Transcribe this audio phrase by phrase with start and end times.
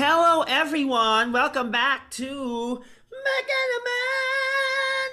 [0.00, 1.28] Hello everyone!
[1.28, 2.80] Welcome back to
[3.12, 5.08] Baka naman!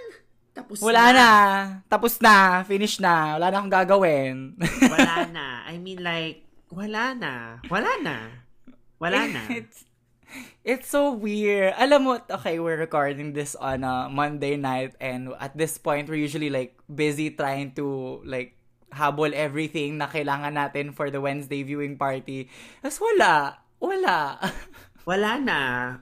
[0.58, 1.30] Tapos Wala na.
[1.86, 2.66] Tapos na.
[2.66, 3.38] Finish na.
[3.38, 4.58] Wala na akong gagawin.
[4.58, 5.68] wala na.
[5.70, 6.42] I mean like,
[6.74, 7.62] wala na.
[7.70, 8.18] Wala na.
[8.98, 9.42] Wala na.
[9.54, 9.86] It's,
[10.66, 11.78] it's so weird.
[11.78, 16.20] Alam mo, okay, we're recording this on a Monday night and at this point, we're
[16.20, 18.57] usually like busy trying to like
[18.98, 22.50] habol everything na kailangan natin for the Wednesday viewing party.
[22.82, 23.62] Tapos wala.
[23.78, 24.42] Wala.
[25.08, 25.62] Wala na.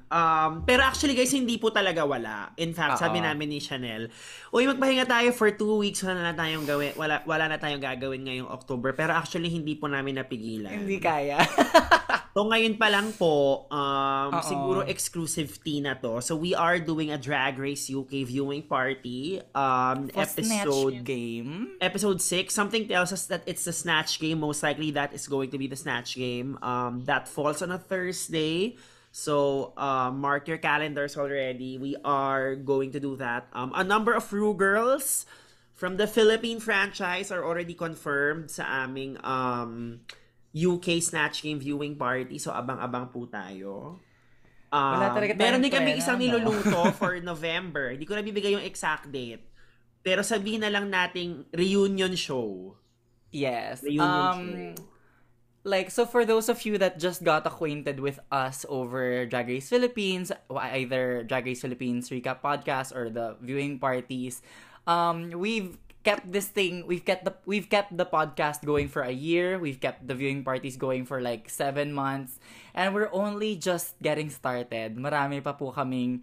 [0.09, 2.50] Um, pero actually guys, hindi po talaga wala.
[2.58, 3.30] In fact, sabi Oo.
[3.30, 4.09] namin ni Chanel,
[4.50, 6.02] uy, magpahinga tayo for two weeks.
[6.02, 6.98] Wala na tayong gawin.
[6.98, 8.98] Wala, wala na tayong gagawin ngayong October.
[8.98, 10.73] Pero actually, hindi po namin napigilan.
[10.73, 11.38] Hindi kaya.
[12.36, 16.20] So ngayon pa lang po, um, siguro exclusive tea na to.
[16.20, 19.40] So we are doing a Drag Race UK viewing party.
[19.56, 21.80] Um, For episode game.
[21.80, 25.48] episode 6 something tells us that it's the snatch game most likely that is going
[25.48, 28.75] to be the snatch game um that falls on a thursday
[29.16, 34.11] so uh, mark your calendars already we are going to do that um a number
[34.11, 35.23] of Ru girls
[35.72, 40.03] from the philippine franchise are already confirmed sa aming um
[40.52, 44.03] UK Snatch Game viewing party so abang-abang po tayo
[44.75, 47.95] um, Wala talaga tayong meron din kami isang niluluto for November.
[47.95, 49.44] Hindi ko na bibigay yung exact date.
[50.03, 52.75] Pero sabihin na lang nating reunion show.
[53.31, 53.81] Yes.
[53.81, 54.94] Reunion Um, show.
[55.66, 59.67] Like so for those of you that just got acquainted with us over Drag Race
[59.67, 64.45] Philippines, either Drag Race Philippines recap podcast or the viewing parties,
[64.85, 69.11] um, we've kept this thing we've kept the we've kept the podcast going for a
[69.11, 69.57] year.
[69.57, 72.38] We've kept the viewing parties going for like seven months.
[72.77, 74.95] And we're only just getting started.
[75.02, 76.22] Marami pa po kaming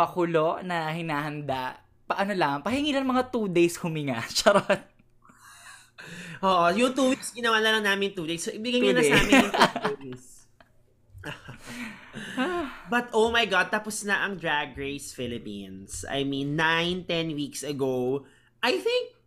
[0.00, 1.84] pakulo na hinahanda.
[2.08, 4.24] Paano lang pahingi lang mga two days huminga.
[4.40, 4.80] Charot
[6.42, 8.42] Oo, yung two weeks, ginawa na lang namin two days.
[8.46, 10.24] So, ibigay nyo na sa amin yung two days.
[12.88, 16.06] But oh my God, tapos na ang Drag Race Philippines.
[16.08, 18.24] I mean, 9, 10 weeks ago,
[18.62, 19.18] I think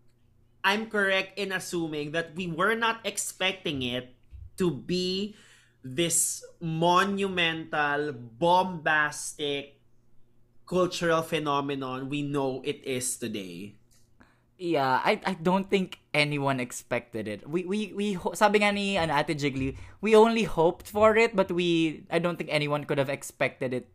[0.64, 4.16] I'm correct in assuming that we were not expecting it
[4.58, 5.36] to be
[5.84, 9.82] this monumental, bombastic
[10.72, 13.76] cultural phenomenon we know it is today.
[14.56, 17.48] Yeah, I I don't think anyone expected it.
[17.48, 21.52] We we we sabi nga ni ano, Ate Jiggly, we only hoped for it but
[21.52, 23.88] we I don't think anyone could have expected it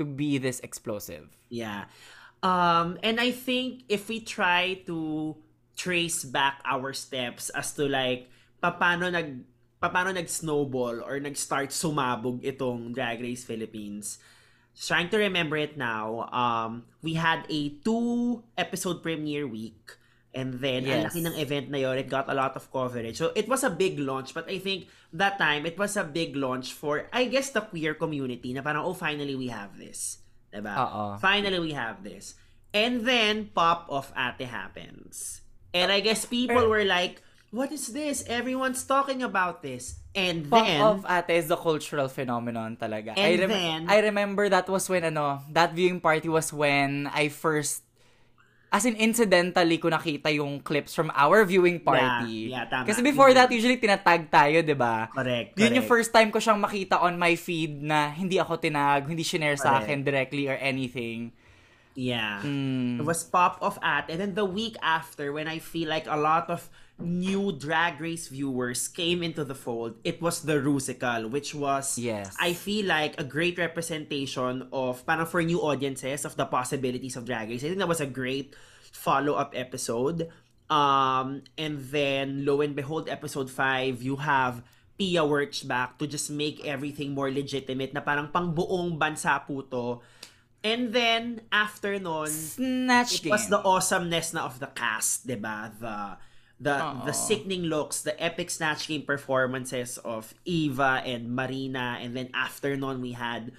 [0.00, 1.28] to be this explosive.
[1.52, 1.92] Yeah.
[2.40, 5.36] Um, and I think if we try to
[5.76, 8.32] trace back our steps as to like
[8.64, 9.44] paano nag
[9.80, 14.20] paano nag-snowball or nag-start sumabog itong Drag Race Philippines.
[14.76, 19.99] Trying to remember it now, um, we had a two episode premiere week
[20.32, 21.12] and then ang Yes.
[21.12, 23.18] laki ng event na yun, it got a lot of coverage.
[23.18, 26.38] So it was a big launch but I think that time it was a big
[26.38, 30.22] launch for I guess the queer community na parang oh finally we have this.
[30.50, 30.74] Diba?
[30.74, 31.04] Oo.
[31.22, 32.34] Finally, we have this.
[32.74, 35.42] And then, pop of Ate happens.
[35.70, 37.22] And I guess people were like,
[37.54, 38.26] what is this?
[38.26, 40.02] Everyone's talking about this.
[40.10, 43.14] And Pop then, of ate is a cultural phenomenon talaga.
[43.14, 47.30] I, And then- I remember that was when ano, that viewing party was when I
[47.30, 47.86] first
[48.70, 52.54] as in incidentally ko nakita yung clips from our viewing party.
[52.54, 52.86] yeah, tama.
[52.86, 53.36] Kasi before Mhm.
[53.36, 55.10] that usually tinatag tayo, 'di ba?
[55.10, 55.90] correct, Yun yung correct.
[55.90, 59.74] first time ko siyang makita on my feed na hindi ako tinag, hindi shinare sa
[59.76, 59.90] Correct.
[59.90, 61.34] akin directly or anything.
[61.98, 62.38] Yeah.
[62.46, 63.02] Mm.
[63.02, 64.06] It was pop of at.
[64.06, 68.28] And then the week after, when I feel like a lot of new Drag Race
[68.28, 72.36] viewers came into the fold, it was the Rusical, which was, Yes.
[72.38, 77.24] I feel like, a great representation of, parang for new audiences, of the possibilities of
[77.24, 77.64] Drag Race.
[77.64, 78.54] I think that was a great
[78.92, 80.28] follow-up episode.
[80.70, 84.62] Um, and then, lo and behold, episode 5, you have
[84.96, 89.62] Pia Works back to just make everything more legitimate na parang pang buong bansa po
[89.66, 90.00] to.
[90.62, 93.56] And then, after nun, Snatch it was game.
[93.56, 95.72] the awesomeness na of the cast, ba?
[95.72, 96.20] The
[96.60, 96.76] the
[97.08, 102.76] the sickening looks, the epic snatch game performances of Eva and Marina, and then after
[102.76, 103.52] nun we had,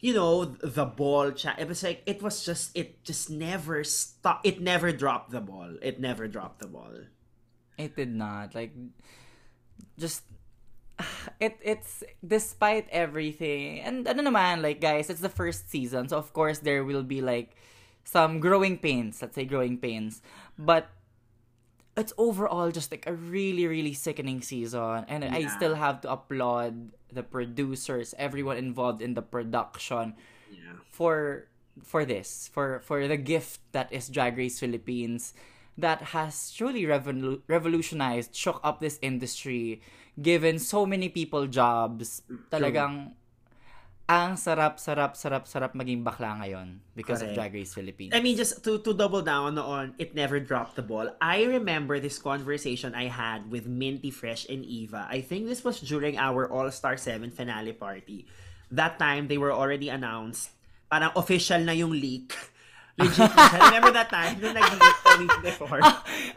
[0.00, 1.60] you know, the ball chat.
[1.60, 4.40] It was like it was just it just never stop.
[4.48, 5.76] It never dropped the ball.
[5.82, 7.04] It never dropped the ball.
[7.76, 8.56] It did not.
[8.56, 8.72] Like
[10.00, 10.24] just
[11.40, 13.84] it it's despite everything.
[13.84, 16.08] And ano naman, like guys, it's the first season.
[16.08, 17.60] So of course there will be like
[18.08, 20.24] some growing pains, let's say growing pains.
[20.56, 20.88] But
[21.98, 26.94] it's overall just like a really really sickening season and I still have to applaud
[27.10, 30.14] the producers, everyone involved in the production
[30.52, 30.78] Yeah.
[30.94, 31.48] for
[31.82, 35.34] for this for for the gift that is Drag Race Philippines
[35.78, 39.78] that has truly revolu- revolutionized, shook up this industry,
[40.18, 42.22] given so many people jobs.
[42.26, 42.94] Mm, Talagang
[44.08, 47.36] ang sarap, sarap, sarap, sarap maging bakla ngayon because Correct.
[47.36, 48.16] of Drag Race Philippines.
[48.16, 51.12] I mean, just to, to double down on it never dropped the ball.
[51.20, 55.04] I remember this conversation I had with Minty Fresh and Eva.
[55.12, 58.24] I think this was during our All Star 7 finale party.
[58.72, 60.56] That time, they were already announced.
[60.88, 62.32] Parang official na yung leak.
[62.98, 63.28] Legit.
[63.28, 65.78] Remember that time nung nag-leak week before.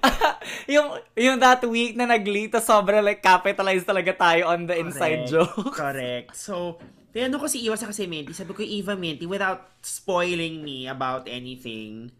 [0.76, 5.26] yung yung that week na nag-leak, tas sobrang like capitalized talaga tayo on the inside
[5.26, 5.34] Correct.
[5.34, 5.74] joke.
[5.74, 6.30] Correct.
[6.38, 6.78] So,
[7.12, 8.32] tinanong ko si Eva sa kasi Minty.
[8.32, 12.12] Sabi ko, Eva Minty, without spoiling me about anything,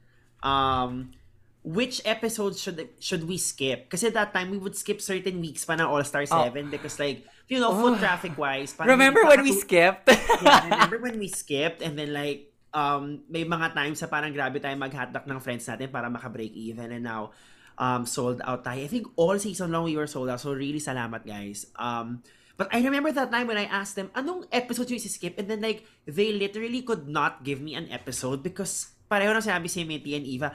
[0.44, 1.16] um,
[1.64, 3.90] which episodes should should we skip?
[3.90, 7.62] Kasi that time, we would skip certain weeks pa ng All-Star 7 because like, you
[7.62, 8.76] know, foot traffic-wise.
[8.80, 8.86] Oh.
[8.90, 10.10] Remember hindi when we skipped?
[10.44, 14.58] yeah, remember when we skipped and then like, um, may mga times sa parang grabe
[14.60, 17.32] tayo mag-hotdog ng friends natin para maka-break even and now,
[17.78, 18.82] um, sold out tayo.
[18.82, 20.42] I think all season long we were sold out.
[20.42, 21.70] So really salamat guys.
[21.78, 22.26] Um,
[22.62, 25.34] but I remember that time when I asked them, anong episode yung skip?
[25.42, 29.66] And then like, they literally could not give me an episode because pareho na sinabi
[29.66, 30.54] si Minty and Eva,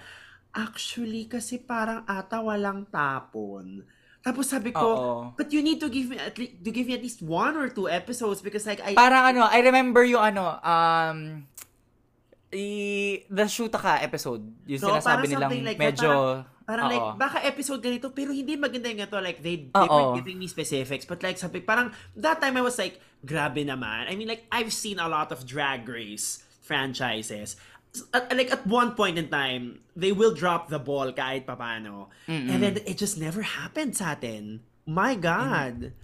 [0.54, 3.82] actually kasi parang ata walang tapon.
[4.22, 5.14] Tapos sabi ko, Oo.
[5.34, 7.66] but you need to give me at least to give me at least one or
[7.74, 11.18] two episodes because like I Parang ano, I remember yung ano, um,
[12.54, 12.66] i,
[13.26, 14.46] the Shutaka episode.
[14.70, 17.14] Yung No, sinasabi nilang like medyo, Parang like, oo.
[17.14, 19.18] baka episode ganito, pero hindi maganda yung ito.
[19.22, 20.10] Like, they, they Oo.
[20.10, 21.06] were giving me specifics.
[21.06, 24.10] But like, sabi, parang, that time I was like, grabe naman.
[24.10, 27.54] I mean, like, I've seen a lot of Drag Race franchises.
[28.12, 32.10] At, like, at one point in time, they will drop the ball kahit papano.
[32.26, 34.66] And then, it just never happened sa atin.
[34.86, 35.94] My God.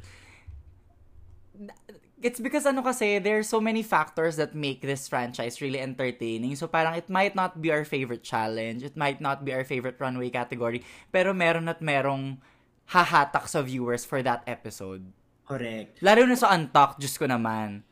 [2.23, 6.55] It's because ano kasi, there's so many factors that make this franchise really entertaining.
[6.55, 8.87] So parang it might not be our favorite challenge.
[8.87, 10.87] It might not be our favorite runway category.
[11.11, 12.39] Pero meron at merong
[12.95, 15.03] hahatak sa viewers for that episode.
[15.43, 15.99] Correct.
[15.99, 17.83] Lalo na sa Untucked, Diyos ko naman.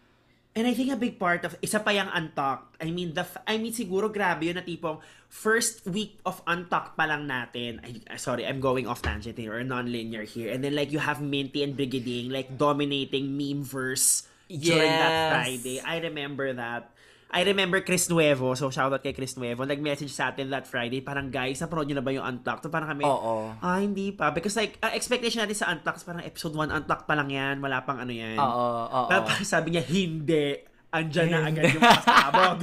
[0.60, 2.84] And I think a big part of, isa pa yung Untucked.
[2.84, 5.00] I mean, the, I mean, siguro grabe yun na tipong
[5.32, 7.80] first week of Untucked pa lang natin.
[7.80, 10.52] I, sorry, I'm going off tangent here or non-linear here.
[10.52, 15.32] And then like you have Minty and Brigading like dominating meme verse during that Yes.
[15.32, 15.76] Friday.
[15.80, 16.92] I remember that.
[17.30, 21.30] I remember Chris Nuevo, so shoutout kay Chris Nuevo, nag-message sa atin that Friday, parang
[21.30, 22.66] guys, napanood nyo na ba yung Untucked?
[22.66, 23.54] So parang kami, Oo.
[23.54, 24.34] ah, hindi pa.
[24.34, 27.86] Because like, uh, expectation natin sa Untucked, parang episode 1, Untucked pa lang yan, wala
[27.86, 28.34] pang ano yan.
[28.34, 29.06] Oo, oo.
[29.06, 30.58] Pero parang sabi niya, hindi.
[30.90, 32.58] Andyan na agad yung pasabog.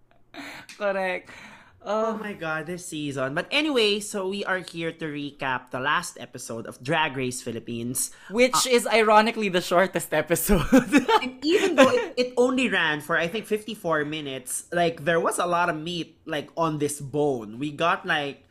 [0.80, 1.49] Correct.
[1.82, 3.34] Oh my God, this season.
[3.34, 8.10] But anyway, so we are here to recap the last episode of Drag Race Philippines.
[8.30, 10.64] which uh, is ironically the shortest episode.
[11.22, 15.38] And even though it, it only ran for, I think, 54 minutes, like, there was
[15.38, 17.58] a lot of meat, like, on this bone.
[17.58, 18.44] We got, like,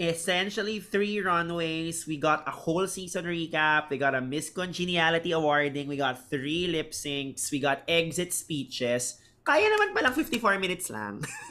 [0.00, 2.06] essentially three runways.
[2.06, 3.90] We got a whole season recap.
[3.90, 5.86] We got a Miss Congeniality awarding.
[5.86, 7.52] We got three lip syncs.
[7.52, 9.19] We got exit speeches.
[9.40, 11.24] Kaya naman palang 54 minutes lang.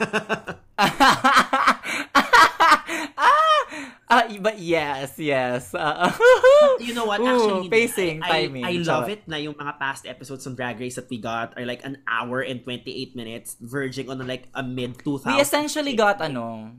[4.10, 5.74] ah, but yes, yes.
[5.74, 6.10] Uh,
[6.78, 7.20] you know what?
[7.20, 7.74] Ooh, Actually, hindi.
[7.74, 8.64] pacing, I, timing.
[8.64, 11.58] I, I love it na yung mga past episodes ng Drag Race that we got
[11.58, 15.34] are like an hour and 28 minutes, verging on like a mid 2000.
[15.34, 16.70] we essentially got ano.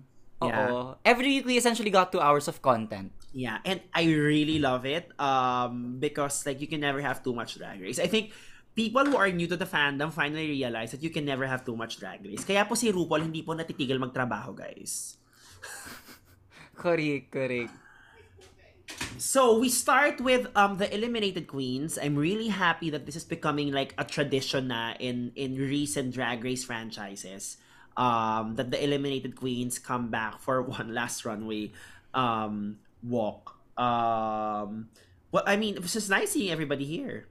[0.42, 0.72] Yeah.
[0.72, 0.98] Oo.
[1.06, 3.12] Every week we essentially got two hours of content.
[3.32, 7.56] Yeah, and I really love it um because like you can never have too much
[7.56, 8.00] Drag Race.
[8.00, 8.34] I think
[8.82, 11.78] people who are new to the fandom finally realize that you can never have too
[11.78, 12.42] much Drag Race.
[12.42, 15.22] Kaya po si RuPaul hindi po natitigil magtrabaho, guys.
[16.82, 17.70] Correct, correct.
[19.22, 22.02] So we start with um the eliminated queens.
[22.02, 26.42] I'm really happy that this is becoming like a tradition na in in recent drag
[26.42, 27.62] race franchises.
[27.94, 31.70] Um that the eliminated queens come back for one last runway
[32.18, 33.62] um walk.
[33.78, 34.90] Um
[35.30, 37.31] well I mean it was just nice seeing everybody here.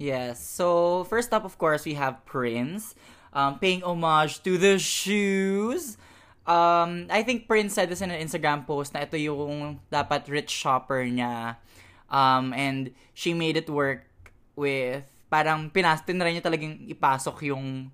[0.00, 0.40] Yes.
[0.40, 2.96] So first up, of course, we have Prince,
[3.36, 6.00] um, paying homage to the shoes.
[6.48, 10.48] Um, I think Prince said this in an Instagram post na ito yung dapat rich
[10.48, 11.60] shopper niya.
[12.08, 14.08] Um, and she made it work
[14.56, 17.92] with parang pinastin na rin niya talagang ipasok yung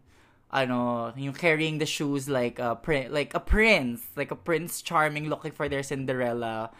[0.54, 5.26] ano, yung carrying the shoes like a prin- like a prince, like a prince charming
[5.26, 6.70] looking for their Cinderella.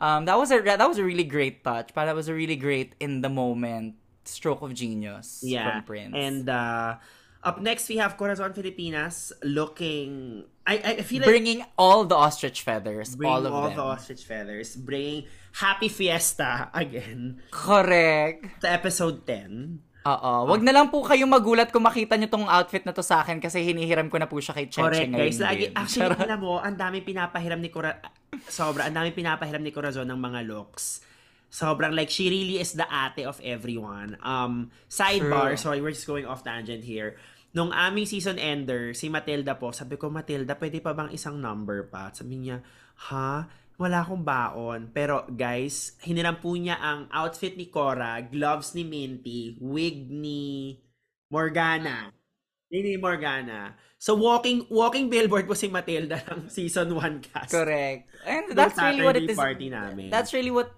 [0.00, 1.92] Um, that was a that was a really great touch.
[1.92, 5.66] But that was a really great in the moment stroke of genius Yeah.
[5.66, 6.14] from Prince.
[6.14, 7.00] And uh
[7.40, 12.60] up next we have Corazon Filipinas looking I I feel like bringing all the ostrich
[12.60, 13.80] feathers, bring all of all them.
[13.80, 15.24] the ostrich feathers, bringing
[15.56, 18.60] Happy Fiesta again Correct.
[18.60, 19.82] to episode 10.
[20.00, 20.32] Oo.
[20.48, 23.36] Wag na lang po kayo magulat kung makita nyo tong outfit na to sa akin
[23.36, 25.20] kasi hinihiram ko na po siya kay Cheche Correct, ngayon.
[25.28, 25.36] guys.
[25.36, 28.00] Lagi, actually, alam mo, ang daming pinapahiram ni Cora...
[28.48, 31.04] Sobra, ang daming pinapahiram ni Corazon ng mga looks.
[31.50, 34.14] Sobrang like, she really is the ate of everyone.
[34.22, 35.58] Um, sidebar, True.
[35.58, 37.18] sorry, we're just going off tangent here.
[37.50, 41.90] Nung aming season ender, si Matilda po, sabi ko, Matilda, pwede pa bang isang number
[41.90, 42.14] pa?
[42.14, 42.62] Sabi niya,
[43.10, 43.50] ha?
[43.74, 44.94] Wala akong baon.
[44.94, 50.78] Pero guys, hiniram po niya ang outfit ni Cora, gloves ni Minty, wig ni
[51.34, 52.14] Morgana.
[52.70, 53.74] Ni Morgana.
[54.00, 57.52] So walking walking billboard po si Matilda ng season 1 cast.
[57.52, 58.08] Correct.
[58.24, 59.36] And that's really what it is.
[59.36, 60.08] party namin.
[60.08, 60.72] That's really what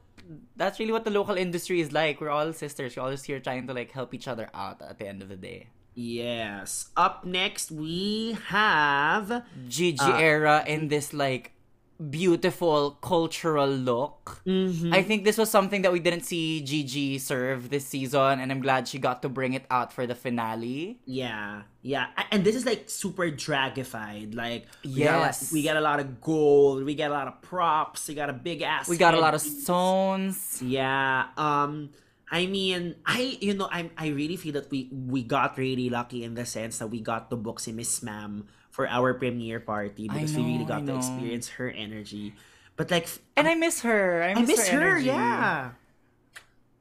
[0.56, 2.20] that's really what the local industry is like.
[2.20, 2.96] We're all sisters.
[2.96, 5.28] We're all just here trying to like help each other out at the end of
[5.28, 5.68] the day.
[5.94, 6.88] Yes.
[6.96, 10.18] Up next we have Gigi Ah.
[10.18, 11.52] era in this like
[11.98, 14.42] beautiful cultural look.
[14.46, 14.92] Mhm.
[14.92, 18.60] I think this was something that we didn't see Gigi serve this season, and I'm
[18.60, 21.00] glad she got to bring it out for the finale.
[21.06, 24.34] Yeah, yeah, and this is like super dragified.
[24.34, 25.52] Like, we got, a lot- Yes.
[25.52, 28.36] we got a lot of gold, we got a lot of props, we got a
[28.36, 28.88] big ass.
[28.88, 30.60] We got a lot of stones.
[30.62, 31.28] Yeah.
[31.36, 31.90] Um.
[32.32, 36.24] I mean, I you know I I really feel that we we got really lucky
[36.24, 40.08] in the sense that we got to book si Miss Ma'am for our premiere party
[40.08, 42.32] because we really got to experience her energy.
[42.74, 44.24] But like, And I miss her.
[44.24, 45.76] I I miss, miss her, yeah.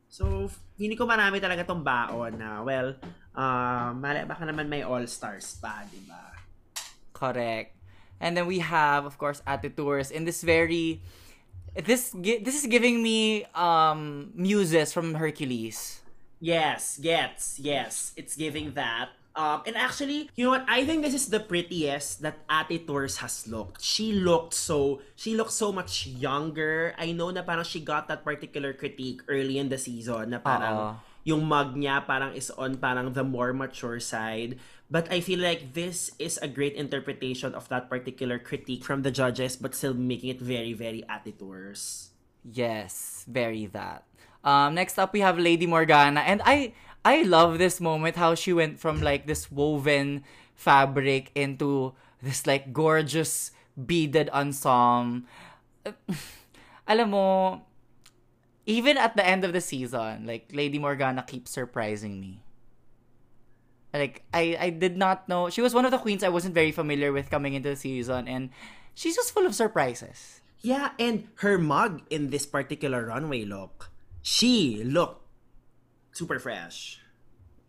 [0.08, 0.48] So,
[0.80, 2.96] hindi ko marami talaga tong baon na, well,
[3.36, 6.32] uh, mali, baka naman may all-stars pa, di ba?
[7.12, 7.76] Correct.
[8.24, 11.04] And then we have, of course, Ate Tours in this very
[11.76, 16.02] this this is giving me um muses from Hercules.
[16.40, 18.12] Yes, yes, yes.
[18.18, 19.16] It's giving that.
[19.36, 20.66] Um, and actually, you know what?
[20.68, 23.82] I think this is the prettiest that Ate Tours has looked.
[23.82, 26.94] She looked so, she looked so much younger.
[27.00, 30.76] I know na parang she got that particular critique early in the season na parang
[30.76, 30.92] Oo.
[31.24, 34.60] yung mug niya parang is on parang the more mature side.
[34.92, 39.12] But I feel like this is a great interpretation of that particular critique from the
[39.12, 42.12] judges but still making it very, very Ate Tours.
[42.44, 44.04] Yes, very that.
[44.44, 48.54] Um, next up we have Lady Morgana, and I I love this moment how she
[48.54, 55.26] went from like this woven fabric into this like gorgeous beaded ensemble.
[56.88, 57.62] Alam mo,
[58.66, 62.44] even at the end of the season, like Lady Morgana keeps surprising me.
[63.94, 66.72] Like I I did not know she was one of the queens I wasn't very
[66.72, 68.50] familiar with coming into the season, and
[68.94, 70.42] she's just full of surprises.
[70.62, 73.90] Yeah, and her mug in this particular runway look,
[74.22, 75.21] she looked
[76.12, 77.00] super fresh.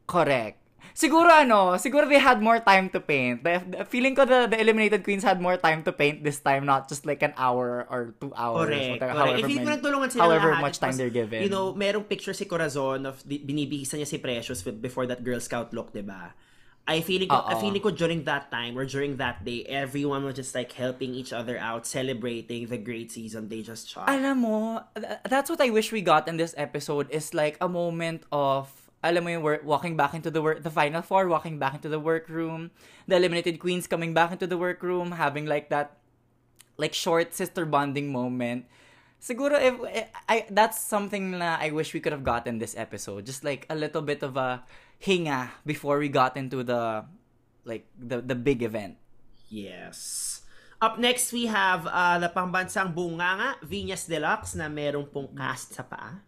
[0.07, 0.59] Correct.
[0.93, 3.41] Siguro ano, siguro they had more time to paint.
[3.41, 6.67] The, the- feeling ko the, the eliminated queens had more time to paint this time,
[6.67, 8.69] not just like an hour or two hours.
[8.69, 9.01] Correct.
[9.01, 9.17] whatever, correct.
[9.17, 11.41] however, many- nagtulungan sila however lahat, much time was, they're given.
[11.41, 15.25] You know, merong picture si Corazon of di- binibihisa niya si Precious with, before that
[15.25, 16.35] Girl Scout look, di ba?
[16.83, 17.63] I feeling ko, I Oo.
[17.63, 21.31] feeling ko during that time or during that day, everyone was just like helping each
[21.33, 24.11] other out, celebrating the great season they just shot.
[24.11, 27.71] alam mo, th- that's what I wish we got in this episode is like a
[27.71, 28.67] moment of
[29.03, 31.91] alam mo yung work, walking back into the work, the final four walking back into
[31.91, 32.71] the workroom,
[33.07, 35.99] the eliminated queens coming back into the workroom, having like that
[36.79, 38.67] like short sister bonding moment.
[39.23, 43.23] Siguro if eh, I that's something na I wish we could have gotten this episode.
[43.27, 44.67] Just like a little bit of a
[45.03, 47.03] hinga before we got into the
[47.67, 48.97] like the the big event.
[49.51, 50.41] Yes.
[50.83, 55.87] Up next, we have uh, the pambansang bunganga, Venus Deluxe, na merong pong cast sa
[55.87, 56.19] paa.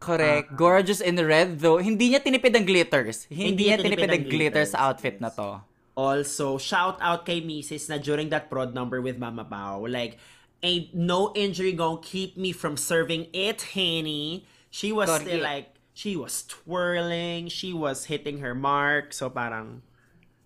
[0.00, 0.56] Correct.
[0.56, 1.76] Gorgeous in red though.
[1.76, 3.28] Hindi niya tinipid ang glitters.
[3.28, 5.22] Hindi, niya tinipid, ang glitters sa outfit yes.
[5.24, 5.60] na to.
[5.96, 7.88] Also, shout out kay Mrs.
[7.92, 10.16] na during that prod number with Mama Pao, like,
[10.64, 14.48] ain't no injury gonna keep me from serving it, Henny.
[14.72, 15.28] She was Correct.
[15.28, 19.82] still like, she was twirling, she was hitting her mark, so parang,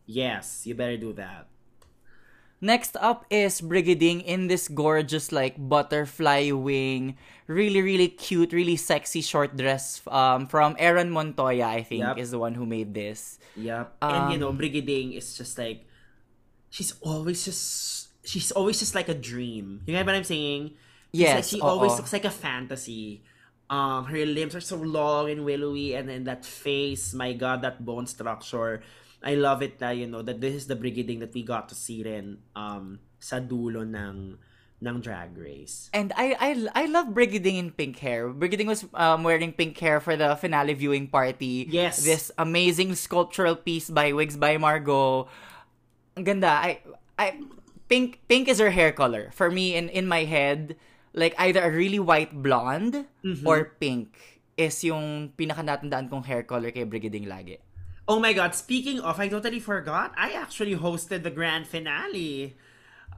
[0.06, 1.48] yes, you better do that.
[2.60, 7.14] Next up is Brigading in this gorgeous like butterfly wing,
[7.46, 12.18] really really cute, really sexy short dress um from Aaron Montoya, I think Yep.
[12.18, 13.38] is the one who made this.
[13.54, 13.94] Yep.
[14.02, 15.86] and you know, Um, Brigading is just like
[16.66, 19.86] she's always just she's always just like a dream.
[19.86, 20.74] You know what I'm saying?
[21.14, 21.70] She's Yes, like, she oo.
[21.70, 23.22] always looks like a fantasy.
[23.68, 27.84] Um, her limbs are so long and willowy, and then that face, my god, that
[27.84, 28.80] bone structure.
[29.22, 31.74] I love it na, you know, that this is the brigading that we got to
[31.74, 34.38] see rin um, sa dulo ng,
[34.78, 35.90] ng Drag Race.
[35.92, 38.30] And I I I love Brigading in pink hair.
[38.30, 41.66] Brigading was um, wearing pink hair for the finale viewing party.
[41.68, 42.04] Yes.
[42.06, 45.26] This amazing sculptural piece by Wigs by Margot.
[46.16, 46.54] Ang ganda.
[46.54, 46.78] I
[47.18, 47.42] I
[47.90, 49.34] pink pink is her hair color.
[49.34, 50.78] For me in in my head,
[51.18, 53.44] like either a really white blonde Mm-hmm.
[53.44, 54.14] or pink.
[54.58, 57.62] is yung pinaka-natandaan kong hair color kay Brigading lagi.
[58.10, 60.10] Oh my God, speaking of, I totally forgot.
[60.18, 62.58] I actually hosted the grand finale.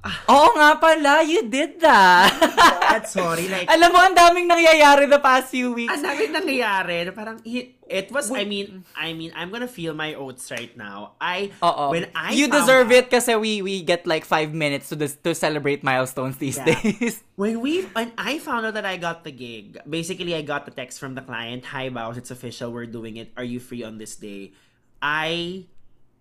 [0.00, 2.32] Oo nga pala, you did that.
[2.90, 5.92] God, sorry, like, Alam mo, ang daming nangyayari the past few weeks.
[5.92, 7.04] ang dami nangyayari.
[7.04, 11.20] na Parang, it, was, I mean, I mean, I'm gonna feel my oats right now.
[11.20, 11.92] I, Oo.
[11.92, 15.20] when I you deserve out- it kasi we we get like five minutes to dis-
[15.20, 16.80] to celebrate milestones these Yeah.
[16.80, 17.20] days.
[17.36, 20.72] When we when I found out that I got the gig, basically I got the
[20.72, 23.32] text from the client, "Hi Baus, it's official, we're doing it.
[23.36, 24.56] Are you free on this day?"
[25.00, 25.64] I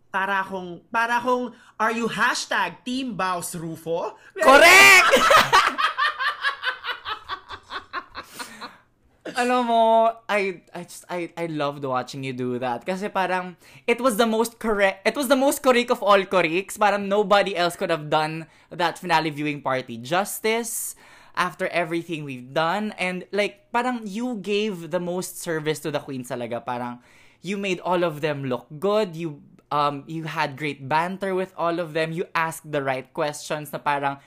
[0.09, 4.17] para akong para akong are you hashtag Team Baus Rufo?
[4.37, 5.13] Correct!
[9.37, 14.01] Alam mo, I I just I I loved watching you do that kasi parang it
[14.01, 16.75] was the most correct it was the most correct of all corrects.
[16.75, 20.97] Parang nobody else could have done that finale viewing party justice
[21.37, 26.33] after everything we've done and like parang you gave the most service to the queens
[26.33, 26.59] talaga.
[26.59, 26.99] Parang
[27.39, 29.15] you made all of them look good.
[29.15, 29.39] You
[29.71, 32.11] um you had great banter with all of them.
[32.11, 34.17] You asked the right questions na parang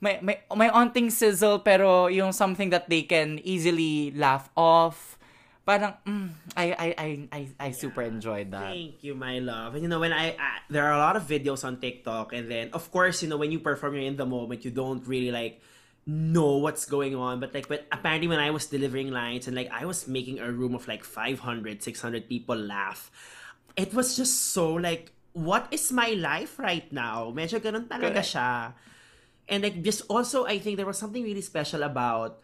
[0.00, 5.20] may may may onting sizzle pero yung something that they can easily laugh off.
[5.64, 8.72] Parang mm, I I I I I super enjoyed that.
[8.72, 9.76] Thank you, my love.
[9.76, 12.50] And you know, when I, I there are a lot of videos on TikTok, and
[12.50, 14.64] then of course, you know, when you perform, you're in the moment.
[14.64, 15.60] You don't really like
[16.06, 17.40] know what's going on.
[17.40, 20.50] But like, but apparently, when I was delivering lines and like I was making a
[20.50, 23.12] room of like 500, 600 people laugh,
[23.76, 27.32] it was just so like, what is my life right now?
[27.34, 28.34] Medyo ganun talaga Correct.
[28.34, 28.72] siya.
[29.50, 32.38] And like just also, I think there was something really special about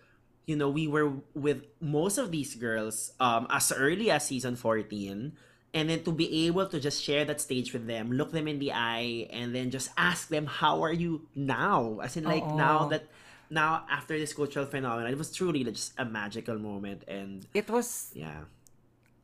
[0.47, 5.33] you know, we were with most of these girls um, as early as season 14.
[5.75, 8.59] And then to be able to just share that stage with them, look them in
[8.59, 11.99] the eye, and then just ask them, how are you now?
[12.03, 12.57] As in, like, Oo.
[12.57, 13.05] now that,
[13.51, 17.03] now after this cultural phenomenon, it was truly just a magical moment.
[17.09, 18.49] And It was yeah.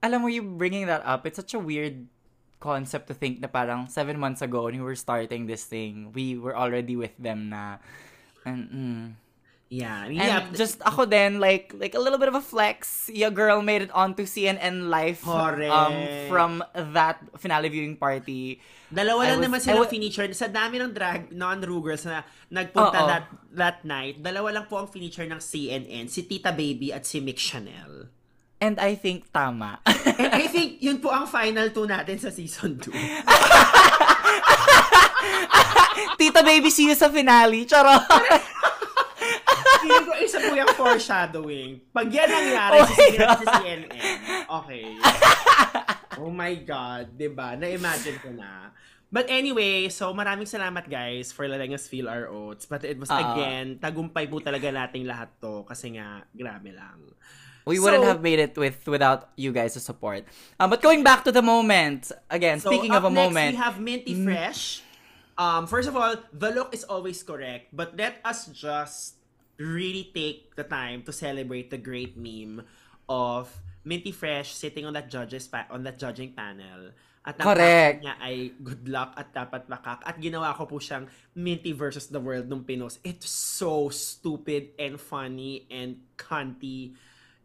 [0.03, 2.07] Alam mo you bringing that up, it's such a weird
[2.59, 6.39] concept to think na parang seven months ago when we were starting this thing, we
[6.39, 7.79] were already with them na
[8.45, 9.07] and mm.
[9.73, 10.05] Yeah.
[10.05, 10.53] I mean, And yeah.
[10.53, 13.09] just ako then like like a little bit of a flex.
[13.09, 16.29] Your girl made it onto CNN Live um Correct.
[16.29, 18.61] from that finale viewing party.
[18.93, 20.29] Dalawa I lang was- naman sila wa- feature.
[20.37, 22.21] Sa dami ng drag, non-Ru girls na
[22.53, 23.09] nagpunta Oo.
[23.09, 23.25] that,
[23.57, 27.41] that night, dalawa lang po ang feature ng CNN, si Tita Baby at si Mick
[27.41, 28.13] Chanel.
[28.63, 29.83] And I think tama.
[29.83, 32.95] And I think yun po ang final two natin sa season 2.
[36.19, 37.67] Tita baby, see you sa finale.
[37.67, 38.07] Charot.
[39.83, 41.83] Feeling ko isa po yung foreshadowing.
[41.91, 42.87] Pag yan nangyari, Oh
[43.43, 43.91] sa CNN.
[44.47, 44.85] Okay.
[46.23, 47.11] Oh my God.
[47.35, 47.59] ba?
[47.59, 48.71] Na-imagine ko na.
[49.13, 52.65] But anyway, so maraming salamat guys for letting us feel our oats.
[52.71, 53.35] But it was Ah.
[53.35, 57.11] again, tagumpay po talaga nating lahat to kasi nga, grabe lang.
[57.65, 60.27] We wouldn't So- have made it with without you guys' support.
[60.59, 63.63] Um, but going back to the moment, again, So speaking of a next, moment, we
[63.63, 64.83] have Minty Fresh.
[65.39, 69.17] Um, first of all, the look is always correct, but let us just
[69.57, 72.67] really take the time to celebrate the great meme
[73.09, 73.49] of
[73.85, 76.91] Minty Fresh sitting on that judges pa- on that judging panel.
[77.23, 78.03] At ang Correct.
[78.03, 80.03] niya ay good luck at dapat makak.
[80.03, 81.07] At ginawa ko po siyang
[81.39, 82.99] Minty versus the world nung pinos.
[83.07, 86.99] It's so stupid and funny and cunty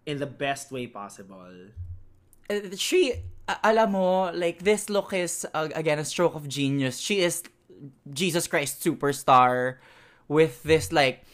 [0.08, 1.76] in the best way possible.
[2.80, 3.13] she,
[3.63, 6.98] alam mo, like, this look is, again, a stroke of genius.
[6.98, 7.43] She is
[8.08, 9.78] Jesus Christ superstar
[10.32, 11.28] with this, like,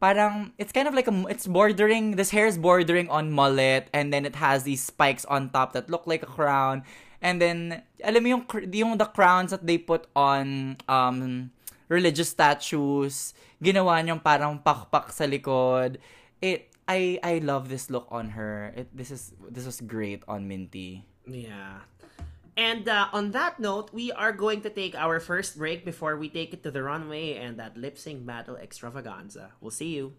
[0.00, 4.12] parang, it's kind of like a, it's bordering, this hair is bordering on mullet, and
[4.12, 6.82] then it has these spikes on top that look like a crown.
[7.20, 11.52] And then, alam mo yung, yung the crowns that they put on, um,
[11.92, 16.00] religious statues, ginawa niyang parang pakpak sa likod.
[16.40, 18.74] It, I, I love this look on her.
[18.74, 21.06] It, this is, this was great on Minty.
[21.24, 21.86] Yeah.
[22.56, 26.28] And uh, on that note, we are going to take our first break before we
[26.28, 29.52] take it to the runway and that lip sync battle extravaganza.
[29.60, 30.14] We'll see you.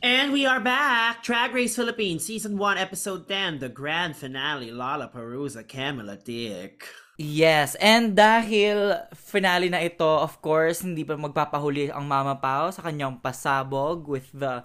[0.00, 1.22] And we are back.
[1.24, 6.86] Drag Race Philippines, Season 1, Episode 10, the grand finale, Lollapalooza, Camila Dick.
[7.18, 12.86] Yes, and dahil finale na ito, of course, hindi pa magpapahuli ang Mama Pao sa
[12.86, 14.62] kanyang pasabog with the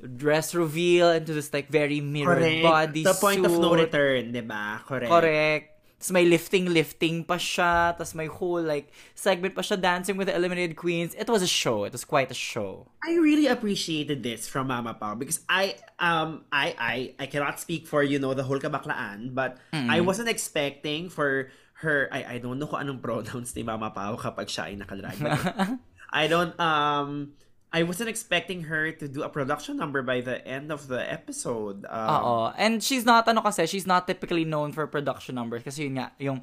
[0.00, 4.80] dress reveal into this like very mirrored body The point of no return, di ba?
[4.88, 5.12] Correct.
[5.12, 5.66] Correct.
[5.96, 7.96] Tapos may lifting-lifting pa siya.
[7.96, 11.12] Tapos may whole like segment pa siya dancing with the eliminated queens.
[11.16, 11.84] It was a show.
[11.84, 12.88] It was quite a show.
[13.04, 17.88] I really appreciated this from Mama Pao because I um I I I cannot speak
[17.88, 21.48] for you know the whole kabaklaan but I wasn't expecting for
[21.84, 25.16] her I I don't know kung anong pronouns ni Mama Pao kapag siya ay nakadrag
[26.12, 27.36] I don't um
[27.76, 31.84] I wasn't expecting her to do a production number by the end of the episode.
[31.90, 32.52] Um, Oo.
[32.56, 35.62] And she's not, ano kasi, she's not typically known for production numbers.
[35.62, 36.40] Kasi yun nga, yung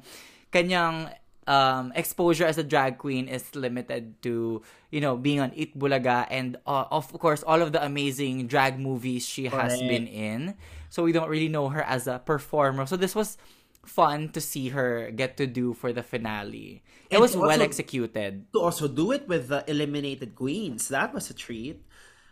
[0.52, 1.10] kanyang
[1.48, 6.28] um, exposure as a drag queen is limited to, you know, being on It Bulaga
[6.30, 9.88] and, uh, of course, all of the amazing drag movies she has Correct.
[9.88, 10.54] been in.
[10.88, 12.86] So we don't really know her as a performer.
[12.86, 13.38] So this was
[13.86, 16.82] fun to see her get to do for the finale.
[17.10, 18.46] It And was also- well executed.
[18.52, 20.88] to also do it with the eliminated queens.
[20.88, 21.80] That was a treat.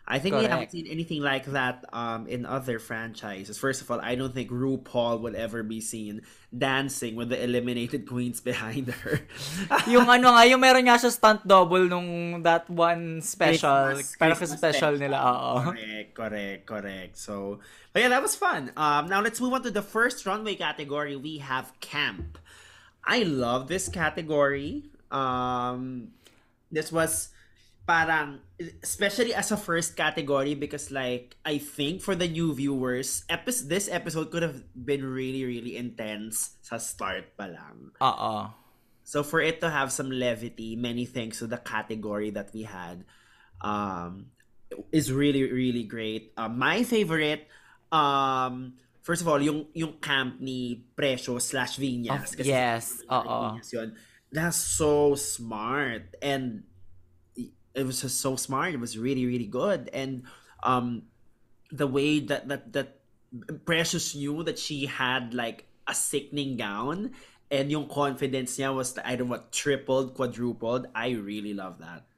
[0.03, 3.55] I think we haven't seen anything like that um, in other franchises.
[3.57, 8.05] First of all, I don't think RuPaul will ever be seen dancing with the eliminated
[8.11, 9.23] queens behind her.
[9.87, 13.95] yung ano nga, yung meron nga siya stunt double nung that one special.
[13.95, 15.71] Christmas- Parang Christmas special nila, oo.
[15.71, 17.13] Correct, correct, correct.
[17.17, 17.63] So,
[17.95, 18.75] but yeah, that was fun.
[18.77, 21.15] Um, now let's move on to the first runway category.
[21.15, 22.43] We have camp.
[23.07, 24.91] I love this category.
[25.15, 26.11] Um,
[26.75, 27.31] this was
[27.87, 28.39] parang
[28.83, 33.89] especially as a first category because like I think for the new viewers, epi- this
[33.91, 37.93] episode could have been really really intense sa start pa lang.
[38.01, 38.53] Oo.
[39.03, 43.05] So for it to have some levity, many thanks to the category that we had,
[43.61, 44.33] um,
[44.91, 46.33] is really really great.
[46.37, 47.47] Um, my favorite,
[47.91, 52.33] um, first of all, yung yung camp ni Presyo slash Vinyas.
[52.37, 53.03] Kasi yes.
[53.07, 53.95] Vinyas yun.
[54.33, 56.65] That's so smart and
[57.75, 58.75] it was just so smart.
[58.75, 60.25] It was really really good and
[60.63, 61.09] um,
[61.73, 62.99] the way that that that
[63.65, 67.17] Precious knew that she had like a sickening gown
[67.53, 70.89] and yung confidence niya was I don't know tripled, quadrupled.
[70.97, 72.09] I really love that.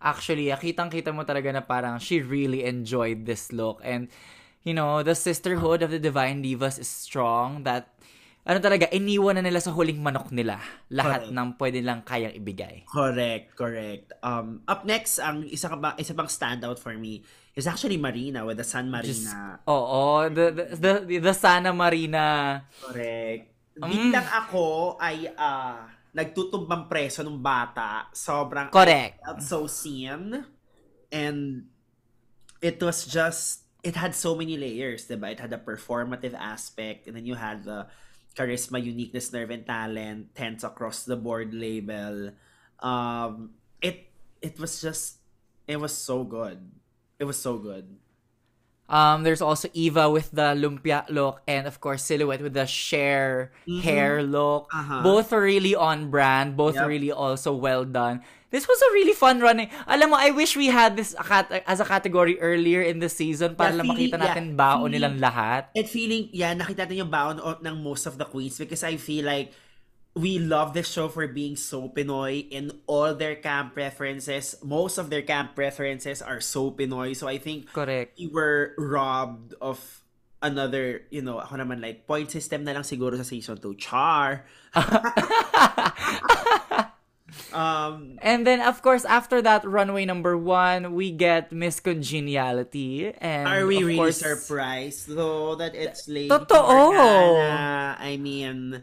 [0.00, 3.82] Actually, kitang-kita mo talaga na parang she really enjoyed this look.
[3.84, 4.08] And,
[4.64, 7.97] you know, the sisterhood of the Divine Divas is strong that,
[8.48, 10.56] ano talaga, iniwan na nila sa huling manok nila
[10.88, 11.36] lahat Correct.
[11.36, 12.88] ng pwede lang kayang ibigay.
[12.88, 14.16] Correct, correct.
[14.24, 17.20] Um, up next, ang isa ka ba, isa pang standout for me
[17.52, 19.60] is actually Marina with the San Just, Marina.
[19.68, 20.64] oo, the, the,
[21.04, 22.64] the, the Sana Marina.
[22.80, 23.52] Correct.
[23.76, 24.10] Mm.
[24.10, 28.08] Bilang ako ay ah nagtutumbang preso nung bata.
[28.16, 29.20] Sobrang Correct.
[29.22, 30.42] I felt so seen.
[31.12, 31.68] And
[32.64, 35.30] it was just it had so many layers, diba?
[35.30, 37.86] It had a performative aspect and then you had the
[38.36, 42.32] charisma, uniqueness, nerve, and talent, tense across the board label.
[42.80, 44.10] Um it
[44.42, 45.18] it was just
[45.66, 46.58] it was so good.
[47.18, 47.98] It was so good.
[48.88, 53.52] Um, there's also Eva with the lumpia look and of course Silhouette with the share
[53.84, 54.70] hair look.
[54.72, 55.02] Uh-huh.
[55.02, 56.56] Both are really on brand.
[56.56, 56.84] Both Yep.
[56.84, 58.22] are really also well done.
[58.48, 59.68] This was a really fun running.
[59.84, 63.52] Alam mo, I wish we had this cat- as a category earlier in the season
[63.54, 65.62] para Yeah, lang feeling- makita natin yeah, baon feeling- nilang lahat.
[65.76, 69.28] And feeling, yeah, nakita natin yung baon ng most of the queens because I feel
[69.28, 69.52] like
[70.16, 74.56] we love this show for being so Pinoy in all their camp references.
[74.64, 77.12] Most of their camp references are so Pinoy.
[77.14, 78.16] So I think Correct.
[78.18, 79.78] we were robbed of
[80.40, 83.76] another, you know, ako naman like, point system na lang siguro sa season 2.
[83.76, 84.48] Char!
[87.52, 93.12] um, And then, of course, after that runway number one, we get Miss Congeniality.
[93.18, 96.94] And are we of really course, surprised though that it's Lady Totoo!
[96.94, 97.96] Morgana?
[97.98, 98.82] I mean,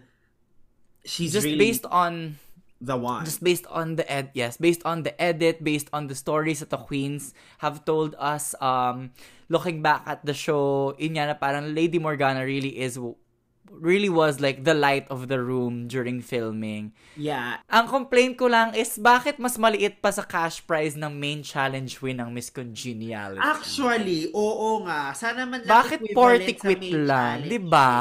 [1.06, 2.38] she's Just really based on
[2.82, 3.24] the one.
[3.24, 6.70] just based on the ed yes based on the edit based on the stories that
[6.70, 9.10] the queens have told us um
[9.48, 13.00] looking back at the show nga na parang Lady Morgana really is
[13.72, 18.74] really was like the light of the room during filming yeah, ang complaint ko lang
[18.74, 23.42] is bakit mas maliit pa sa cash prize ng main challenge win ng Miss Congeniality
[23.42, 25.12] Actually, oo nga.
[25.12, 27.92] Sana man lang bakit 40 equivalent sa quit lang di ba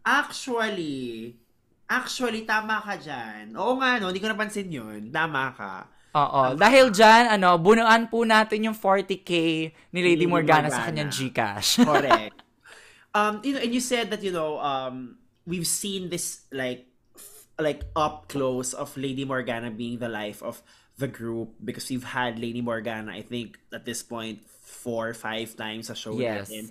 [0.00, 1.36] Actually,
[1.84, 3.52] actually, tama ka dyan.
[3.52, 4.08] Oo nga, no?
[4.08, 5.12] Hindi ko napansin yun.
[5.12, 5.74] Tama ka.
[6.16, 6.58] Oo.
[6.58, 9.30] Dahil dyan, ano, bunuan po natin yung 40k
[9.92, 10.86] ni Lady Lady Morgana, sa Morgana.
[10.88, 11.84] kanyang Gcash.
[11.84, 12.36] Correct.
[13.14, 17.46] um, you know, and you said that, you know, um, we've seen this, like, f-
[17.58, 20.62] like, up close of Lady Morgana being the life of
[20.98, 25.88] the group because we've had Lady Morgana, I think, at this point, four, five times
[25.88, 26.48] sa show Yes.
[26.50, 26.70] natin.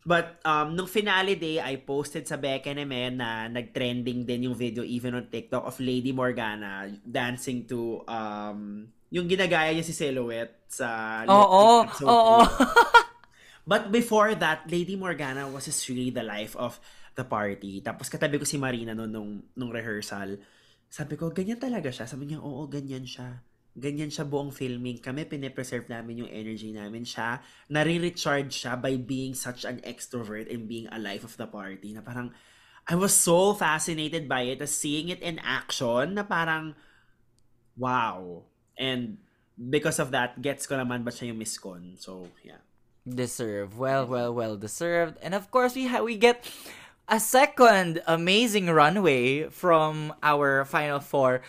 [0.00, 4.56] But um, nung finale day, I posted sa Becca and Men na nag-trending din yung
[4.56, 10.56] video even on TikTok of Lady Morgana dancing to um, yung ginagaya niya si Silhouette
[10.72, 12.36] sa Oo, oo.
[13.70, 16.82] But before that, Lady Morgana was just really the life of
[17.14, 17.78] the party.
[17.78, 20.42] Tapos katabi ko si Marina noon nung, nung rehearsal.
[20.90, 22.10] Sabi ko, ganyan talaga siya.
[22.10, 23.46] Sabi niya, oo, ganyan siya.
[23.78, 24.98] Ganyan siya buong filming.
[24.98, 27.06] Kami, pinipreserve namin yung energy namin.
[27.06, 27.38] Siya,
[27.70, 31.94] nare-recharge siya by being such an extrovert and being a life of the party.
[31.94, 32.34] Na parang,
[32.90, 34.58] I was so fascinated by it.
[34.58, 36.74] As seeing it in action, na parang,
[37.78, 38.50] wow.
[38.74, 39.22] And
[39.54, 41.94] because of that, gets ko naman ba siya yung Miss Con.
[42.02, 42.66] So, yeah.
[43.08, 43.78] Deserve.
[43.78, 45.16] Well, well, well deserved.
[45.22, 46.44] And of course, we ha- we get
[47.08, 51.40] a second amazing runway from our final four.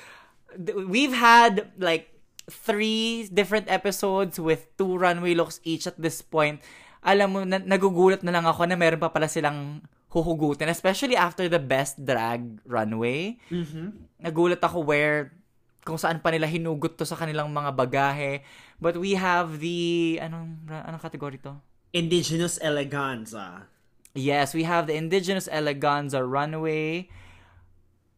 [0.57, 2.11] We've had like
[2.49, 6.59] three different episodes with two runway looks each at this point.
[7.03, 11.47] Alam mo, na- nagugulat na lang ako na meron pa pala silang huhugutin, especially after
[11.47, 13.39] the best drag runway.
[13.49, 13.87] Mm-hmm.
[14.23, 15.33] Nagulat ako where
[15.81, 18.45] kung saan pa nila hinugot to sa kanilang mga bagahe.
[18.77, 21.57] But we have the anong anong category to?
[21.91, 23.65] Indigenous eleganza.
[24.11, 27.07] Yes, we have the Indigenous eleganza runway.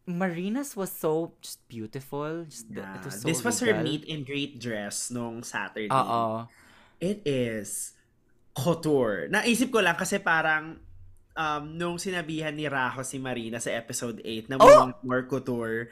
[0.04, 2.44] Marina's was so just beautiful.
[2.44, 3.00] Just, Yeah.
[3.00, 3.84] it was so this was her regal.
[3.88, 5.88] meet and greet dress nung Saturday.
[5.88, 6.44] Oo.
[7.00, 7.96] It is
[8.52, 9.32] couture.
[9.32, 10.76] Naisip ko lang kasi parang
[11.34, 14.92] um, nung sinabihan ni Raho si Marina sa episode 8 na Oh!
[15.08, 15.88] more couture,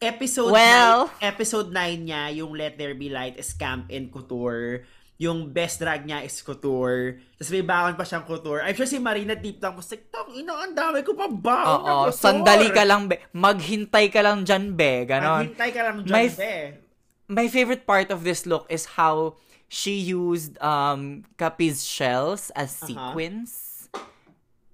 [0.00, 1.10] episode Well.
[1.20, 4.86] 9, episode 9 niya, yung Let There Be Light is Camp and Couture.
[5.18, 7.18] Yung best drag niya is couture.
[7.34, 8.62] Tapos may baon pa siyang couture.
[8.62, 11.82] I'm sure si Marina deep down was like, tang ina, ang dami ko pa baon
[11.82, 12.22] na Oo, couture.
[12.22, 13.18] sandali ka lang, be.
[13.34, 15.10] Maghintay ka lang dyan, be.
[15.10, 15.50] Ganon.
[15.50, 16.54] Maghintay ka lang dyan, May- be.
[17.28, 19.36] My favorite part of this look is how
[19.68, 22.88] she used um Capiz shells as Uh-huh.
[23.12, 23.90] sequins.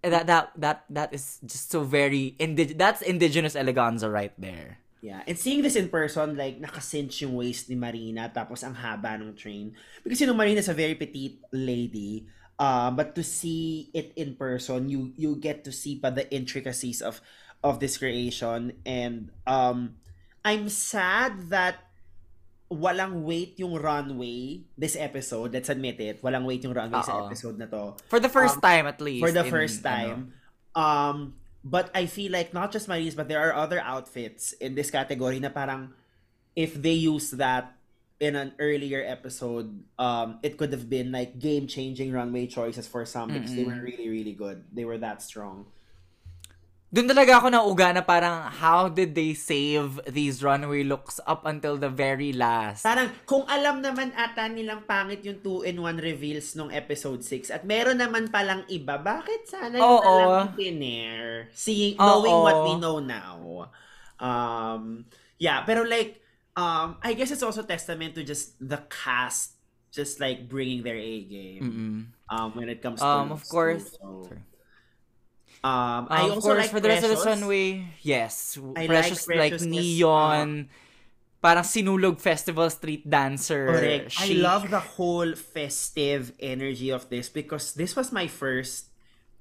[0.05, 4.84] That that that that is just so very indig- that's indigenous eleganza right there.
[5.05, 9.21] Yeah, and seeing this in person, like, nakacinch yung waist ni Marina, tapos ang haba
[9.21, 9.77] ng train.
[10.01, 12.25] Because, you know, Marina's a very petite lady,
[12.57, 17.05] uh, but to see it in person, you you get to see pa the intricacies
[17.05, 17.21] of
[17.61, 18.81] of this creation.
[18.89, 20.01] And um,
[20.41, 21.85] I'm sad that
[22.73, 25.53] walang weight yung runway this episode.
[25.53, 26.25] Let's admit it.
[26.25, 27.29] Walang weight yung runway sa Oo.
[27.29, 29.21] episode na to For the first Um, time at least.
[29.21, 29.93] for the in, first ano.
[29.93, 30.21] time.
[30.73, 31.17] Um,
[31.65, 35.41] but I feel like not just Marie's, but there are other outfits in this category
[35.41, 35.97] na parang
[36.55, 37.73] if they use that
[38.21, 43.33] in an earlier episode, um, it could have been like game-changing runway choices for some
[43.33, 44.63] because they were really, really good.
[44.73, 45.67] They were that strong.
[46.95, 51.75] Doon talaga ako nauga na parang how did they save these runway looks up until
[51.75, 52.87] the very last?
[52.87, 57.99] Parang kung alam naman ata nilang pangit yung 2-in-1 reveals nung episode 6 at meron
[57.99, 60.07] naman palang iba, bakit sana yun Oo.
[60.07, 61.51] na lang pinair?
[61.51, 62.47] Seeing, knowing Oo.
[62.47, 63.43] what we know now.
[64.23, 65.11] Um,
[65.43, 66.23] yeah, pero like,
[66.55, 69.59] um, I guess it's also testament to just the cast
[69.91, 73.99] just like bringing their A game um, when it comes to Um, of course.
[73.99, 74.31] too.
[74.31, 74.54] So.
[75.65, 77.41] Um, I of also course, like for the rest of the Precious.
[77.41, 78.59] runway, yes.
[78.77, 80.69] I Precious, like, Precious neon,
[81.41, 83.73] parang sinulog festival street dancer.
[83.73, 84.13] Correct.
[84.21, 88.93] I love the whole festive energy of this because this was my first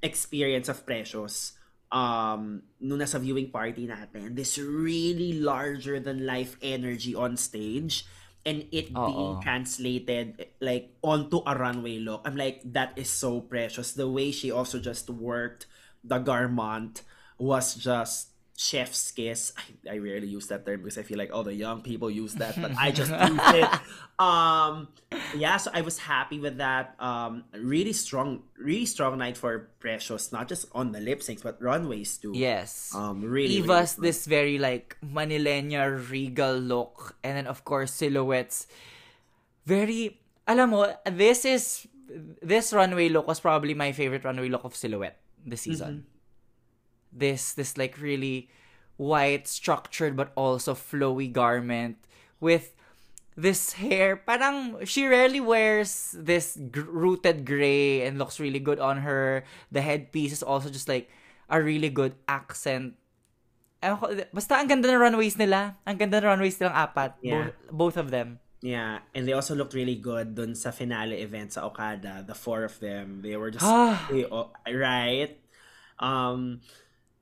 [0.01, 1.59] experience of Precious
[1.93, 4.33] um nung nasa viewing party natin.
[4.33, 8.07] This really larger than life energy on stage
[8.47, 9.43] and it being Oo.
[9.43, 12.23] translated like onto a runway look.
[12.25, 13.93] I'm like that is so precious.
[13.93, 15.67] The way she also just worked
[16.03, 17.01] the garment
[17.37, 19.51] was just chef's kiss.
[19.57, 22.35] I, I rarely use that term because I feel like all the young people use
[22.35, 23.69] that, but I just use it.
[24.19, 24.89] Um,
[25.35, 26.95] yeah, so I was happy with that.
[26.99, 31.61] Um, really strong, really strong night for Precious, not just on the lip syncs, but
[31.61, 32.31] runways too.
[32.35, 32.93] Yes.
[32.95, 38.67] Um, really, Eva's really this very like Manilena regal look and then of course silhouettes
[39.65, 41.87] very alam mo this is
[42.41, 46.05] this runway look was probably my favorite runway look of silhouette this season.
[47.13, 48.49] This this like really
[48.97, 51.97] white structured but also flowy garment
[52.39, 52.73] with
[53.37, 54.17] this hair.
[54.17, 59.45] Parang she rarely wears this gr- rooted gray and looks really good on her.
[59.71, 61.09] The headpiece is also just like
[61.49, 62.97] a really good accent.
[63.83, 65.75] Ewan ko, basta ang ganda ng runways nila.
[65.83, 67.19] Ang ganda ng runways nilang apat.
[67.19, 67.51] Yeah.
[67.51, 71.51] both, both of them Yeah, and they also looked really good dun sa finale event
[71.51, 72.23] sa Okada.
[72.23, 74.07] The four of them, they were just Ah.
[74.07, 75.35] they, oh, right.
[75.99, 76.63] Um,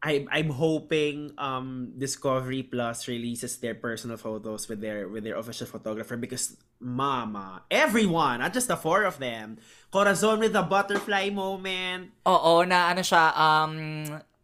[0.06, 5.66] I I'm hoping um Discovery Plus releases their personal photos with their with their official
[5.66, 9.58] photographer because mama, everyone, not just the four of them.
[9.90, 12.14] Corazon with the butterfly moment.
[12.26, 13.74] oo na ano siya um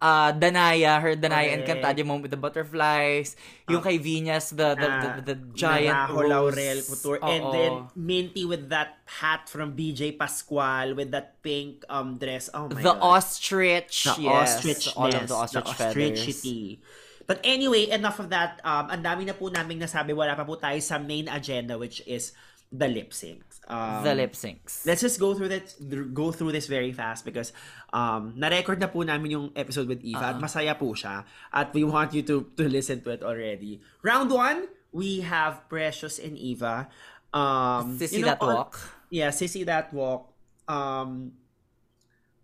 [0.01, 1.67] uh, Danaya her Danaya Correct.
[1.67, 3.35] Encantadia moment with the butterflies
[3.67, 6.29] yung kay Vinyas the the, the, Ah, the, giant Narajo rose.
[6.29, 7.19] Laurel Couture.
[7.23, 7.51] And Oo.
[7.51, 12.49] then Minty with that hat from BJ Pascual with that pink um dress.
[12.53, 13.01] Oh my the god.
[13.01, 16.79] ostrich the yes ostrich all of the ostrich feathers ostrichity.
[17.27, 18.63] But anyway, enough of that.
[18.63, 20.15] Um, ang dami na po naming nasabi.
[20.15, 22.31] Wala pa po tayo sa main agenda which is
[22.71, 23.56] the lip syncs.
[23.67, 25.75] Um, the lip syncs Let's just go through that
[26.15, 27.51] go through this very fast because
[27.91, 31.83] um na-record na po namin yung episode with Eva at masaya po siya at we
[31.83, 33.83] want you to to listen to it already.
[34.07, 36.87] Round 1, we have Precious and Eva.
[37.35, 38.73] Um, Sissy you know, that on- walk.
[39.11, 40.31] yeah, Sissy that walk.
[40.71, 41.35] Um,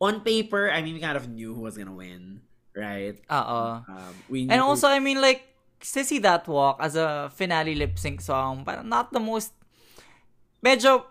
[0.04, 2.44] on paper, I mean, we kind of knew who was gonna win,
[2.76, 3.16] right?
[3.32, 3.64] Oo.
[3.88, 5.48] Um, we And also, I mean, like,
[5.80, 9.52] Sissy That Walk as a finale lip sync song, parang not the most,
[10.64, 11.04] medyo,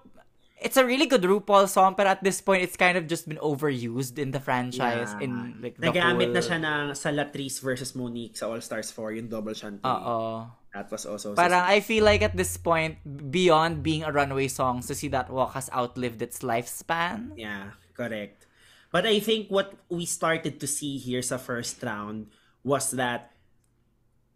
[0.65, 3.39] it's a really good RuPaul song, but at this point, it's kind of just been
[3.39, 5.25] overused in the franchise, Yeah.
[5.27, 6.35] in, like, the Nagamit whole...
[6.35, 9.83] na siya ng sa Latrice versus Monique sa All Stars 4, yung double shanty.
[9.85, 10.47] Oo.
[10.73, 14.81] That was also Parang, I feel like at this point, beyond being a runway song,
[14.81, 17.37] Sissy That Walk has outlived its lifespan.
[17.37, 18.49] Yeah, correct.
[18.89, 22.33] But I think what we started to see here sa first round
[22.65, 23.37] was that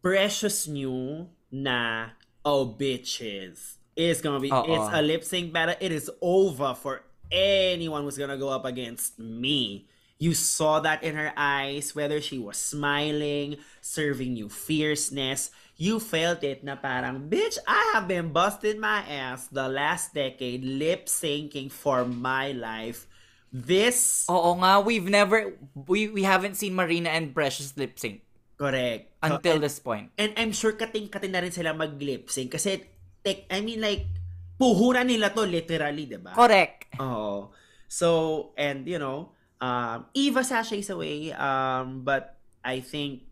[0.04, 2.12] Precious knew na,
[2.44, 4.68] oh, bitches, it's gonna be, Oo.
[4.68, 5.74] it's a lip sync battle.
[5.80, 9.88] It is over for anyone who's gonna go up against me.
[10.16, 15.52] You saw that in her eyes, whether she was smiling, serving you fierceness.
[15.76, 20.64] You felt it na parang, bitch, I have been busting my ass the last decade
[20.64, 23.04] lip syncing for my life.
[23.52, 28.24] This, Oo nga, we've never, we, we haven't seen Marina and Precious lip sync
[28.56, 29.12] correct.
[29.20, 30.16] until and, this point.
[30.16, 32.88] and I'm sure kating-kating na rin sila mag-lip sync kasi,
[33.26, 34.06] tek, I mean like,
[34.54, 36.30] puhunan nila to literally, di ba?
[36.38, 36.94] Correct.
[37.02, 37.50] Oh,
[37.90, 41.34] so and you know, um, Eva sashays away.
[41.34, 43.26] Um, but I think,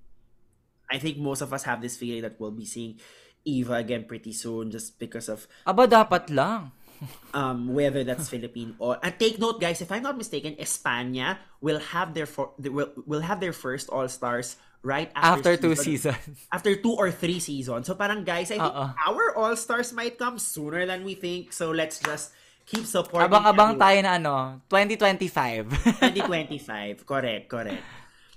[0.90, 2.98] I think most of us have this feeling that we'll be seeing
[3.46, 6.74] Eva again pretty soon, just because of Aba, dapat lang.
[7.34, 9.82] um whether that's Philippine or and take note, guys.
[9.82, 14.06] If I'm not mistaken, España will have their for will will have their first All
[14.06, 16.44] Stars right After after, two season- seasons.
[16.52, 17.88] after two or three seasons.
[17.88, 18.86] So parang guys, I think Oo.
[18.92, 21.56] our All Stars might come sooner than we think.
[21.56, 22.36] So let's just
[22.68, 23.32] keep supporting.
[23.32, 25.72] Abang-abang tayo na ano, 2025.
[26.04, 27.02] 2025.
[27.08, 27.82] correct, correct.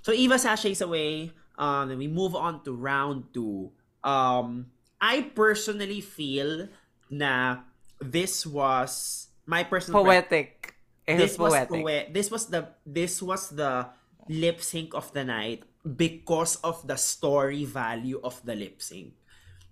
[0.00, 1.30] So Eva sashays away.
[1.58, 3.68] Um, then we move on to round two.
[4.00, 6.72] Um, I personally feel
[7.10, 7.60] na
[8.00, 10.74] this was my personal pre- poetic.
[11.04, 11.82] It this is was poetic.
[11.84, 13.90] poe- this was the this was the
[14.28, 19.14] lip sync of the night because of the story value of the lip sync.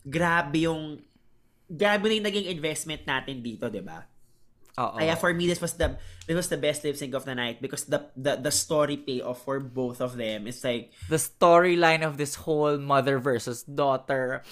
[0.07, 1.03] Grabe yung
[1.67, 4.07] grabe na yung naging investment natin dito, 'di ba?
[4.77, 5.01] Oo.
[5.01, 5.97] Kaya for me this was the
[6.29, 9.41] this was the best lip sync of the night because the the the story payoff
[9.43, 14.45] for both of them is like the storyline of this whole mother versus daughter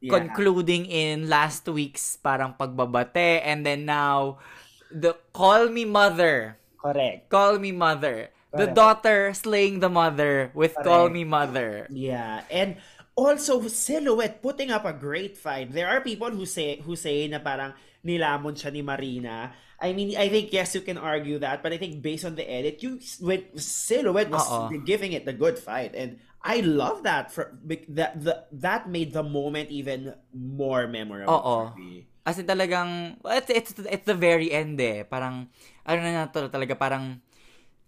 [0.00, 0.16] Yeah.
[0.16, 4.40] concluding in last week's parang pagbabate and then now
[4.88, 7.28] the call me mother correct.
[7.28, 8.74] call me mother the Correct.
[8.74, 11.14] daughter slaying the mother with call Correct.
[11.14, 12.76] me mother Yeah, and
[13.14, 15.72] also Silhouette putting up a great fight.
[15.72, 19.52] There are people who say who say na parang nilamon siya ni Marina.
[19.80, 22.44] I mean, I think yes, you can argue that, but I think based on the
[22.44, 24.76] edit, you when Silhouette was Oo.
[24.84, 27.32] giving it the good fight, and I love that.
[27.32, 27.56] For
[27.96, 31.32] that the that made the moment even more memorable.
[31.32, 31.56] Oo.
[31.72, 32.08] for me.
[32.20, 35.08] As in talagang, it's, it's, it's the very end eh.
[35.08, 35.48] Parang,
[35.88, 37.16] ano na to, talaga, parang,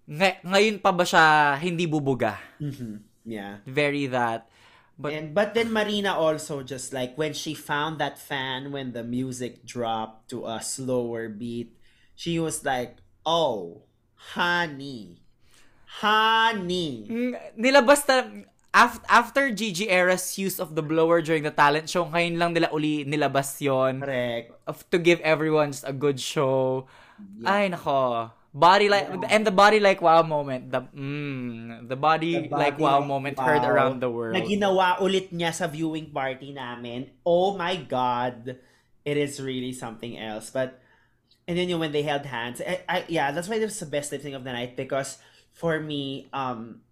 [0.08, 2.38] ngay- ngayon pa ba siya hindi bubuga?
[2.58, 3.02] Mhm.
[3.22, 3.62] Yeah.
[3.64, 4.50] Very that.
[4.98, 9.02] But, and but then Marina also just like when she found that fan when the
[9.02, 11.74] music dropped to a slower beat,
[12.14, 13.82] she was like, "Oh,
[14.36, 15.18] honey,
[16.02, 17.08] honey."
[17.56, 22.36] Nilabas na, af- after Gigi Era's use of the blower during the talent show, ngayon
[22.38, 24.54] lang nila uli nilabas yon Correct.
[24.68, 26.86] of, to give everyone just a good show.
[27.42, 28.30] Ay, nako.
[28.52, 30.70] Body like, and the body like wow moment.
[30.70, 34.36] The, mm, the body, The like wow like moment wow heard around the world.
[34.36, 37.08] Na ginawa ulit niya sa viewing party namin.
[37.24, 38.60] Oh my God.
[39.02, 40.50] It is really something else.
[40.50, 40.78] But,
[41.48, 43.80] and then you know, when they held hands, I, I, yeah, that's why this was
[43.80, 45.18] the best lip sync of the night because
[45.50, 46.82] for me, um,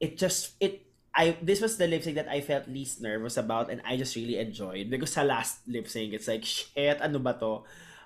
[0.00, 0.82] it just, it,
[1.14, 4.16] I, this was the lip sync that I felt least nervous about and I just
[4.16, 7.62] really enjoyed because sa last lip sync, it's like, shit, ano ba to?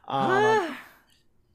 [0.08, 0.76] Um,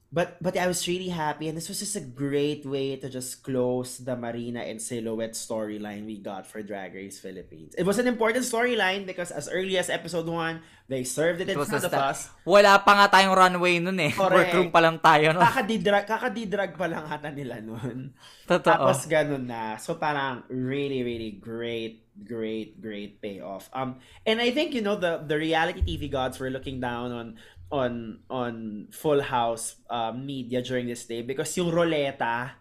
[0.10, 3.46] But but I was really happy, and this was just a great way to just
[3.46, 7.78] close the Marina and Silhouette storyline we got for Drag Race Philippines.
[7.78, 11.54] It was an important storyline because as early as episode one, they served it It
[11.54, 12.26] in front of us.
[12.42, 14.10] Wala pa nga tayong runway nun eh.
[14.10, 14.34] Correct.
[14.34, 15.46] Workroom pa lang tayo nun.
[15.46, 18.10] Kakadidrag, kakadidrag pa lang ata nila nun.
[18.50, 18.66] Totoo.
[18.66, 19.78] Tapos ganun na.
[19.78, 23.70] So parang really, really great, great, great payoff.
[23.78, 27.38] Um, and I think you know the the reality TV gods were looking down on
[27.72, 32.58] on on Full House uh, media during this day because yung Roleta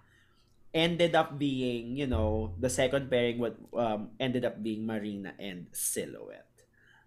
[0.73, 5.67] ended up being you know the second pairing what um ended up being Marina and
[5.73, 6.47] Silhouette.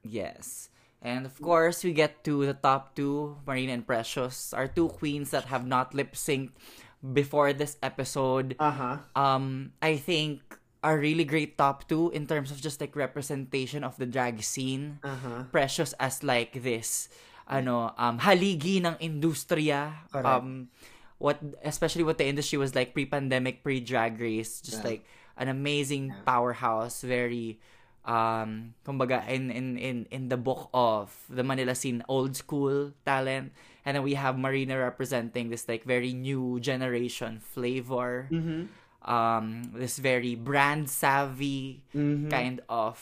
[0.02, 0.70] Yes.
[1.02, 5.34] And of course, we get to the top two, Marina and Precious, our two queens
[5.34, 6.54] that have not lip synced
[7.02, 8.54] before this episode.
[8.62, 8.97] Uh huh.
[9.18, 10.41] Um, I think
[10.84, 15.02] are really great top two in terms of just like representation of the drag scene.
[15.02, 15.43] Uh huh.
[15.49, 17.10] Precious as like this
[17.52, 20.26] ano um haligi ng industriya Correct.
[20.28, 20.72] um
[21.20, 21.38] what
[21.68, 24.95] especially what the industry was like pre-pandemic pre-drag race just Yeah.
[24.95, 25.02] like
[25.38, 26.24] an amazing Yeah.
[26.26, 27.60] powerhouse very
[28.08, 33.54] um kumbaga in in in in the book of the Manila scene old school talent
[33.86, 38.70] and then we have Marina representing this like very new generation flavor Mhm.
[39.06, 42.30] um this very brand savvy Mhm.
[42.30, 42.97] kind of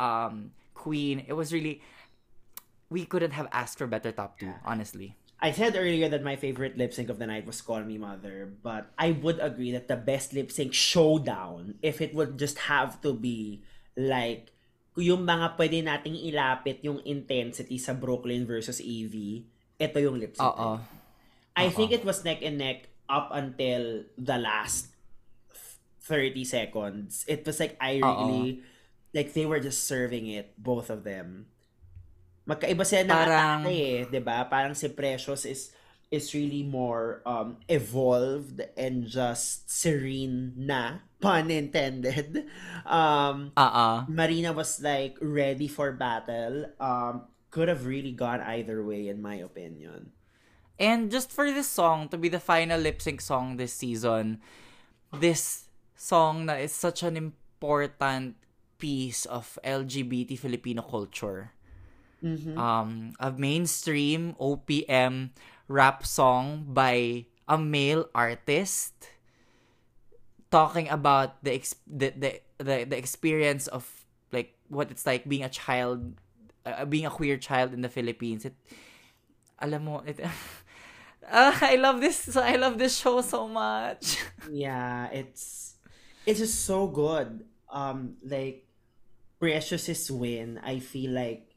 [0.00, 1.80] um queen it was really
[2.92, 6.78] we couldn't have asked for better top two honestly I said earlier that my favorite
[6.78, 9.98] lip sync of the night was Call Me Mother, but I would agree that the
[9.98, 13.66] best lip sync showdown, if it would just have to be
[13.98, 14.54] like
[14.94, 19.50] yung mga pwede nating ilapit yung intensity sa Brooklyn versus Evie,
[19.82, 20.46] ito yung lip sync.
[20.46, 20.78] Oo.
[21.58, 24.94] I think it was neck and neck up until the last
[26.06, 27.26] 30 seconds.
[27.28, 28.62] It was like I really
[29.12, 31.51] like they were just serving it both of them.
[32.42, 34.46] Magkaiba sila ng Parang- atake eh, 'di ba?
[34.50, 35.70] Parang si Precious is
[36.12, 42.44] is really more um evolved and just serene na pun intended.
[42.84, 46.66] Um uh Marina was like ready for battle.
[46.82, 50.10] Um could have really gone either way in my opinion.
[50.80, 54.40] And just for this song to be the final lip sync song this season,
[55.14, 58.34] this song na is such an important
[58.82, 61.54] piece of LGBT Filipino culture.
[62.22, 62.56] Mhm.
[62.56, 65.32] Um, a mainstream OPM
[65.68, 68.94] rap song by a male artist
[70.50, 73.88] talking about the ex- the, the the the experience of
[74.32, 76.14] like what it's like being a child
[76.66, 78.44] uh, being a queer child in the Philippines.
[78.44, 78.54] It
[79.60, 80.20] alam mo it
[81.32, 84.18] Ah, I love this I love this show so much.
[84.50, 85.76] Yeah it's
[86.26, 87.44] it's just so good.
[87.70, 88.66] Um like
[89.42, 91.51] precious's win i feel like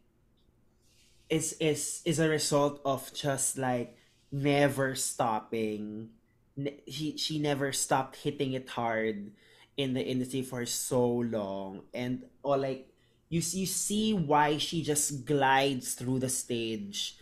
[1.29, 3.97] is is is a result of just like
[4.31, 6.09] never stopping.
[6.55, 9.31] Ne- he she never stopped hitting it hard
[9.77, 11.83] in the industry for so long.
[11.93, 12.87] And or like
[13.29, 17.17] you you see why she just glides through the stage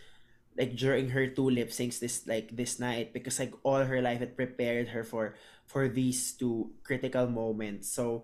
[0.56, 4.22] like during her two lip syncs this like this night because like all her life
[4.22, 5.34] it prepared her for
[5.66, 7.90] for these two critical moments.
[7.90, 8.22] So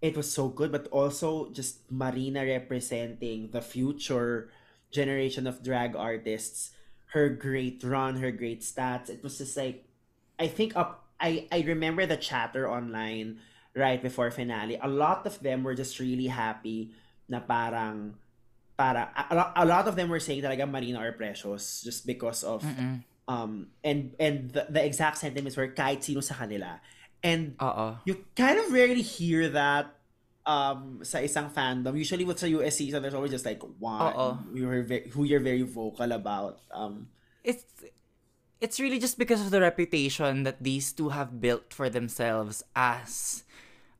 [0.00, 4.50] it was so good but also just marina representing the future
[4.92, 6.70] generation of drag artists
[7.16, 9.84] her great run her great stats it was just like
[10.38, 13.40] i think up i i remember the chatter online
[13.74, 16.92] right before finale a lot of them were just really happy
[17.28, 18.12] na parang
[18.76, 22.04] para a, a lot- a lot of them were saying talaga Marina or Precious just
[22.04, 23.00] because of Mm-mm.
[23.28, 26.80] um and and the, the exact sentiments were kahit sino sa kanila
[27.22, 27.96] and Oo.
[28.04, 29.92] you kind of rarely hear that
[30.42, 34.38] um sa isang fandom usually with sa US season there's always just like one Oo.
[34.54, 37.06] you're ve- who you're very vocal about um
[37.46, 37.62] it's
[38.62, 43.42] it's really just because of the reputation that these two have built for themselves as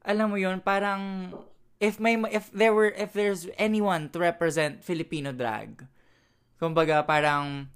[0.03, 1.31] alam mo yun parang
[1.79, 5.87] if may if there were if there's anyone to represent Filipino drag
[6.59, 7.71] kumbaga parang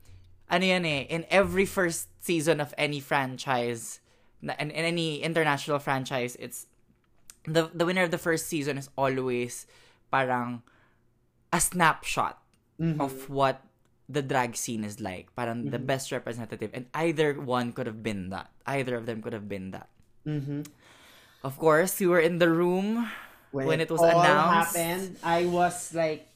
[0.46, 3.98] ano yan eh in every first season of any franchise
[4.38, 6.66] na, in, in any international franchise it's
[7.46, 9.66] the the winner of the first season is always
[10.10, 10.62] parang
[11.50, 12.42] a snapshot
[13.00, 13.64] of what
[14.06, 15.32] the drag scene is like.
[15.34, 16.70] Parang the best representative.
[16.74, 18.52] And either one could have been that.
[18.68, 19.88] Either of them could have been that.
[20.26, 20.66] mhm.
[21.40, 23.06] Of course, you were in the room
[23.54, 24.74] when, it was all announced.
[24.74, 26.34] happened I was like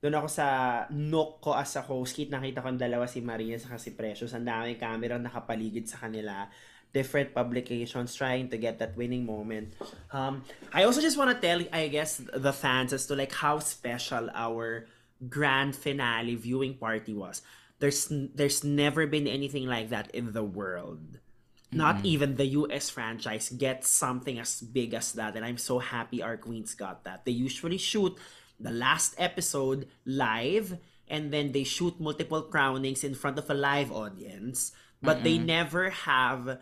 [0.00, 0.46] doon ako sa
[0.90, 4.34] nook ko as a host kit nakita ko ang dalawa si Maria sa si Precious
[4.34, 6.46] ang daming camera nakapaligid sa kanila
[6.92, 9.72] different publications trying to get that winning moment
[10.12, 13.58] um I also just want to tell I guess the fans as to like how
[13.60, 14.86] special our
[15.28, 17.42] grand finale viewing party was
[17.78, 21.18] there's there's never been anything like that in the world
[21.72, 25.36] not even the US franchise gets something as big as that.
[25.36, 27.24] And I'm so happy our queens got that.
[27.24, 28.16] They usually shoot
[28.60, 30.78] the last episode live
[31.08, 34.72] and then they shoot multiple crownings in front of a live audience,
[35.02, 36.60] but they never have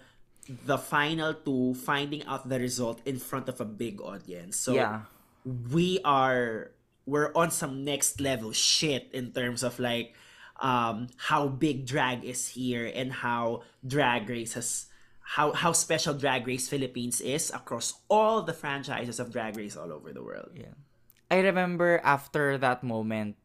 [0.66, 4.56] the final two finding out the result in front of a big audience.
[4.56, 5.02] So Yeah.
[5.44, 6.72] we are
[7.06, 10.14] we're on some next level shit in terms of like
[10.60, 14.86] um how big drag is here and how drag race has
[15.24, 19.90] how how special drag race philippines is across all the franchises of drag race all
[19.90, 20.76] over the world Yeah.
[21.32, 23.36] I remember after that moment,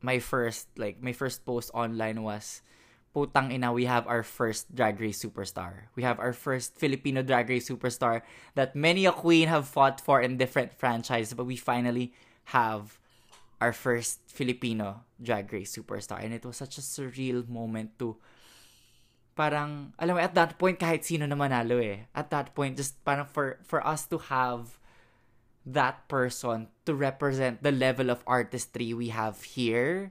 [0.00, 2.62] my first like my first post online was
[3.12, 5.92] putang ina we have our first drag race superstar.
[5.94, 8.22] We have our first Filipino drag race superstar
[8.56, 12.12] that many a queen have fought for in different franchises but we finally
[12.56, 12.98] have
[13.62, 16.18] our first Filipino drag race superstar.
[16.18, 18.18] And it was such a surreal moment to
[19.38, 22.10] parang, alam mo, at that point, kahit sino na manalo eh.
[22.10, 24.82] At that point, just parang for, for us to have
[25.62, 30.10] that person to represent the level of artistry we have here,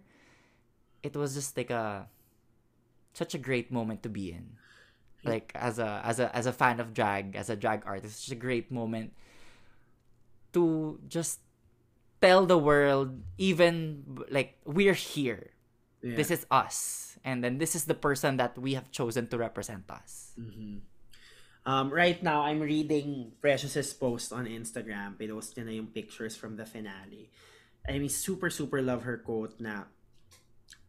[1.04, 2.08] it was just like a,
[3.14, 4.58] such a great moment to be in.
[5.24, 8.34] Like, as a, as a, as a fan of drag, as a drag artist, such
[8.34, 9.14] a great moment
[10.54, 11.40] to just
[12.22, 15.52] tell the world, even, like, we're here.
[16.02, 16.16] Yeah.
[16.16, 19.86] This is us and then this is the person that we have chosen to represent
[19.90, 20.34] us.
[20.40, 20.82] Mm-hmm.
[21.66, 25.22] Um, right now, I'm reading Precious's post on Instagram.
[25.22, 27.30] Pinost niya na yung pictures from the finale.
[27.86, 29.86] I mean, super, super love her quote na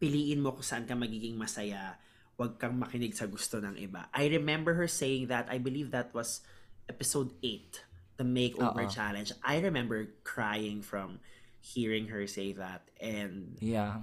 [0.01, 2.01] piliin mo kung saan ka magiging masaya.
[2.39, 4.09] Huwag kang makinig sa gusto ng iba.
[4.15, 5.47] I remember her saying that.
[5.53, 6.41] I believe that was
[6.89, 7.85] episode 8,
[8.17, 8.93] the makeover Uh-oh.
[8.93, 9.33] challenge.
[9.45, 11.21] I remember crying from
[11.63, 12.83] hearing her say that.
[12.99, 14.03] And Yeah.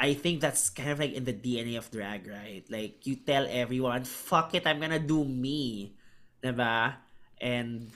[0.00, 2.64] I think that's kind of like in the DNA of drag, right?
[2.66, 5.94] Like you tell everyone, "Fuck it, I'm gonna do me,"
[6.42, 6.98] diba?
[7.38, 7.92] And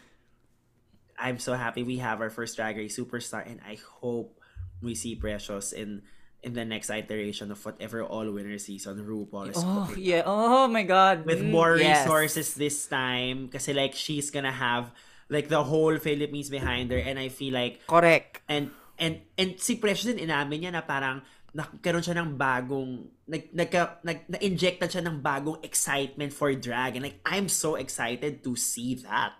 [1.18, 4.38] I'm so happy we have our first Drag Race superstar, and I hope
[4.78, 6.06] we see Precious in
[6.42, 10.22] in the next iteration of whatever all winner season RuPaul is Oh, yeah.
[10.22, 11.26] Oh my god.
[11.26, 12.06] with Mm, more yes.
[12.06, 14.94] resources this time, kasi like she's gonna have
[15.26, 18.40] like the whole Philippines behind her, and I feel like Correct.
[18.46, 21.26] And and and si Precious din inamin niya na parang
[21.58, 27.02] nagkaroon siya ng bagong nag nagka, nag na-injectan siya ng bagong excitement for drag and
[27.02, 29.34] like I'm so excited to see that.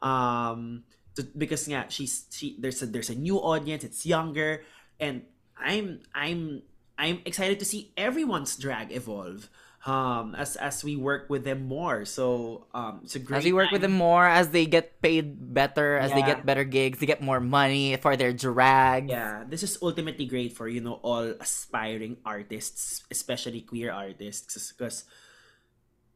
[0.00, 0.88] Um
[1.18, 4.62] to, because nga she's she there's a there's a new audience, it's younger
[4.96, 5.26] and
[5.62, 6.62] I'm I'm
[6.98, 9.48] I'm excited to see everyone's drag evolve
[9.86, 12.04] um as as we work with them more.
[12.04, 15.54] So um it's a great As we work with them more, as they get paid
[15.54, 19.08] better, as they get better gigs, they get more money for their drag.
[19.08, 25.04] Yeah, this is ultimately great for you know all aspiring artists, especially queer artists, because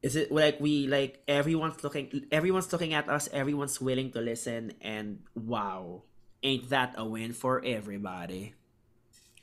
[0.04, 4.76] is it like we like everyone's looking everyone's looking at us, everyone's willing to listen,
[4.84, 6.04] and wow,
[6.42, 8.52] ain't that a win for everybody?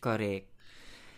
[0.01, 0.49] Correct.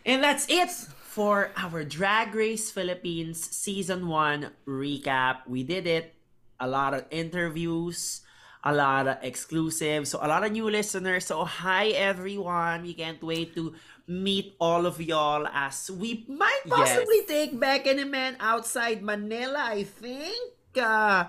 [0.05, 5.47] And that's it for our Drag Race Philippines Season 1 recap.
[5.47, 6.13] We did it.
[6.59, 8.21] A lot of interviews,
[8.63, 11.25] a lot of exclusives, so a lot of new listeners.
[11.25, 12.84] So, hi everyone.
[12.84, 13.73] We can't wait to
[14.07, 19.84] meet all of y'all as we might possibly take back an man outside Manila, I
[19.84, 20.53] think.
[20.75, 21.25] Uh,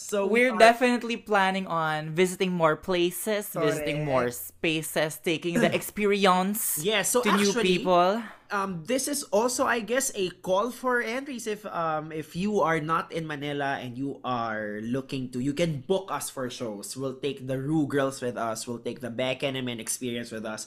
[0.00, 6.78] so we We're definitely planning on visiting more places, visiting more spaces, taking the experience
[6.80, 8.22] Yeah, so to new people.
[8.50, 11.46] um this is also i guess a call for entries.
[11.46, 15.80] If um if you are not in manila and you are looking to you can
[15.86, 16.96] book us for shows.
[16.96, 18.66] We'll take the Rue girls with us.
[18.66, 20.66] We'll take the back and experience with us.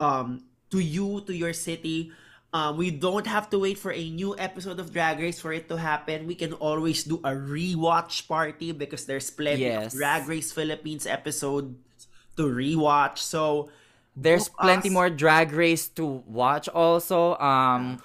[0.00, 2.12] Um to you to your city
[2.52, 5.68] um, we don't have to wait for a new episode of Drag Race for it
[5.68, 6.26] to happen.
[6.26, 9.92] We can always do a rewatch party because there's plenty Yes.
[9.92, 11.76] of Drag Race Philippines episodes
[12.36, 13.18] to rewatch.
[13.18, 13.68] So
[14.16, 14.92] There's plenty us.
[14.94, 17.36] more drag race to watch also.
[17.38, 18.00] Um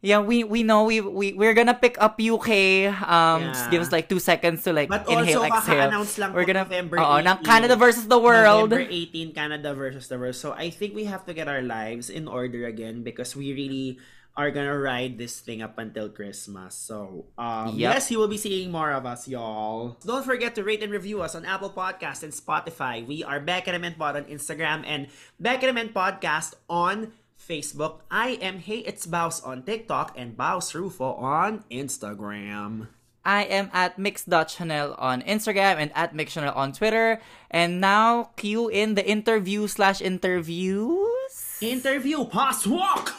[0.00, 2.86] yeah, we we know we we we're gonna pick up UK.
[3.02, 5.90] Um just give us like 2 seconds to like But inhale also, exhale.
[5.90, 7.26] lang We're gonna November 18.
[7.26, 8.70] ng Canada versus the world.
[8.70, 10.36] November 18, Canada versus the world.
[10.38, 13.98] So I think we have to get our lives in order again because we really
[14.38, 16.78] are gonna ride this thing up until Christmas.
[16.78, 17.82] So um, Yep.
[17.98, 19.98] yes, you will be seeing more of us, y'all.
[20.06, 23.02] Don't forget to rate and review us on Apple Podcast and Spotify.
[23.02, 25.10] We are Back at Pod on Instagram and
[25.42, 28.00] Back at Podcast on Facebook.
[28.10, 32.88] I am Hey It's Bows on TikTok and Bows Rufo on Instagram.
[33.24, 37.20] I am at mix.channel on Instagram and at mixchannel on Twitter.
[37.50, 41.58] And now cue in the interview slash interviews.
[41.60, 43.14] Interview Pass Walk!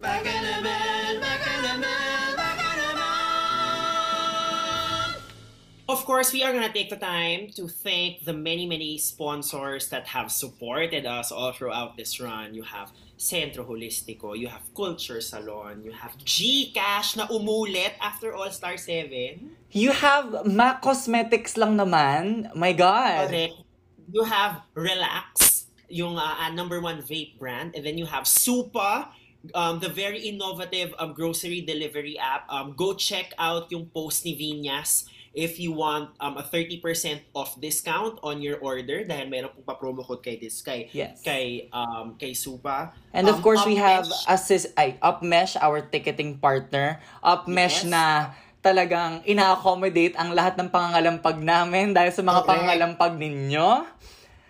[0.00, 2.19] Back in a man, back in a man,
[5.90, 10.06] Of course, we are gonna take the time to thank the many, many sponsors that
[10.14, 12.54] have supported us all throughout this run.
[12.54, 18.54] You have Centro Holistico, you have Culture Salon, you have Gcash na umulit after All
[18.54, 19.50] Star 7.
[19.74, 22.54] You have MAC Cosmetics lang naman.
[22.54, 23.26] My God.
[23.26, 23.58] Correct.
[24.14, 27.74] You have Relax, yung uh, uh, number one vape brand.
[27.74, 29.10] And then you have Supa,
[29.58, 32.46] um, the very innovative um, grocery delivery app.
[32.46, 36.82] Um, go check out yung post ni Vinyas if you want um, a 30%
[37.34, 41.22] off discount on your order dahil meron pong pa-promo code kay this kay Yes.
[41.22, 42.90] kay um kay Supa.
[43.14, 46.98] And of Um, course, we have Upmesh, assist ay Upmesh, our ticketing partner.
[47.22, 47.90] Upmesh Yes.
[47.90, 48.04] na
[48.60, 52.48] talagang ina-accommodate ang lahat ng pangangalampag namin dahil sa mga Correct.
[52.50, 53.68] pangangalampag ninyo.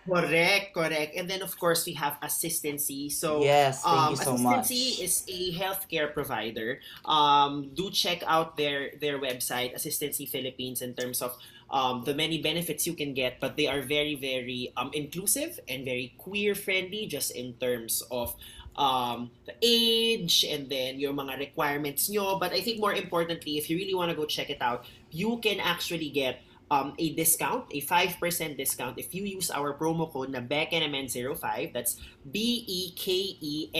[0.09, 1.15] Correct, correct.
[1.15, 3.09] And then of course we have assistancy.
[3.09, 4.99] So Yes, thank um, you so assistancy much.
[4.99, 6.81] is a healthcare provider.
[7.05, 11.37] Um, do check out their their website, Assistancy Philippines, in terms of
[11.69, 13.39] um, the many benefits you can get.
[13.39, 18.33] But they are very very um, inclusive and very queer friendly, just in terms of
[18.75, 22.39] um, the age and then your mga requirements nyo.
[22.39, 25.37] But I think more importantly, if you really want to go check it out, you
[25.45, 26.41] can actually get
[26.71, 31.73] um, a discount, a 5% discount if you use our promo code na BEKENEMEN05.
[31.73, 33.75] That's E B-E-K-E-N-E-M-E-N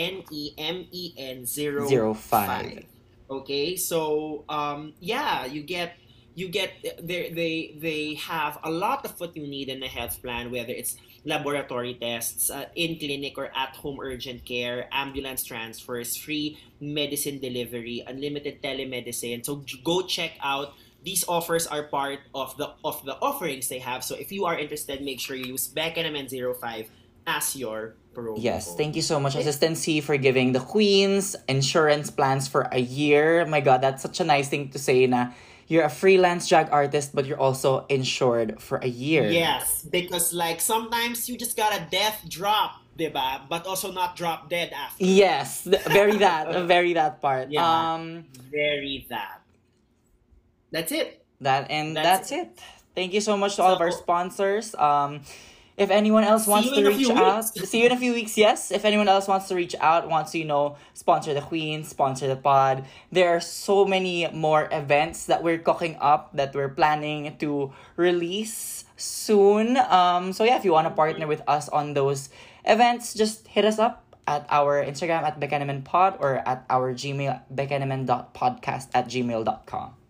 [1.46, 1.88] 05.
[1.88, 2.84] Zero five.
[3.32, 5.96] Okay, so um, yeah, you get
[6.36, 10.22] you get they they they have a lot of what you need in a health
[10.22, 16.18] plan, whether it's laboratory tests, uh, in clinic or at home urgent care, ambulance transfers,
[16.18, 19.46] free medicine delivery, unlimited telemedicine.
[19.46, 20.74] So go check out.
[21.04, 24.04] These offers are part of the of the offerings they have.
[24.04, 26.88] So if you are interested, make sure you use Beckenham05
[27.26, 28.36] as your promo.
[28.38, 28.78] Yes, code.
[28.78, 33.46] thank you so much, Assistancy, for giving the queens insurance plans for a year.
[33.46, 35.32] My God, that's such a nice thing to say na
[35.72, 39.32] you're a freelance drag artist, but you're also insured for a year.
[39.32, 43.48] Yes, because like sometimes you just got a death drop, diba?
[43.48, 45.04] But also not drop dead after.
[45.04, 47.52] Yes, very that, very that part.
[47.52, 47.64] Yeah.
[47.64, 49.41] Um, Very that.
[50.72, 51.24] That's it.
[51.42, 52.60] that and That's that's, it.
[52.96, 54.76] Thank you so much to all of our sponsors.
[54.76, 55.22] Um,
[55.78, 58.38] if anyone else wants to reach out, see you in a few weeks.
[58.38, 61.84] Yes, if anyone else wants to reach out, wants to you know sponsor the Queen,
[61.84, 62.86] sponsor the pod.
[63.12, 68.84] There are so many more events that we're cooking up that we're planning to release
[68.98, 69.78] soon.
[69.78, 72.30] Um, so yeah, if you want to partner with us on those
[72.66, 77.42] events, just hit us up at our Instagram at Bekenemen Pod or at our Gmail
[77.50, 80.01] bekenemen.podcast at gmail.com.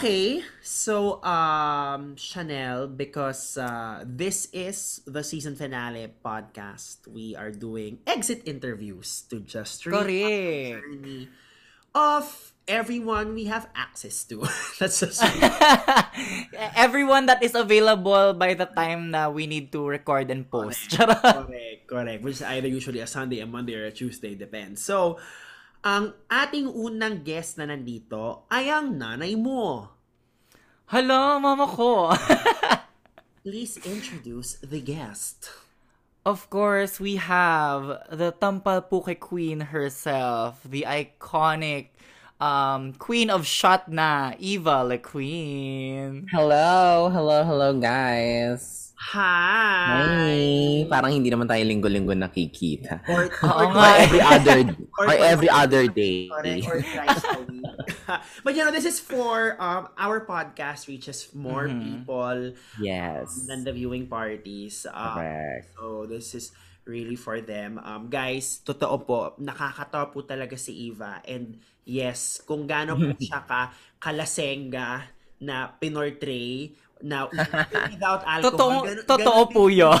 [0.00, 8.00] Okay, so um Chanel, because uh, this is the season finale podcast, we are doing
[8.06, 10.08] exit interviews to just Correct.
[10.08, 11.28] journey
[11.92, 14.44] of everyone we have access to.
[14.78, 15.22] That's just
[16.76, 20.90] Everyone that is available by the time na we need to record and post.
[20.90, 21.20] Charot.
[21.22, 22.20] correct, correct.
[22.24, 24.84] Which is either usually a Sunday, a Monday, or a Tuesday, depends.
[24.84, 25.16] So,
[25.84, 29.88] ang ating unang guest na nandito ay ang nanay mo.
[30.90, 32.10] Hello, mama ko.
[33.46, 35.48] Please introduce the guest.
[36.24, 41.88] of course, we have the Tampalpuke Queen herself, the iconic
[42.40, 46.26] um, Queen of Shot na, Eva Le Queen.
[46.32, 48.88] Hello, hello, hello guys.
[49.00, 49.96] Hi!
[49.96, 50.40] Hi.
[50.84, 53.00] Parang hindi naman tayo linggo-linggo nakikita.
[53.08, 54.58] Or, or, Or every other
[55.00, 56.28] Or- or every other day.
[56.28, 57.64] Correct, or thrice a week.
[58.44, 61.80] but you know, this is for um, our podcast reaches more Mhm.
[61.80, 63.48] people Yes.
[63.48, 64.84] than the viewing parties.
[64.92, 65.64] Um, Correct.
[65.80, 66.52] So this is
[66.84, 67.80] really for them.
[67.80, 71.24] Um, guys, totoo po, nakakatawa po talaga si Eva.
[71.24, 73.70] And yes, kung gaano po siya ka
[74.00, 75.08] kalasenga
[75.40, 77.28] na pinortray na
[77.88, 78.44] without alcohol.
[78.44, 79.98] Totoo, ganun- totoo ganun po yun.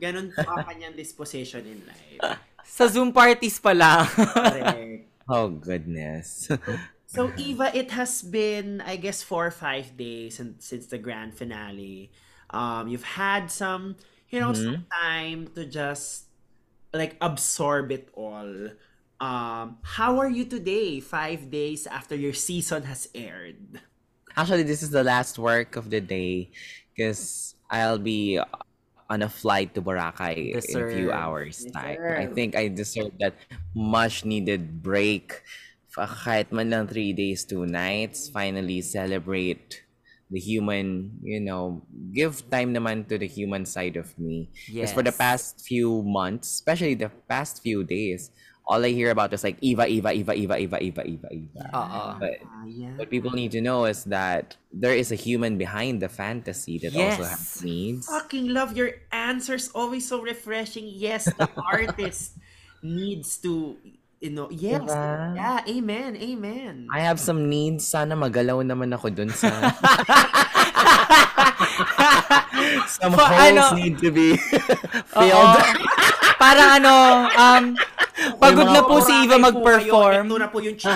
[0.00, 2.40] Ganun po ang kanyang disposition in life.
[2.64, 4.06] Sa Zoom parties pa lang.
[4.08, 5.06] Correct.
[5.30, 6.48] Oh goodness.
[7.10, 11.34] So Eva, it has been I guess four or five days since, since the grand
[11.34, 12.10] finale.
[12.50, 13.94] Um, you've had some,
[14.30, 16.26] you know, some time to just
[16.94, 18.74] like absorb it all.
[19.20, 21.00] Um, how are you today?
[21.00, 23.80] Five days after your season has aired.
[24.36, 26.52] Actually, this is the last work of the day
[26.94, 28.40] because I'll be
[29.10, 31.98] on a flight to Boracay in a few hours time.
[32.16, 33.34] I think I deserve that
[33.74, 35.42] much needed break.
[35.90, 38.28] Fa- Kahit man lang three days, two nights.
[38.30, 39.82] Finally celebrate
[40.30, 41.82] the human, you know,
[42.14, 44.48] give time naman to the human side of me.
[44.78, 48.30] Because for the past few months, especially the past few days,
[48.70, 51.62] all I hear about is like Eva, Eva, Eva, Eva, Eva, Eva, Eva, Eva.
[51.74, 52.02] Oo.
[52.22, 52.94] But Ah, yeah.
[52.94, 56.94] what people need to know is that there is a human behind the fantasy that
[56.94, 58.06] also has needs.
[58.06, 59.74] Fucking love your answers.
[59.74, 60.86] Always so refreshing.
[60.86, 62.38] Yes, the artist
[62.78, 63.74] needs to,
[64.22, 64.86] you know, yes.
[64.86, 65.34] Diba?
[65.34, 66.86] Yeah, amen, amen.
[66.94, 67.90] I have some needs.
[67.90, 69.50] Sana magalaw naman ako dun sa...
[73.00, 73.76] some Pa- holes ano?
[73.76, 75.26] need to be Oo.
[75.26, 75.58] filled.
[76.40, 76.94] Parang ano,
[77.28, 77.64] um,
[78.40, 80.24] pagod na po si Eva mag-perform.
[80.24, 80.32] kayo.
[80.32, 80.76] Ito na po yung.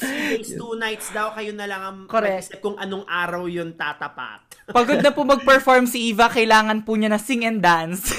[0.00, 1.32] Three days, two nights daw.
[1.36, 2.52] Kayo na lang ang Correct.
[2.52, 4.44] mag-isip kung anong araw yun tatapat.
[4.68, 8.12] Pagod na po mag-perform si Eva, kailangan po niya na sing and dance.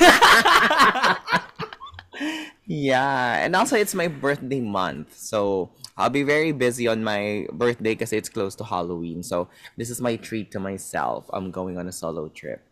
[2.71, 5.17] Yeah, and also it's my birthday month.
[5.17, 9.23] So I'll be very busy on my birthday because it's close to Halloween.
[9.23, 11.27] So this is my treat to myself.
[11.33, 12.63] I'm going on a solo trip.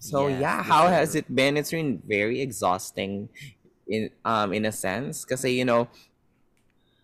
[0.00, 0.96] So Yes, yeah, how sure.
[0.96, 1.60] has it been?
[1.60, 3.28] It's been very exhausting
[3.84, 5.92] in um in a sense kasi you know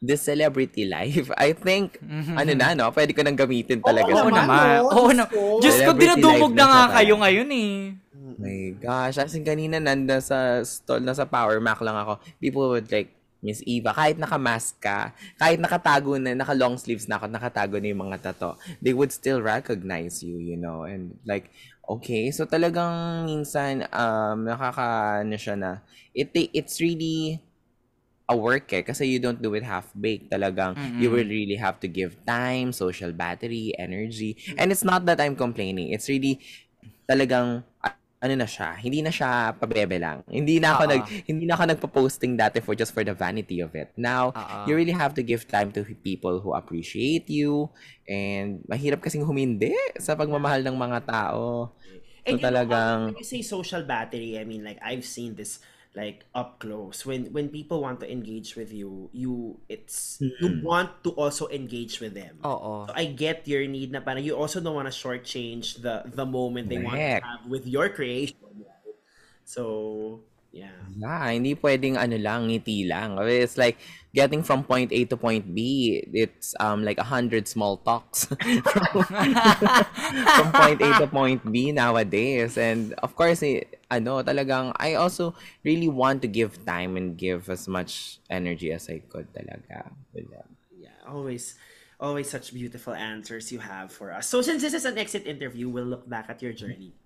[0.00, 1.98] this celebrity life, I think,
[2.36, 2.92] ano na, no?
[2.92, 4.12] Pwede ko nang gamitin talaga.
[4.12, 4.76] Oo sa naman?
[4.92, 5.24] Oo Diyos na.
[5.28, 5.40] ko.
[5.60, 7.74] Diyos ko, life na na nga kayo ngayon eh.
[8.36, 12.20] My gosh, as in kanina nanda sa stall, nasa Power Mac lang ako.
[12.36, 17.30] People would like, Miss Eva, kahit naka-mask ka, kahit nakatago na, naka-long sleeves na ako,
[17.30, 20.82] nakatago na yung mga tato, they would still recognize you, you know?
[20.84, 21.48] And like,
[21.88, 25.72] okay, so talagang minsan, um, nakaka, ano siya na,
[26.14, 27.40] it, it's really
[28.26, 30.30] a work eh, kasi you don't do it half-baked.
[30.34, 34.34] Talagang, you will really have to give time, social battery, energy.
[34.58, 35.94] And it's not that I'm complaining.
[35.94, 36.42] It's really,
[37.06, 37.62] talagang,
[38.26, 40.26] ano na siya, hindi na siya pabebe lang.
[40.26, 40.92] Hindi na ako Oo.
[40.92, 43.94] nag hindi na ako nagpo-posting dati for just for the vanity of it.
[43.94, 44.66] Now, Oo.
[44.66, 47.70] you really have to give time to people who appreciate you
[48.10, 49.72] and mahirap kasing humindi
[50.02, 51.70] sa pagmamahal ng mga tao.
[51.70, 55.06] So And you know, talagang um, when you say social battery, I mean like I've
[55.06, 55.62] seen this
[55.96, 57.08] like up close.
[57.08, 61.98] When when people want to engage with you, you it's you want to also engage
[62.04, 62.36] with them.
[62.44, 62.84] Oo.
[62.86, 66.28] So I get your need na parang you also don't want to shortchange the the
[66.28, 67.24] moment they want to Correct.
[67.24, 68.36] have with your creation.
[68.44, 69.00] Right?
[69.48, 70.20] So
[70.52, 70.76] yeah.
[70.96, 73.16] Yeah, hindi pwedeng ano lang, ngiti lang.
[73.24, 73.80] It's like
[74.16, 76.00] getting from point A to point B.
[76.16, 78.40] It's um like a hundred small talks from
[80.56, 82.56] point A to point B nowadays.
[82.56, 87.52] And of course, eh, ano, talagang I also really want to give time and give
[87.52, 89.92] as much energy as I could talaga.
[90.72, 91.60] Yeah, always
[92.00, 94.26] always such beautiful answers you have for us.
[94.26, 96.96] So since this is an exit interview, we'll look back at your journey.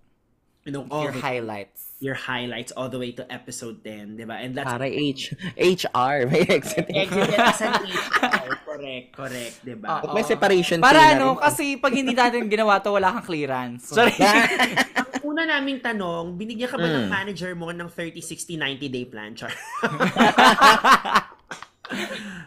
[0.60, 1.96] You know, all Your the, highlights.
[2.04, 4.44] your highlights all the way to episode 10, di ba?
[4.44, 6.84] And that's Para H, HR, may exit.
[6.92, 8.60] exit as an HR.
[8.68, 10.04] correct, correct, di ba?
[10.04, 10.12] Oo.
[10.12, 13.88] May separation Para ano, kasi pag hindi natin ginawa to, wala kang clearance.
[13.88, 14.12] Sorry.
[14.20, 17.10] Ang una naming tanong, binigyan ka ba ng Mm.
[17.12, 19.48] manager mo ng 30, 60, 90 day plan, Char?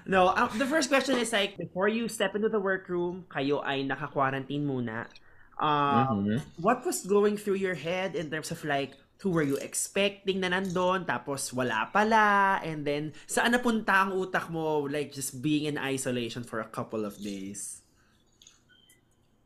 [0.05, 3.83] no, um, the first question is like, before you step into the workroom, kayo ay
[3.83, 5.07] naka-quarantine muna.
[5.61, 6.37] Um, Mhm.
[6.59, 10.51] What was going through your head in terms of like, who were you expecting na
[10.51, 15.79] nandun, tapos wala pala, and then saan napunta ang utak mo, like just being in
[15.79, 17.79] isolation for a couple of days?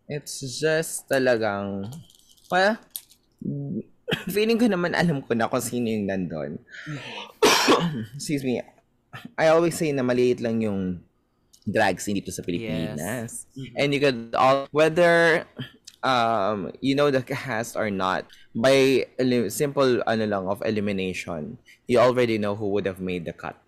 [0.10, 1.93] It's just talagang,
[2.49, 2.80] pa,
[4.34, 6.58] feeling ko naman alam ko na kung sino yung nandun.
[8.18, 8.64] Excuse me.
[9.38, 11.03] I always say na maliit lang yung
[11.68, 13.45] drag scene dito sa Pilipinas.
[13.76, 15.43] And you could all, whether
[16.08, 18.24] um, you know the cast or not,
[18.55, 21.60] by elim- simple ano lang of elimination,
[21.91, 23.60] you already know who would have made the cut.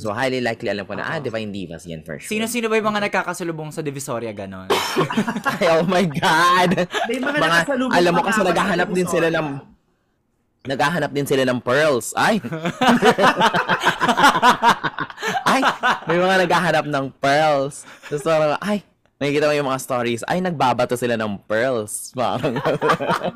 [0.00, 2.32] So highly likely alam ko na, ah, Divine Divas yan for sure.
[2.32, 4.72] Sino-sino ba yung mga nagkakasalubong sa Divisoria ganon?
[5.60, 6.88] Ay, oh my God!
[7.10, 7.58] May mga mga,
[7.92, 9.48] alam mo kasi naghahanap din sila ng
[10.64, 12.16] naghahanap din sila ng pearls.
[12.16, 12.40] Ay!
[15.52, 15.60] ay!
[16.08, 17.84] May mga naghahanap ng pearls.
[18.08, 18.80] Tapos parang, ay!
[19.24, 20.20] Nakikita mo yung mga stories.
[20.28, 22.12] Ay, nagbabato sila ng pearls.
[22.18, 22.60] Parang,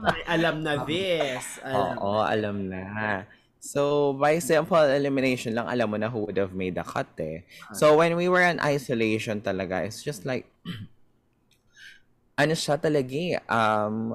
[0.05, 1.57] Ay, alam na this.
[1.64, 1.97] Alam.
[1.97, 3.24] oo, alam na.
[3.57, 7.49] So, by simple elimination lang, alam mo na who would have made the cut eh.
[7.72, 10.45] So, when we were in isolation talaga, it's just like,
[12.36, 14.12] ano siya talaga eh, um,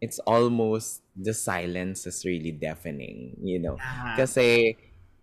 [0.00, 3.76] it's almost, the silence is really deafening, you know?
[3.76, 4.16] Ah.
[4.16, 4.72] Kasi,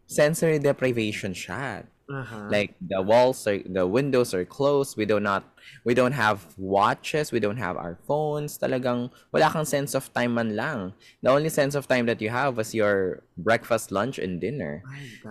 [0.05, 1.89] sensory deprivation siya.
[2.10, 2.49] Aha.
[2.49, 4.97] Like the walls are the windows are closed.
[4.97, 5.45] We do not
[5.86, 8.57] we don't have watches, we don't have our phones.
[8.57, 10.97] Talagang wala kang sense of time man lang.
[11.22, 14.82] The only sense of time that you have was your breakfast, lunch and dinner.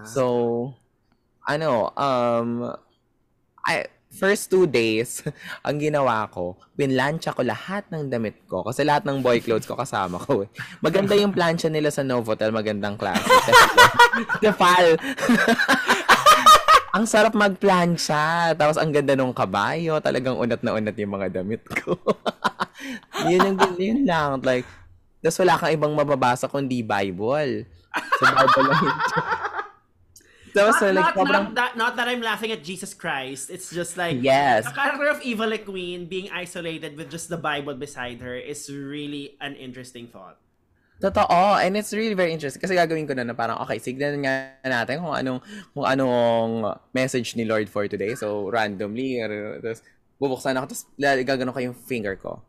[0.07, 0.75] So
[1.51, 2.71] ano, um
[3.67, 5.21] I first two days,
[5.67, 8.65] ang ginawa ko, pinlansya ko lahat ng damit ko.
[8.65, 10.49] Kasi lahat ng boy clothes ko kasama ko eh.
[10.81, 13.27] Maganda yung plancha nila sa Novotel, magandang klase.
[14.43, 14.97] Tefal.
[16.99, 18.59] ang sarap magplancha.
[18.59, 20.03] Tapos ang ganda nung kabayo.
[20.03, 21.95] Talagang unat na unat yung mga damit ko.
[23.31, 24.43] yun yung yun lang.
[24.43, 24.67] Like,
[25.23, 27.71] tapos wala kang ibang mababasa kundi Bible.
[28.19, 28.99] Sa Bible lang yun.
[30.49, 31.45] Tapos not, like, not, sobrang...
[31.45, 33.53] not, that, not that I'm laughing at Jesus Christ.
[33.53, 34.65] It's just like Yes.
[34.65, 38.67] the character of Eva Le Queen being isolated with just the Bible beside her is
[38.73, 40.41] really an interesting thought.
[40.99, 41.63] Totoo.
[41.63, 42.59] And it's really very interesting.
[42.59, 45.41] Kasi gagawin ko na na parang, okay, signan nga natin kung anong,
[45.71, 48.19] kung anong message ni Lord for today.
[48.19, 49.23] So, randomly,
[49.63, 49.87] tapos
[50.19, 52.43] bubuksan ako, tapos gaganon ko yung finger ko.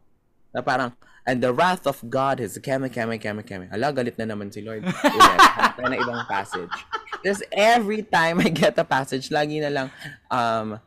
[0.49, 0.97] Na parang,
[1.29, 3.69] and the wrath of God is keme, keme, keme, keme.
[3.69, 4.81] Ala, galit na naman si Lord.
[5.17, 5.39] Ulit.
[5.77, 6.73] Ng ibang passage.
[7.21, 9.87] Just every time I get a passage, lagi na lang,
[10.33, 10.81] um,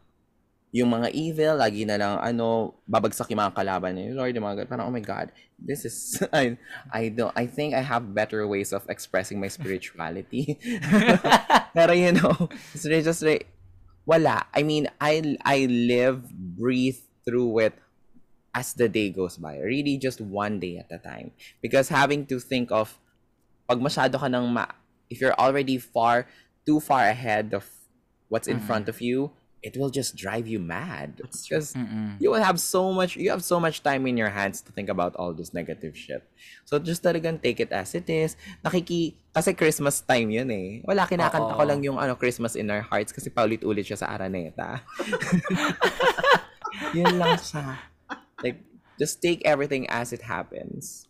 [0.73, 4.65] yung mga evil, lagi na lang, ano, babagsak yung mga kalaban ni Lord, yung mga,
[4.65, 5.29] parang, oh my God,
[5.61, 6.57] this is, I,
[6.89, 10.57] I don't, I think I have better ways of expressing my spirituality.
[11.77, 13.53] Pero, you know, it's just like,
[14.09, 14.49] wala.
[14.57, 16.99] I mean, I, I live, breathe
[17.29, 17.77] through it
[18.57, 19.61] as the day goes by.
[19.61, 21.37] Really, just one day at a time.
[21.61, 22.97] Because having to think of,
[23.69, 24.73] pag masyado ka ng ma,
[25.13, 26.27] if you're already far,
[26.65, 27.69] too far ahead of
[28.29, 29.31] what's in front of you,
[29.63, 31.23] it will just drive you mad.
[31.23, 31.75] Because
[32.19, 34.91] you will have so much, you have so much time in your hands to think
[34.91, 36.27] about all this negative shit.
[36.67, 38.35] So just talagang take it as it is.
[38.67, 40.83] Nakiki, kasi Christmas time yun eh.
[40.83, 44.83] Wala, kinakanta ko lang yung ano, Christmas in Our Hearts kasi paulit-ulit siya sa Araneta.
[46.99, 47.79] yun lang siya.
[48.43, 48.59] Like,
[48.99, 51.07] just take everything as it happens.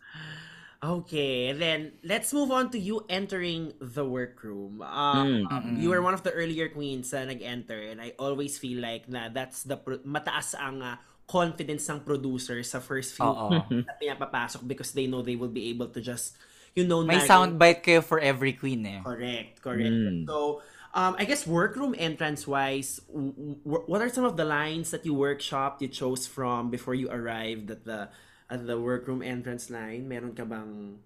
[0.82, 4.82] Okay, and then let's move on to you entering the workroom.
[4.82, 5.78] Um, Mm.
[5.78, 9.30] You were one of the earlier queens na nag-enter and I always feel like na
[9.30, 10.98] that's the pro- mataas ang ah,
[11.30, 13.62] confidence ng producer sa first few Oo.
[13.86, 16.34] na pinapapasok because they know they will be able to just,
[16.74, 19.00] you know, May narrate- soundbite kayo for every queen eh.
[19.06, 19.86] Correct, correct.
[19.94, 20.26] Mm.
[20.26, 20.66] So,
[20.98, 25.06] um, I guess workroom entrance wise, w- w- what are some of the lines that
[25.06, 28.10] you workshopped, you chose from before you arrived at the
[28.52, 30.04] at the workroom entrance line?
[30.04, 31.00] Meron ka bang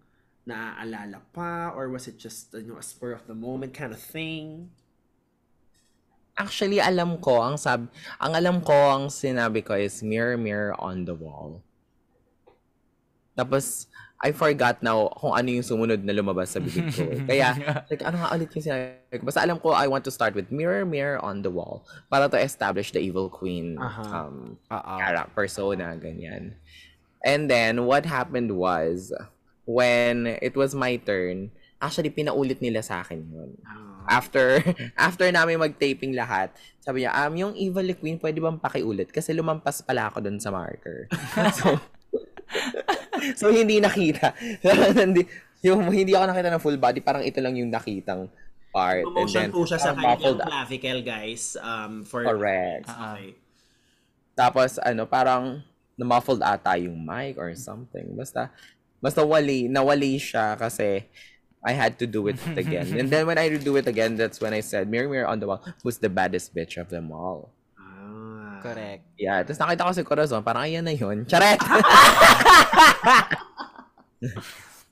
[0.46, 4.02] naaalala pa or was it just you know a spur of the moment kind of
[4.02, 4.74] thing?
[6.36, 7.88] Actually, alam ko, ang sab
[8.20, 11.64] ang alam ko, ang sinabi ko is mirror, mirror on the wall.
[13.32, 17.04] Tapos, I forgot now kung ano yung sumunod na lumabas sa bibig ko.
[17.28, 17.52] Kaya,
[17.88, 19.24] like, ano nga ulit yung sinabi ko?
[19.28, 22.40] Basta alam ko, I want to start with mirror, mirror on the wall para to
[22.40, 24.24] establish the evil queen Aha.
[24.24, 24.94] um, Oo.
[24.96, 26.56] character, persona, ganyan.
[27.26, 29.10] And then, what happened was,
[29.66, 31.50] when it was my turn,
[31.82, 33.58] actually, pinaulit nila sa akin yun
[34.08, 34.62] after
[34.96, 39.10] after namin mag-taping lahat, sabi niya, um, yung Evil Queen, pwede bang pakiulit?
[39.10, 41.10] Kasi lumampas pala ako dun sa marker.
[41.58, 41.76] so,
[43.38, 44.32] so, hindi nakita.
[45.66, 48.30] yung, hindi ako nakita ng full body, parang ito lang yung nakitang
[48.70, 49.02] part.
[49.02, 51.58] Promotion po siya sa kanyang clavicle, guys.
[51.58, 52.86] Um, for Correct.
[52.88, 53.34] Ah, Okay.
[54.36, 55.64] Tapos, ano, parang
[55.96, 58.12] na-muffled ata yung mic or something.
[58.16, 58.52] Basta,
[59.00, 61.04] basta wali, nawali siya kasi
[61.64, 62.94] I had to do it again.
[63.00, 65.48] And then when I do it again, that's when I said, Mirror, mirror on the
[65.48, 67.50] wall, who's the baddest bitch of them all?
[67.80, 68.60] Ah.
[68.62, 69.02] Correct.
[69.18, 71.24] Yeah, tapos nakita ko si Corazon, parang ayan na yun.
[71.26, 71.58] Charet!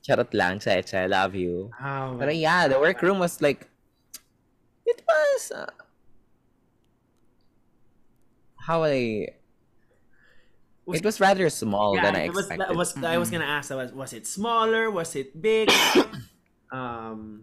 [0.05, 1.71] Charot lang, Cheche, I love you.
[1.81, 3.67] Ah, Pero yeah, the workroom was like,
[4.85, 5.71] it was, uh,
[8.67, 8.93] how would
[10.87, 12.69] I, it was rather small than I was, expected.
[12.69, 14.89] that was I was gonna ask was was it smaller?
[14.91, 15.69] Was it big?
[16.71, 17.41] um,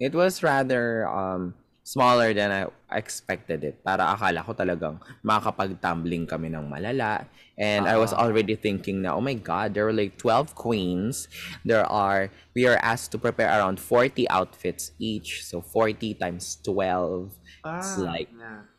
[0.00, 1.52] It was rather um
[1.84, 3.84] smaller than I expected it.
[3.84, 7.28] Para akala ko talagang makakapag-tumbling kami ng malala.
[7.60, 8.24] And I was Ah.
[8.24, 11.28] already thinking na, oh my God, there were like 12 queens.
[11.68, 15.44] There are, we are asked to prepare around 40 outfits each.
[15.44, 17.36] So 40 times 12.
[17.76, 18.69] It's ah, like yeah.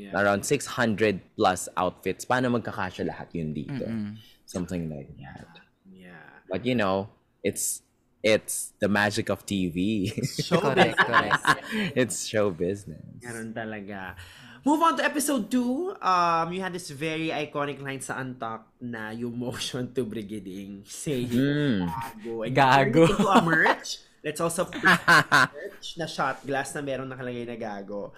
[0.00, 0.16] Yeah.
[0.16, 2.24] around 600 plus outfits.
[2.24, 3.84] Paano magkakasya lahat yun dito?
[3.84, 4.16] Mm-mm.
[4.48, 5.60] Something like that.
[5.92, 6.40] yeah.
[6.48, 7.12] But you know,
[7.44, 7.84] it's
[8.24, 10.08] it's the magic of TV.
[10.44, 11.04] Show Correct, business.
[11.04, 11.96] correct.
[11.96, 13.20] it's show business.
[13.20, 14.16] Ganun talaga.
[14.60, 15.96] Move on to episode 2.
[16.04, 21.32] Um, you had this very iconic line sa Untalk na you motion to Brigading saying
[21.32, 21.88] Mm.
[21.88, 22.34] gago.
[22.44, 23.04] And Gago.
[23.08, 24.04] into a merch.
[24.20, 24.84] Let's also put
[25.56, 28.12] merch na shot glass na meron nakalagay na gago.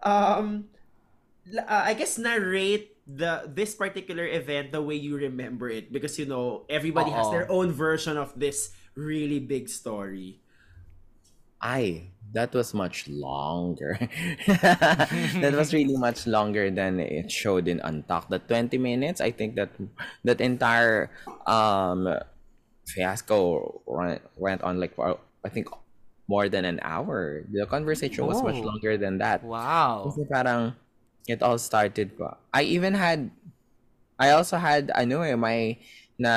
[0.00, 0.64] Um,
[1.58, 6.26] uh, I guess narrate the this particular event the way you remember it because you
[6.26, 10.38] know everybody has their own version of this really big story.
[11.62, 13.98] I that was much longer.
[14.46, 18.28] that was really much longer than it showed in Untalk.
[18.28, 19.70] The 20 minutes, I think that
[20.24, 21.10] that entire
[21.46, 22.08] um
[22.86, 25.68] fiasco went, went on like for I think
[26.26, 27.44] more than an hour.
[27.50, 28.66] The conversation was much Oh.
[28.66, 29.42] longer than that.
[29.44, 30.10] Wow.
[30.10, 30.74] Kasi parang
[31.26, 32.36] it all started pa.
[32.52, 33.30] I even had
[34.18, 35.76] I also had ano eh my
[36.18, 36.32] na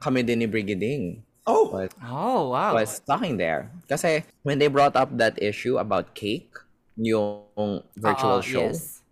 [0.00, 2.70] kami din ni Brigading Oh, was, Oh, wow.
[2.78, 3.66] was talking there.
[3.90, 6.54] Kasi when they brought up that issue about cake,
[6.94, 9.02] yung virtual Oo, show, Yes.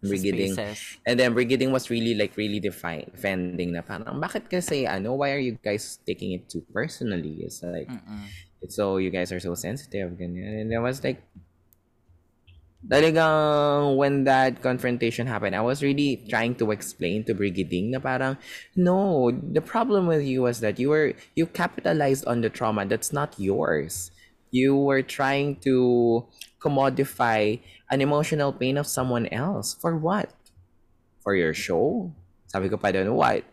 [0.00, 0.54] Brigading.
[0.54, 0.96] Spaces.
[1.04, 5.34] And then Brigading was really like really defi- defending na parang bakit kasi ano why
[5.34, 7.42] are you guys taking it too personally?
[7.44, 8.30] It's like Mm-mm.
[8.70, 10.64] so you guys are so sensitive ganyan.
[10.64, 11.20] And I was like
[12.86, 18.38] talagang when that confrontation happened, I was really trying to explain to Brigading na parang
[18.76, 23.12] no, the problem with you was that you were you capitalized on the trauma that's
[23.12, 24.10] not yours.
[24.54, 26.24] You were trying to
[26.62, 27.60] commodify
[27.90, 29.74] an emotional pain of someone else.
[29.74, 30.32] For what?
[31.20, 32.14] For your show?
[32.48, 33.44] Sabi ko pa doon, what?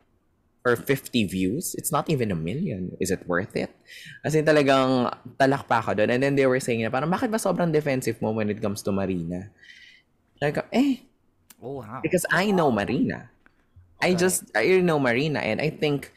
[0.65, 1.77] For 50 views?
[1.77, 2.97] It's not even a million.
[2.97, 3.69] Is it worth it?
[4.25, 6.09] Kasi talagang talak pa ako doon.
[6.09, 8.81] And then they were saying na parang, bakit ba sobrang defensive mo when it comes
[8.81, 9.53] to Marina?
[10.41, 11.05] Like, eh,
[11.61, 12.01] Oh, wow.
[12.01, 13.29] because I know Marina.
[14.01, 14.25] I Okay.
[14.25, 16.09] just I know Marina and I think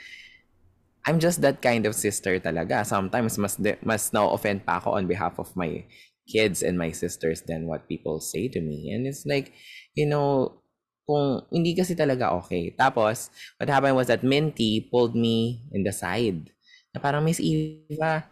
[1.07, 2.85] I'm just that kind of sister talaga.
[2.85, 5.85] Sometimes mas de- mas na-offend pa ako on behalf of my
[6.29, 8.93] kids and my sisters than what people say to me.
[8.93, 9.53] And it's like,
[9.97, 10.61] you know,
[11.09, 12.77] kung hindi kasi talaga okay.
[12.77, 16.53] Tapos, what happened was that Minty pulled me in the side.
[16.93, 18.29] Na parang, Miss Eva,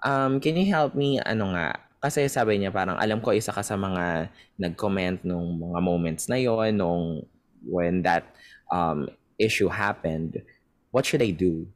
[0.00, 3.60] um, can you help me, ano nga, kasi sabi niya parang, alam ko isa ka
[3.60, 7.20] sa mga nag-comment nung mga moments na yon nung
[7.68, 8.24] when that
[8.72, 10.40] um, issue happened,
[10.96, 11.68] what should I do?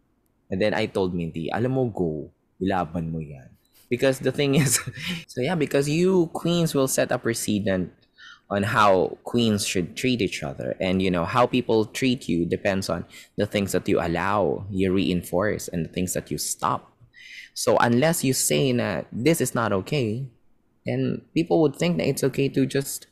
[0.49, 2.32] And then I told Minty, alam mo, go.
[2.57, 3.53] Ilaban mo yan.
[3.93, 4.80] Because the thing is,
[5.28, 7.93] so yeah, because you queens will set a precedent
[8.51, 10.77] on how queens should treat each other.
[10.81, 14.93] And, you know, how people treat you depends on the things that you allow, you
[14.93, 16.93] reinforce, and the things that you stop.
[17.55, 20.27] So unless you say that this is not okay,
[20.85, 23.07] then people would think that it's okay to just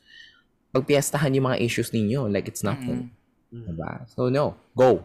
[0.75, 3.15] pagpiestahan yung mga issues ninyo like it's nothing.
[3.55, 3.71] Mm-hmm.
[3.71, 4.09] Diba?
[4.11, 5.05] So no, go.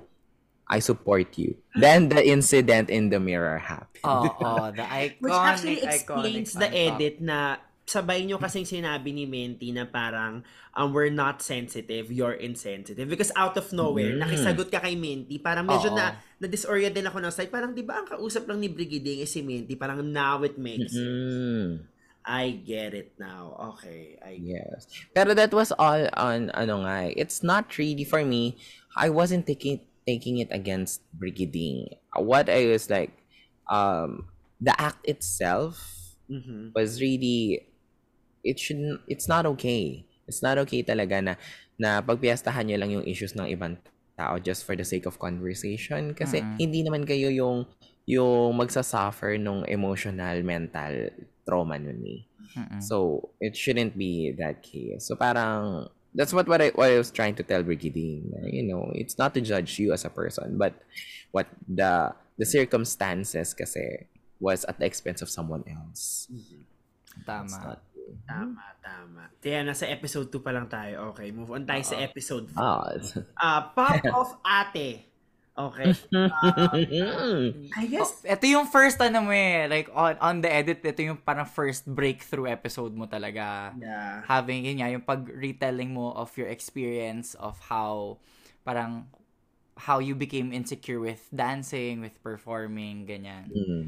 [0.64, 1.60] I support you.
[1.76, 4.02] Then the incident in the mirror happened.
[4.04, 6.96] Oh, oh, the iconic, Which actually explains the fan talk.
[6.96, 7.40] edit na
[7.84, 10.40] sabay nyo kasing sinabi ni Menti na parang
[10.72, 13.06] um, we're not sensitive, you're insensitive.
[13.06, 14.24] Because out of nowhere, Mm.
[14.24, 15.36] nakisagot ka kay Menti.
[15.38, 15.98] Parang medyo Oo.
[16.00, 17.52] na, na-disorient din ako ng side.
[17.52, 19.76] Parang di ba ang kausap lang ni Brigading is si Menti?
[19.76, 21.04] Parang now it makes sense.
[21.04, 21.70] Mm,
[22.24, 23.52] I get it now.
[23.76, 24.16] Okay.
[24.24, 24.88] I get yes.
[25.12, 27.12] Pero that was all on ano nga.
[27.12, 27.20] eh.
[27.20, 28.56] It's not really for me.
[28.96, 31.92] I wasn't taking taking it against Brigading.
[32.16, 33.12] What I was like
[33.68, 35.84] um the act itself
[36.32, 36.72] Mhm.
[36.72, 37.68] was really
[38.44, 41.34] it shouldn't it's not okay it's not okay talaga na
[41.80, 43.76] na pagpiestahan nyo lang yung issues ng ibang
[44.14, 46.56] tao just for the sake of conversation kasi Mm.
[46.62, 47.66] hindi naman kayo yung
[48.06, 51.08] yung magsasuffer nung emotional mental
[51.48, 52.22] trauma nun eh.
[52.54, 52.84] Mm-mm.
[52.84, 55.08] So it shouldn't be that case.
[55.08, 58.28] So parang that's what what I, what I was trying to tell Brigidine.
[58.52, 60.76] You know, it's not to judge you as a person, but
[61.34, 64.06] what the the circumstances kasi
[64.38, 66.28] was at the expense of someone else.
[66.30, 67.50] It's Tama.
[67.66, 67.80] not
[68.24, 69.24] Tama, tama.
[69.39, 71.11] Kaya nasa episode 2 pa lang tayo.
[71.14, 72.59] Okay, move on tayo sa episode 4.
[72.59, 72.88] Ah.
[73.38, 75.09] Ah, Pop of Ate.
[75.53, 75.93] Okay.
[77.78, 81.05] I guess Oh, ito yung first ano mo eh, like on, on the edit, ito
[81.05, 83.70] yung parang first breakthrough episode mo talaga.
[83.78, 84.26] yeah.
[84.26, 88.18] Having, yun nga, yung pag-retelling mo of your experience of how,
[88.66, 89.05] parang,
[89.78, 93.45] how you became insecure with dancing, with performing, ganyan.
[93.53, 93.88] Mm.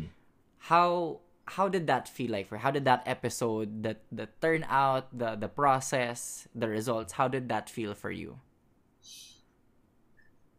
[0.69, 1.17] How,
[1.47, 5.47] how did that feel like for how did that episode that the turnout the the
[5.47, 8.39] process the results how did that feel for you?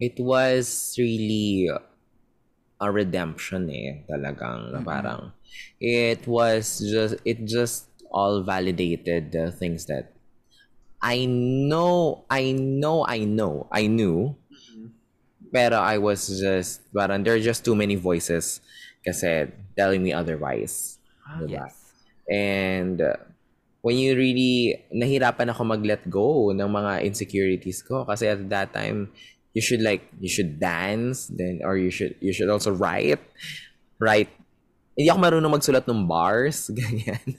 [0.00, 1.68] It was really
[2.80, 4.84] a redemption eh, talagang Mhm.
[4.84, 5.32] parang
[5.80, 10.12] it was just it just all validated the things that
[11.02, 14.36] I know I know I know I knew.
[15.52, 18.60] Pero I was just parang there are just too many voices
[19.06, 19.46] kasi
[19.78, 20.98] telling me otherwise.
[21.38, 21.62] Diba?
[21.62, 21.74] yes.
[22.26, 23.22] And uh,
[23.86, 29.14] when you really nahirapan ako mag-let go ng mga insecurities ko kasi at that time
[29.54, 33.22] you should like you should dance then or you should you should also write
[34.02, 34.28] write.
[34.96, 37.38] Hindi ako marunong magsulat ng bars ganyan.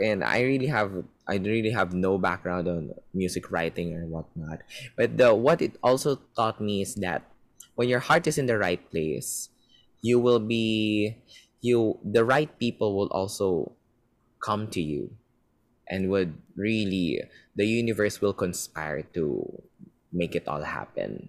[0.00, 4.64] And I really have I really have no background on music writing or whatnot.
[4.96, 7.24] But the what it also taught me is that
[7.76, 9.49] when your heart is in the right place
[10.00, 11.16] you will be
[11.60, 13.72] you the right people will also
[14.40, 15.12] come to you
[15.88, 17.20] and would really
[17.56, 19.44] the universe will conspire to
[20.12, 21.28] make it all happen.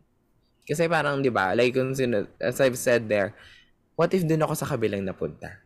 [0.63, 3.35] Kasi parang 'di ba like kung sino, as I've said there
[3.99, 5.59] what if dun ako sa kabilang napunta?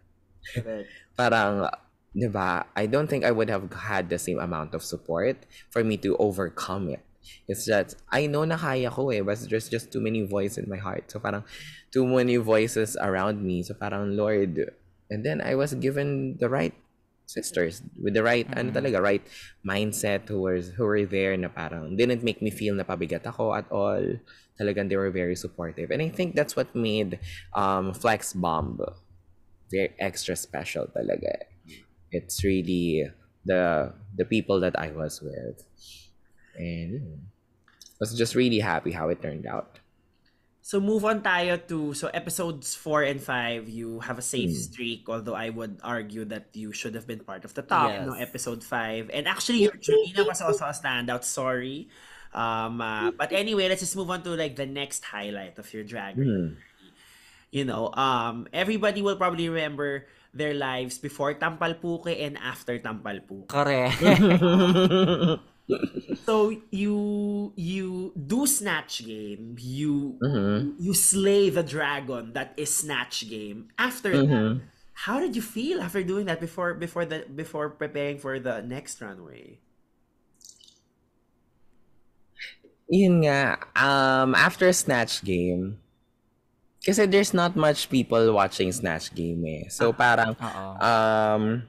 [0.56, 0.90] Correct.
[1.20, 1.70] parang
[2.16, 5.84] 'di ba I don't think I would have had the same amount of support for
[5.84, 7.04] me to overcome it.
[7.50, 10.72] It's that I know na kaya ko eh but there's just too many voices in
[10.72, 11.12] my heart.
[11.12, 11.44] So parang
[11.96, 13.64] too many voices around me.
[13.64, 14.60] So parang Lord
[15.08, 16.76] and then I was given the right
[17.26, 18.78] sisters with the right ano Mhm.
[18.78, 19.24] talaga right
[19.66, 23.56] mindset who were who were there na parang didn't make me feel na pabigat ako
[23.56, 24.04] at all.
[24.60, 25.90] Talagang they were very supportive.
[25.90, 27.18] And I think that's what made
[27.56, 28.78] um Flex Bomb
[29.72, 31.50] very extra special talaga.
[32.12, 33.10] It's really
[33.48, 35.66] the the people that I was with.
[36.56, 37.26] And
[37.82, 39.80] I was just really happy how it turned out
[40.66, 44.66] So move on tayo to so episodes 4 and 5 you have a safe Hmm.
[44.66, 48.02] streak although I would argue that you should have been part of the top Yes.
[48.10, 51.86] no episode 5 and actually your Julina was also a standout sorry
[52.34, 55.86] um uh, but anyway let's just move on to like the next highlight of your
[55.86, 56.58] drag Hmm.
[57.54, 64.02] you know um everybody will probably remember their lives before Tampalpuke and after Tampalpuke Correct.
[66.26, 70.76] so you you do snatch game you Mhm.
[70.78, 74.62] you slay the dragon that is snatch game after that Mhm.
[75.06, 79.02] how did you feel after doing that before before the before preparing for the next
[79.02, 79.60] runway
[82.86, 85.82] Yun nga, um, after Snatch Game,
[86.86, 89.66] kasi there's not much people watching Snatch Game eh.
[89.74, 90.68] So parang, Oo.
[90.78, 91.66] um,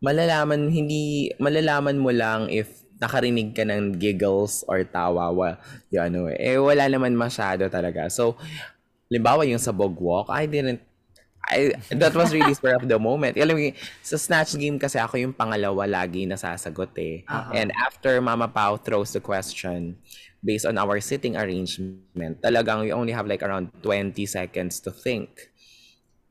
[0.00, 5.58] malalaman, hindi, malalaman mo lang if nakarinig ka ng giggles or tawa, wa,
[5.90, 8.06] yung ano eh, eh, wala naman masyado talaga.
[8.06, 8.38] So,
[9.10, 10.78] limbawa yung sa Bogwalk, I didn't,
[11.42, 13.34] I, that was really spur of the moment.
[13.34, 13.62] Alam mo,
[13.98, 17.26] sa Snatch Game kasi ako yung pangalawa lagi nasasagot eh.
[17.50, 19.98] And after Mama Pao throws the question,
[20.38, 25.50] based on our sitting arrangement, talagang we only have like around 20 seconds to think.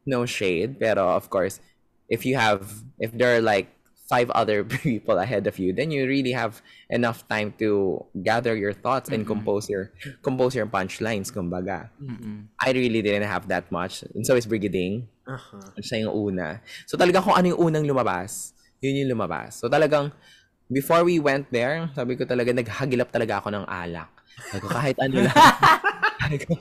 [0.08, 1.60] No shade, pero of course,
[2.08, 3.68] if you have, if there are like
[4.12, 6.60] five other people ahead of you, then you really have
[6.92, 11.88] enough time to gather your thoughts and compose your compose your punchlines, kumbaga.
[11.96, 12.52] Mm-mm.
[12.60, 14.04] I really didn't have that much.
[14.12, 15.08] And so is Brigading.
[15.24, 15.80] uh-huh.
[15.80, 16.60] Siya yung una.
[16.86, 18.52] So talagang kung ano yung unang lumabas,
[18.84, 19.64] yun yung lumabas.
[19.64, 20.12] So talagang,
[20.68, 24.12] before we went there, sabi ko talaga, naghagilap talaga ako ng alak.
[24.52, 25.36] Sabi ko, kahit ano lang.
[26.32, 26.56] Sabi ko,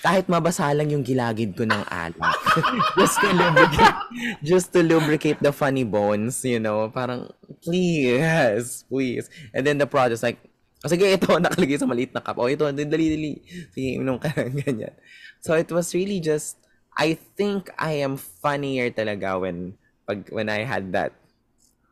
[0.00, 2.36] kahit mabasa lang yung gilagid ko ng alak.
[2.98, 3.98] just to lubricate,
[4.40, 6.88] just to lubricate the funny bones, you know.
[6.88, 7.28] Parang,
[7.60, 9.28] please, please.
[9.52, 10.40] And then the process, like,
[10.80, 12.40] oh, sige, ito, nakalagay sa maliit na cup.
[12.40, 13.32] Oh, ito, dali, dali.
[13.76, 14.96] Sige, inom ka ng ganyan.
[15.44, 16.56] So it was really just,
[16.96, 19.76] I think I am funnier talaga when,
[20.08, 21.12] pag, when I had that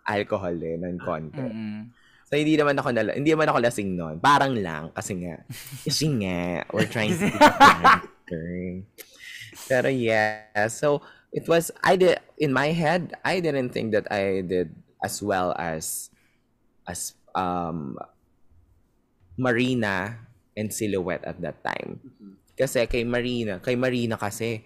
[0.09, 1.37] alcohol eh, ng konti.
[1.37, 2.00] Mm-mm.
[2.31, 4.23] So, hindi naman ako nala- hindi naman ako lasing noon.
[4.23, 5.43] Parang lang, kasi nga,
[5.87, 7.27] kasi nga, we're trying to.
[9.71, 11.03] Pero yeah, so,
[11.35, 14.71] it was, I did, in my head, I didn't think that I did
[15.03, 16.15] as well as,
[16.87, 17.99] as, um,
[19.35, 20.23] Marina
[20.55, 21.99] and Silhouette at that time.
[22.55, 24.63] Kasi kay Marina, kay Marina kasi,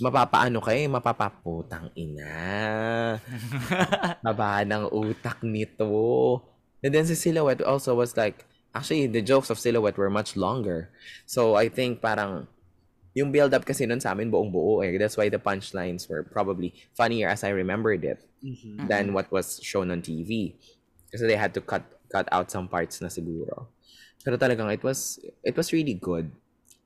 [0.00, 3.20] mapapaano kayo, mapapaputang ina.
[4.24, 6.40] Baba ng utak nito.
[6.80, 8.44] And then si Silhouette also was like,
[8.74, 10.88] actually, the jokes of Silhouette were much longer.
[11.28, 12.48] So I think parang,
[13.12, 14.96] yung build-up kasi nun sa amin buong buo eh.
[14.96, 18.86] That's why the punchlines were probably funnier as I remembered it Mhm.
[18.88, 20.54] than what was shown on TV.
[21.10, 23.68] Kasi they had to cut cut out some parts na siguro.
[24.22, 26.30] Pero talagang it was it was really good.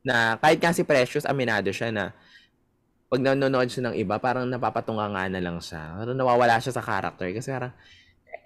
[0.00, 2.16] Na kahit nga si Precious aminado siya na
[3.14, 6.02] pag nanonood siya ng iba, parang napapatunga nga na lang siya.
[6.02, 7.70] Parang nawawala siya sa character kasi parang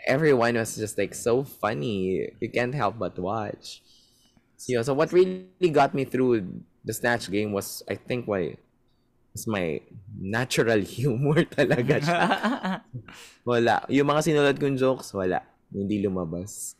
[0.05, 2.29] everyone was just like so funny.
[2.37, 3.81] You can't help but watch.
[4.61, 4.85] So, yun.
[4.85, 6.45] so what really got me through
[6.85, 8.61] the Snatch game was, I think, why
[9.33, 9.81] was my
[10.21, 12.23] natural humor talaga siya.
[13.49, 13.89] Wala.
[13.89, 15.41] Yung mga sinulad kong jokes, wala.
[15.73, 16.78] Hindi lumabas.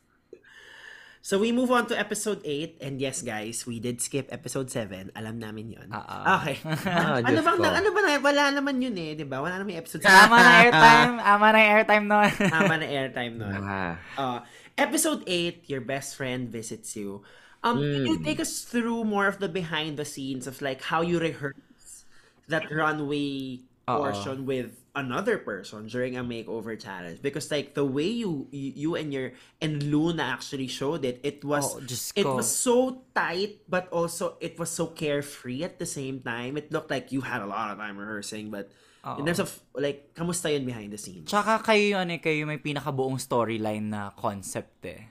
[1.29, 5.13] So we move on to episode 8 and yes guys, we did skip episode 7.
[5.13, 5.93] Alam namin 'yon.
[5.93, 6.41] Ah, ah.
[6.41, 6.57] Okay.
[6.89, 7.69] Ah, ano bang ko.
[7.69, 9.45] ano ba na wala naman 'yun eh, 'di ba?
[9.45, 10.09] Wala naman episode 7.
[10.09, 11.15] Ama na airtime.
[11.21, 12.33] Ama na airtime nun.
[12.33, 13.35] Tama na airtime.
[13.45, 13.95] Ah.
[14.17, 14.39] Uh,
[14.81, 17.21] episode 8, your best friend visits you.
[17.61, 18.25] Um, Can you Hmm.
[18.25, 22.09] take us through more of the behind the scenes of like how you rehearse
[22.49, 23.97] that runway Oo.
[24.05, 27.25] portion with another person during a makeover challenge?
[27.25, 29.33] Because like the way you you, you and your
[29.65, 34.61] and Luna actually showed it, it was Oh, it was so tight, but also it
[34.61, 36.61] was so carefree at the same time.
[36.61, 38.69] It looked like you had a lot of time rehearsing, but
[39.17, 39.27] in Oo.
[39.31, 41.31] terms of like, kamusta yun behind the scenes?
[41.31, 45.09] Tsaka kayo, ano, kayo may pinakabuong storyline na concept eh.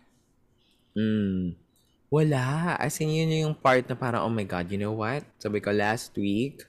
[0.94, 1.56] Mm.
[2.12, 2.76] Wala.
[2.80, 5.24] As in, yun yung part na parang, oh my God, you know what?
[5.40, 6.67] Sabi ko, last week,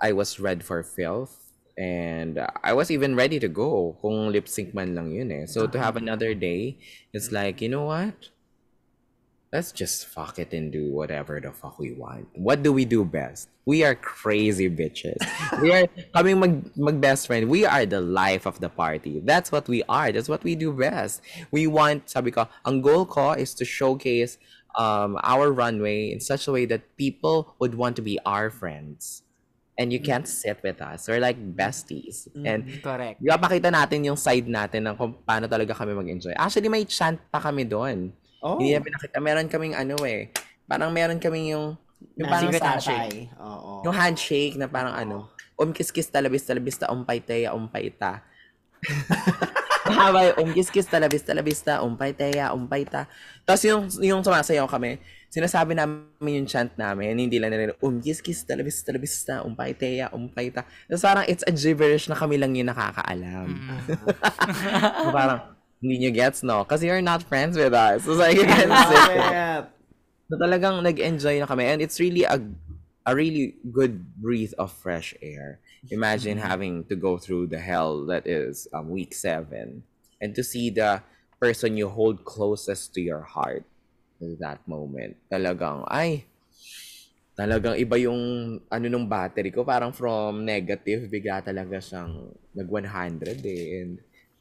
[0.00, 1.36] I was red for filth.
[1.78, 5.46] And I was even ready to go kung lip sync man lang yun eh.
[5.46, 6.78] So to have another day,
[7.14, 8.34] it's like, you know what?
[9.52, 12.28] Let's just fuck it and do whatever the fuck we want.
[12.34, 13.48] What do we do best?
[13.64, 15.22] We are crazy bitches.
[15.62, 17.48] we are coming mag, mag best friend.
[17.48, 19.22] We are the life of the party.
[19.24, 20.10] That's what we are.
[20.10, 21.22] That's what we do best.
[21.50, 24.36] We want, sabi ko, ang goal ko is to showcase
[24.76, 29.22] um, our runway in such a way that people would want to be our friends.
[29.78, 31.06] And you can't sit with us.
[31.06, 32.26] We're like besties.
[32.34, 33.22] And Correct.
[33.22, 36.34] Ipapakita natin yung side natin ng kung paano talaga kami mag-enjoy.
[36.34, 38.10] Actually, may chant pa kami doon.
[38.42, 38.58] Oh.
[38.58, 39.22] Hindi na pinakita.
[39.22, 40.34] Meron kaming ano eh.
[40.66, 41.78] Parang meron kaming yung
[42.18, 43.30] Yung parang secret handshake.
[43.38, 43.82] Oo.
[43.86, 48.22] Yung handshake na parang ano, um kiss kiss talabis talabis ta umpay teya umpay ta.
[49.90, 53.10] Mahaba yung um kiss talabis talabis ta umpay teya umpay ta.
[53.42, 58.24] Tapos yung yung sumasayaw kami, sinasabi namin yung chant namin, hindi lang nila um kiss
[58.24, 60.64] kiss talabis talabis ta umpay teya umpay ta.
[60.88, 63.48] Tapos parang it's a gibberish na kami lang yung nakakaalam.
[65.04, 66.64] So parang hindi nyo gets, no?
[66.64, 68.02] Kasi you're not friends with us.
[68.02, 69.64] So, like, you can sit it.
[70.28, 72.36] So talagang nag-enjoy na kami and it's really a
[73.08, 75.60] a really good breath of fresh air.
[75.88, 79.88] Imagine having to go through the hell that is um, week seven
[80.20, 81.00] and to see the
[81.40, 83.64] person you hold closest to your heart
[84.38, 85.16] that moment.
[85.30, 86.26] Talagang, ay,
[87.38, 88.18] talagang iba yung
[88.66, 89.62] ano nung battery ko.
[89.62, 93.64] Parang from negative, bigla talaga siyang nag-100 eh.
[93.82, 93.92] And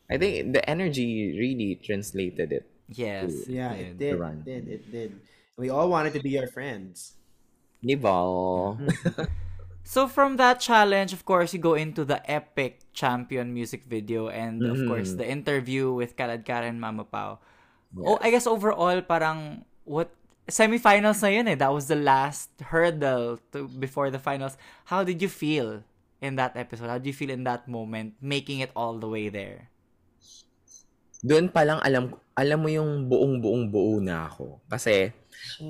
[0.09, 2.65] I think the energy really translated it.
[2.89, 3.45] Yes.
[3.45, 4.17] Yeah, it did.
[4.17, 4.63] It did.
[4.67, 5.11] It did.
[5.57, 7.17] We all wanted to be your friends.
[7.83, 8.17] Di ba?
[9.87, 14.59] So from that challenge, of course, you go into the epic champion music video and
[14.59, 17.39] of course the interview with Kalad Karen Mama Pao.
[17.95, 20.11] Oh, I guess overall parang what
[20.47, 21.55] semifinals na yun eh.
[21.55, 24.59] That was the last hurdle to before the finals.
[24.91, 25.83] How did you feel
[26.19, 26.91] in that episode?
[26.91, 29.71] How did you feel in that moment making it all the way there?
[31.25, 35.09] doon pa lang alam alam mo yung buong buong buo na ako kasi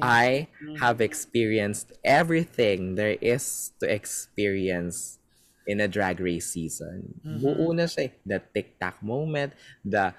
[0.04, 0.52] I
[0.84, 5.20] have experienced everything there is to experience
[5.68, 7.20] in a drag race season.
[7.24, 8.08] Buo na siya.
[8.08, 8.12] eh.
[8.24, 9.52] The TikTok moment,
[9.84, 10.16] the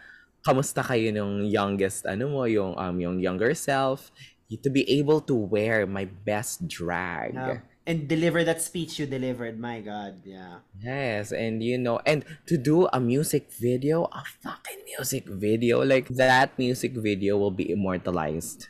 [0.48, 4.08] kamusta kayo nung youngest ano mo, yung um yung younger self,
[4.48, 7.36] to be able to wear my best drag.
[7.36, 7.60] Yeah.
[7.88, 9.56] And deliver that speech you delivered.
[9.56, 10.20] My God.
[10.24, 10.60] Yeah.
[10.76, 16.08] Yes, and you know, and to do a music video, a fucking music video, like
[16.20, 18.68] that music video will be immortalized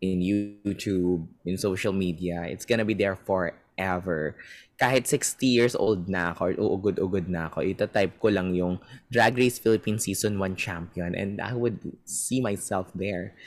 [0.00, 2.44] in YouTube, in social media.
[2.48, 4.36] It's gonna be there forever.
[4.74, 9.38] Kahit 60 years old na ako, or ugod-ugod na ako, itatype ko lang yung Drag
[9.38, 13.38] Race Philippines Season 1 champion and I would see myself there.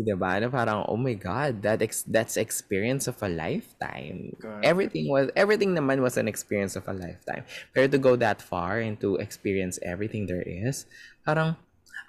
[0.00, 0.40] Diba?
[0.40, 4.32] Na parang, oh my God, that ex- that's experience of a lifetime.
[4.40, 4.64] Correct.
[4.64, 7.44] Everything was, everything naman was an experience of a lifetime.
[7.76, 10.88] Pero to go that far and to experience everything there is,
[11.26, 11.60] parang,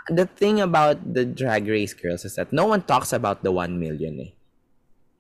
[0.08, 3.80] the thing about the drag race girls is that no one talks about the 1
[3.80, 4.32] million eh.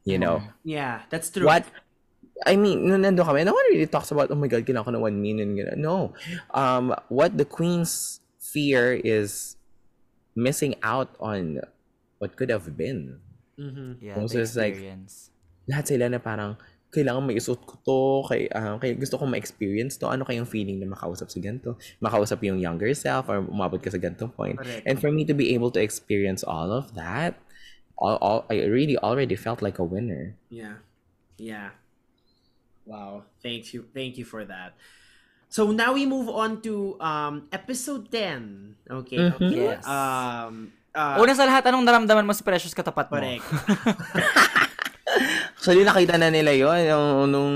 [0.03, 0.41] You know?
[0.63, 1.45] Yeah, that's true.
[1.45, 1.65] What
[2.45, 4.91] I mean, nung nandun kami, no one really talks about, oh my God, kailangan ko
[4.97, 5.49] ng 1 million.
[5.53, 5.77] Gano'n.
[5.77, 6.13] No.
[6.51, 9.55] Um, what the queens fear is
[10.33, 11.61] missing out on
[12.17, 13.19] what could have been.
[13.59, 14.01] Mhm.
[14.01, 15.29] Yeah, Also, the it's like- experience.
[15.69, 16.57] Lahat sila na parang,
[16.91, 20.91] kailangan maisuot ko to, kay, ah, kay, gusto kong ma-experience to, ano kayong feeling na
[20.91, 24.59] makausap sa ganito, makausap yung younger self, or umabot ka sa ganitong point.
[24.59, 24.83] Correct.
[24.83, 27.39] And for me to be able to experience all of that,
[27.95, 30.35] all, all, I really already felt like a winner.
[30.51, 30.83] Yeah.
[31.39, 31.71] Yeah.
[32.91, 33.23] Wow.
[33.39, 33.87] Thank you.
[33.95, 34.75] Thank you for that.
[35.47, 38.75] So now we move on to um episode 10.
[39.07, 39.31] Okay.
[39.31, 39.51] Mhm.
[39.51, 39.83] Yes.
[39.87, 43.15] Um uh, Una sa lahat, anong naramdaman mo si Precious katapat mo?
[43.19, 43.47] correct.
[45.61, 47.53] Actually, nakita na nila yon yung, nung,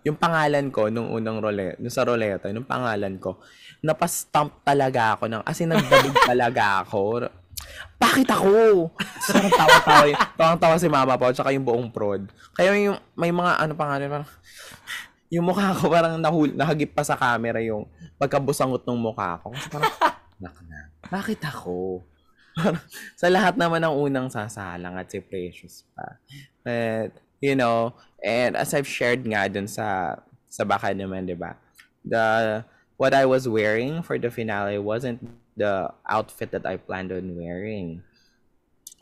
[0.00, 3.36] yung pangalan ko, nung unang role, nung sa roleta, nung pangalan ko,
[3.84, 7.28] napastamp talaga ako ng, as in, nagdalig talaga ako.
[8.00, 8.88] Bakit ako?
[9.20, 10.16] So, tawa-tawa, yun.
[10.40, 12.32] tawa-tawa si mama po, tsaka yung buong prod.
[12.56, 14.30] Kaya yung, may mga, ano pangalan, parang,
[15.34, 17.88] yung mukha ko parang nahul, nahagip pa sa camera yung
[18.20, 19.50] pagkabusangot ng mukha ko.
[19.50, 19.94] Kasi parang,
[20.42, 20.78] nak na,
[21.10, 22.04] bakit ako?
[22.54, 22.78] Parang,
[23.18, 26.22] sa lahat naman ng unang sasalang at si Precious pa.
[26.62, 31.58] But, you know, and as I've shared nga dun sa, sa baka naman, di ba?
[32.06, 32.62] The,
[32.94, 35.18] what I was wearing for the finale wasn't
[35.56, 38.02] the outfit that I planned on wearing.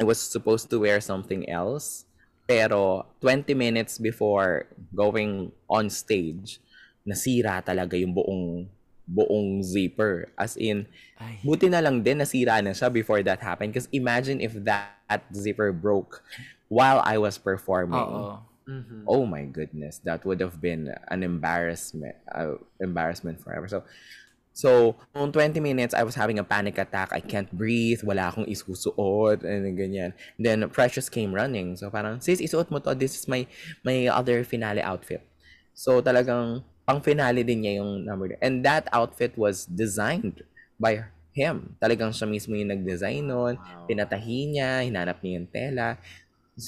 [0.00, 2.08] I was supposed to wear something else.
[2.52, 6.60] Pero 20 minutes before going on stage,
[7.00, 8.68] nasira talaga yung buong
[9.08, 10.28] buong zipper.
[10.36, 10.84] As in,
[11.16, 11.40] Ay.
[11.40, 13.72] buti na lang din nasira na siya before that happened.
[13.72, 16.20] Because imagine if that, that zipper broke
[16.68, 17.96] while I was performing.
[17.96, 18.44] Oo.
[18.62, 19.02] Mhm.
[19.10, 23.66] Oh my goodness, that would have been an embarrassment, uh, embarrassment forever.
[23.66, 23.82] So,
[24.52, 27.12] so noong 20 minutes, I was having a panic attack.
[27.12, 28.04] I can't breathe.
[28.04, 30.12] Wala akong isusuot and ganyan.
[30.38, 31.76] Then Precious came running.
[31.76, 32.94] So parang, sis, isuot mo to.
[32.94, 33.48] This is my
[33.84, 35.24] my other finale outfit.
[35.72, 38.36] So talagang pang finale din niya yung number.
[38.42, 40.44] And that outfit was designed
[40.76, 41.78] by him.
[41.80, 43.56] Talagang siya mismo yung nag-design nun.
[43.56, 43.88] Wow.
[43.88, 45.88] Pinatahi niya, hinanap niya yung tela.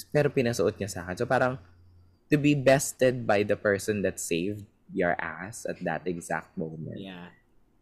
[0.09, 1.15] Pero pinasuot niya sa akin.
[1.21, 1.61] So parang,
[2.33, 6.97] to be bested by the person that saved your ass at that exact moment.
[6.97, 7.29] Yeah.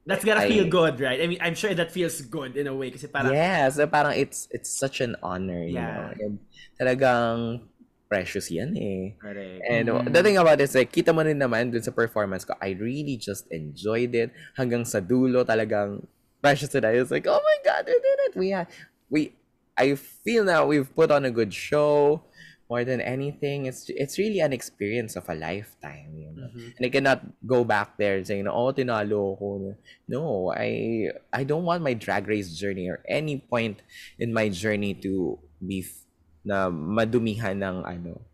[0.05, 1.21] That's gotta I- feel good, right?
[1.21, 4.19] I mean, I'm sure that feels good in a way kasi parang yeah, so parang
[4.19, 5.95] it's it's such an honor, you Yeah.
[5.95, 6.11] know.
[6.19, 6.34] And
[6.75, 7.63] talagang
[8.11, 9.15] precious yan eh.
[9.15, 9.63] Correct.
[9.71, 10.11] And Mhm.
[10.11, 12.75] the thing about it is like, kita mo rin naman dun sa performance ko, I
[12.75, 14.35] really just enjoyed it.
[14.59, 16.03] Hanggang sa dulo talagang
[16.43, 18.34] precious and I was like, oh my God, we did it.
[18.35, 18.67] We had,
[19.07, 19.31] we,
[19.80, 22.27] I feel now we've put on a good show.
[22.74, 26.10] More than anything, it's it's really an experience of a lifetime.
[26.18, 26.50] You know?
[26.50, 26.74] Mhm.
[26.74, 29.78] And I cannot go back there saying, oh, tinalo ko.
[30.10, 33.86] No, I I don't want my drag race journey or any point
[34.18, 36.02] in my journey to be f-
[36.41, 38.26] na madumihan ng ano,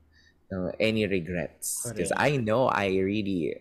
[0.56, 1.84] ng any regrets.
[1.92, 3.60] Because I know I really,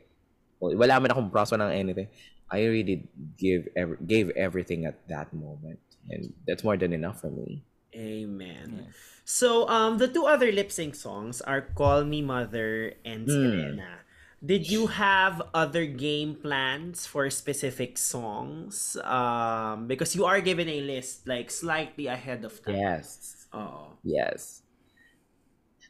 [0.62, 2.06] well, wala man akong proso ng anything.
[2.54, 5.82] I really give ev- gave everything at that moment.
[6.06, 7.66] And that's more than enough for me.
[7.98, 8.86] Amen.
[8.86, 9.17] Yes.
[9.28, 13.36] So, um, the two other lip sync songs are "Call Me Mother" and Hmm.
[13.36, 14.08] "Serena."
[14.40, 18.96] Did you have other game plans for specific songs?
[19.04, 22.80] Um, because you are given a list like slightly ahead of time.
[22.80, 23.44] Yes.
[23.52, 23.98] Oo.
[24.00, 24.62] Yes.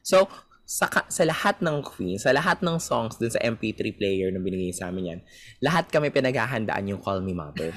[0.02, 0.26] So,
[0.64, 4.72] sa, sa lahat ng queen, sa lahat ng songs dun sa MP3 player na binigay
[4.72, 5.20] sa amin yan,
[5.62, 7.70] lahat kami pinaghahandaan yung Call Me Mother.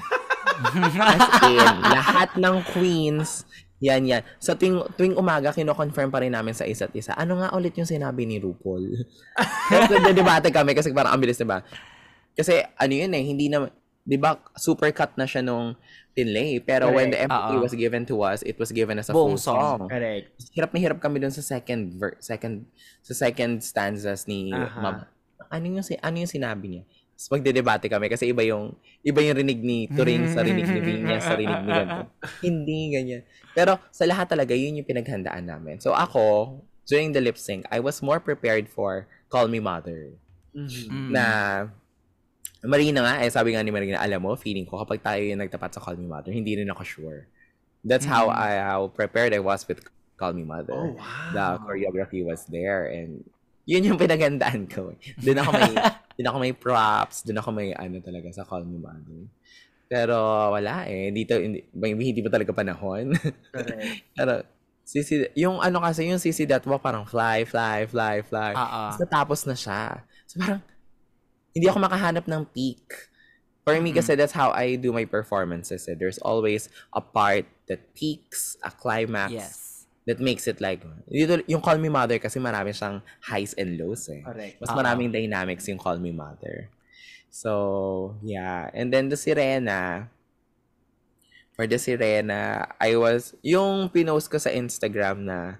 [0.52, 3.44] As in, lahat ng queens,
[3.82, 4.22] yan yan.
[4.38, 7.90] Sa tuwing, tuwing umaga, kino-confirm pa rin namin sa isa't isa, ano nga ulit yung
[7.90, 8.86] sinabi ni RuPaul?
[9.74, 11.66] Kasi debate kami kasi parang ang bilis, diba?
[12.32, 13.66] Kasi ano yun eh, hindi na,
[14.06, 15.74] di ba, super cut na siya nung
[16.14, 16.62] tinlay.
[16.62, 17.62] Pero when the MP3 Oo.
[17.64, 19.58] was given to us, it was given as a Buong full song.
[19.58, 20.30] song Correct.
[20.54, 22.68] hirap na hirap kami dun sa second ver- second
[23.02, 24.78] sa second stanzas ni Aha.
[24.78, 24.96] Ma'am.
[25.52, 26.82] Ano yung ano yung sinabi niya?
[27.22, 28.74] Tapos magdedebate kami kasi iba yung
[29.06, 32.02] iba yung rinig ni Turing sa rinig ni Vinya sa rinig ni ganito.
[32.42, 33.22] Hindi ganyan.
[33.54, 35.78] Pero sa lahat talaga yun yung pinaghandaan namin.
[35.78, 36.58] So ako
[36.90, 40.18] during the lip sync, I was more prepared for Call Me Mother.
[40.50, 40.90] Mhm.
[40.90, 41.10] Mm.
[41.14, 41.24] Na
[42.62, 45.74] Marina nga, eh, sabi nga ni Marina, alam mo, feeling ko kapag tayo yung nagtapat
[45.74, 47.30] sa Call Me Mother, hindi rin ako sure.
[47.86, 48.38] That's how Mm.
[48.38, 49.78] I how prepared I was with
[50.18, 51.30] Call Me Mother Oh, wow.
[51.34, 53.22] the choreography was there and
[53.66, 54.94] yun yung pinagandaan ko.
[55.22, 55.72] Doon ako may
[56.18, 59.30] doon ako may props, doon ako may ano talaga sa Call Me Mother.
[59.92, 60.16] Pero
[60.56, 63.12] wala eh, dito hindi, hindi pa talaga panahon.
[64.16, 64.42] Pero
[64.82, 66.18] sisi yung ano kasi yung
[66.48, 68.52] that mo parang fly, fly, fly, fly.
[68.56, 68.90] Ah.
[68.90, 69.82] Tapos natapos na siya.
[70.26, 70.60] So parang
[71.52, 73.12] hindi ako makahanap ng peak.
[73.62, 75.86] For me kasi that's how I do my performances.
[75.86, 75.94] Eh.
[75.94, 79.71] There's always a part that peaks, a climax Yes.
[80.06, 84.10] That makes it like dito yung Call Me Mother kasi marami siyang highs and lows
[84.10, 84.22] eh.
[84.26, 84.58] Correct.
[84.58, 84.78] Mas Oo.
[84.78, 86.68] maraming dynamics yung Call Me Mother.
[87.32, 88.68] So, yeah.
[88.74, 90.12] And then the Sirena,
[91.56, 95.56] for the Sirena, I was, yung pinost ko sa Instagram na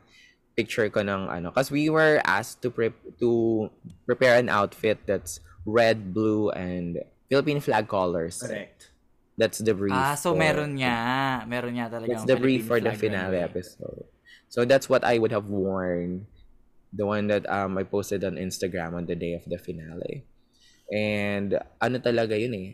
[0.53, 3.71] picture ko ng ano, because we were asked to pre- to
[4.05, 7.01] prepare an outfit that's red, blue, and
[7.33, 8.45] Philippine flag colors.
[8.45, 8.93] Correct.
[9.41, 9.97] That's the brief.
[9.97, 11.49] Ah, so for- meron niya.
[11.49, 12.21] Meron niya talaga.
[12.21, 14.05] That's the brief for the finale episode.
[14.53, 16.29] So that's what I would have worn.
[16.93, 20.29] The one that um I posted on Instagram on the day of the finale.
[20.93, 22.71] And ano talaga yun eh.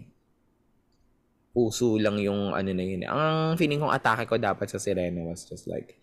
[1.54, 3.06] Puso lang yung ano na yun.
[3.06, 3.08] eh.
[3.10, 5.96] Ang feeling kong atake ko dapat sa Sirena was just like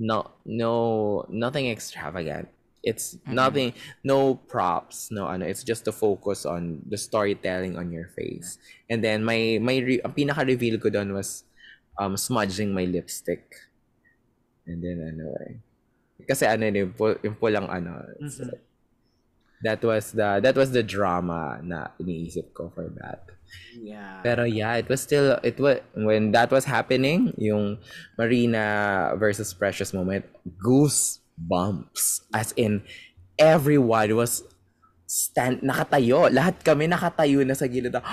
[0.00, 0.72] no no
[1.28, 2.48] nothing extravagant.
[2.80, 3.34] It's Mhm.
[3.34, 3.68] nothing
[4.06, 8.56] no props, no ano, it's just to focus on the storytelling on your face.
[8.88, 11.44] And then my my re- ang pinaka-reveal ko doon was
[12.00, 13.67] um smudging my lipstick.
[14.68, 15.56] And then ano eh.
[16.28, 18.04] Kasi ano yun, yung, pu- yung pulang ano.
[18.28, 18.58] so, Mhm.
[19.64, 23.26] that was the that was the drama na iniisip ko for that.
[23.74, 24.20] Yeah.
[24.22, 27.80] Pero yeah, it was still it was when that was happening, yung
[28.14, 30.28] Marina versus Precious moment,
[30.60, 32.22] goose bumps.
[32.30, 32.84] As in
[33.40, 34.44] everyone was
[35.08, 36.28] stand nakatayo.
[36.28, 37.96] Lahat kami nakatayo na sa gilid.
[37.96, 38.04] Ha!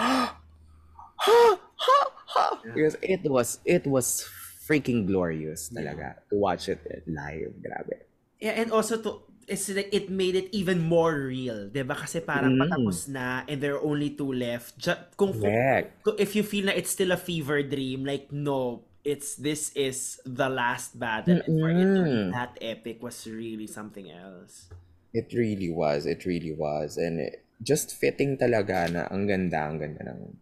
[1.19, 1.41] Ha!
[1.59, 1.99] Ha!
[2.31, 2.45] Ha!
[2.71, 4.23] Because it was it was
[4.65, 7.53] freaking glorious talaga to watch it live.
[7.61, 8.01] Grabe.
[8.41, 11.93] Yeah, and also to it's like it made it even more real, 'di ba?
[11.93, 12.65] Kasi parang Mm.
[12.65, 14.75] patapos na and there are only two left.
[14.81, 16.01] Ju- kung, Correct.
[16.01, 20.17] kung if you feel na it's still a fever dream, like no, it's this is
[20.25, 21.37] the last battle.
[21.37, 24.65] And for it to be that epic was really something else.
[25.13, 26.03] It really was.
[26.09, 26.97] It really was.
[26.97, 30.35] And it, just fitting talaga na ang ganda, ang ganda ng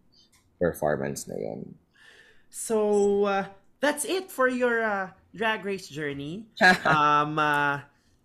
[0.58, 1.78] performance na yun.
[2.50, 3.54] So uh,
[3.84, 6.48] that's it for your uh, drag race journey.
[6.88, 7.84] um, uh,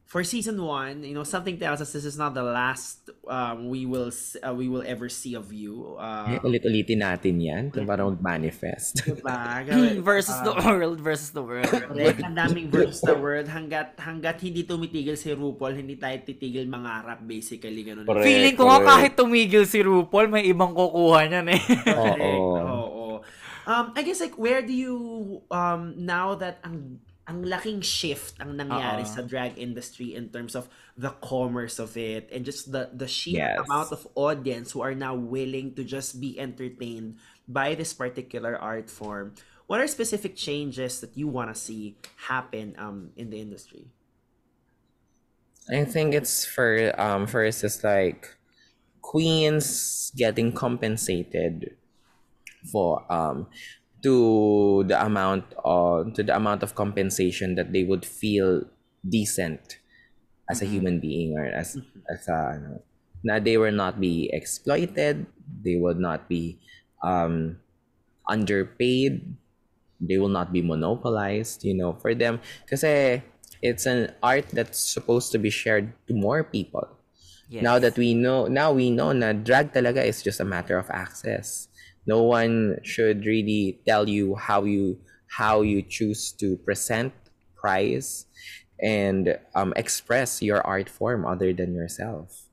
[0.09, 3.85] for season one, you know something tells us this is not the last um, we
[3.85, 4.09] will
[4.41, 5.93] uh, we will ever see of you.
[6.01, 9.05] Uh, ulit-ulitin natin yan kung para mag-manifest.
[9.05, 10.01] diba?
[10.01, 11.69] versus the Uh, world versus the world.
[11.93, 12.25] Correct.
[12.25, 17.21] Ang daming versus the world hanggat hanggat hindi tumitigil si RuPaul, hindi tayo titigil mangarap
[17.21, 18.09] basically ganun.
[18.09, 18.25] Correct.
[18.25, 21.61] Feeling ko nga kahit tumigil si RuPaul, may ibang kukuha niyan eh.
[21.93, 22.33] Oo.
[22.65, 22.98] Oo.
[23.69, 24.97] Um I guess like where do you
[25.53, 29.13] um now that ang ang laking shift ang nangyari Oo.
[29.13, 30.65] sa drag industry in terms of
[30.97, 33.61] the commerce of it and just the the sheer Yes.
[33.61, 38.89] amount of audience who are now willing to just be entertained by this particular art
[38.89, 39.37] form.
[39.69, 43.93] What are specific changes that you want to see happen um in the industry?
[45.71, 48.35] I think it's for um first is like
[49.01, 51.77] queens getting compensated
[52.71, 53.47] for um
[54.03, 58.63] to the amount of to the amount of compensation that they would feel
[59.07, 59.79] decent
[60.49, 61.77] as a human being or as
[62.09, 62.81] as a ano,
[63.23, 65.27] na they will not be exploited
[65.63, 66.57] they would not be
[67.03, 67.59] um
[68.27, 69.35] underpaid
[69.99, 72.39] they will not be monopolized you know for them.
[72.69, 73.21] Kasi
[73.61, 76.87] it's an art that's supposed to be shared to more people.
[77.49, 77.65] Yes.
[77.65, 80.85] now that we know now we know na drag talaga is just a matter of
[80.93, 81.65] access
[82.09, 84.97] no one should really tell you how you
[85.29, 87.13] how you choose to present
[87.53, 88.25] price
[88.81, 92.49] and um, express your art form other than yourself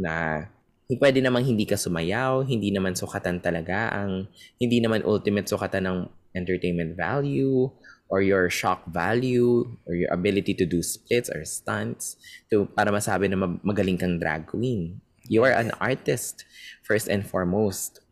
[0.00, 0.48] na
[0.84, 4.28] hindi pwede namang hindi ka sumayaw, hindi naman sukatan talaga ang,
[4.60, 5.98] hindi naman ultimate sukatan ng
[6.36, 7.72] entertainment value
[8.12, 12.20] or your shock value or your ability to do splits or stunts
[12.52, 15.00] to para masabi na ma- magaling kang drag queen.
[15.24, 16.44] You are an artist
[16.84, 18.03] first and foremost.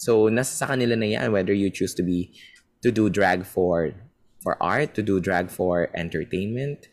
[0.00, 2.32] So nasa sa kanila na yan whether you choose to be
[2.80, 3.92] to do drag for
[4.40, 6.88] for art, to do drag for entertainment,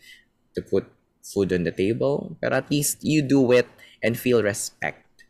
[0.55, 0.91] to put
[1.23, 3.67] food on the table, but at least you do it
[4.03, 5.23] and feel respect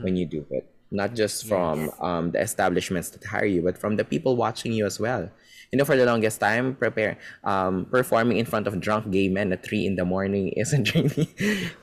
[0.00, 0.64] when you do it.
[0.90, 4.84] Not just from um, the establishments that hire you, but from the people watching you
[4.88, 5.28] as well.
[5.72, 9.56] You know, for the longest time, prepare um, performing in front of drunk gay men
[9.56, 11.32] at 3 in the morning isn't really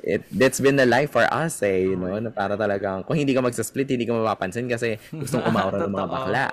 [0.05, 3.33] it that's been the life for us eh, you know, na para talagang kung hindi
[3.33, 6.45] ka magsa-split, hindi ka mapapansin kasi gustong umawra ng mga bakla.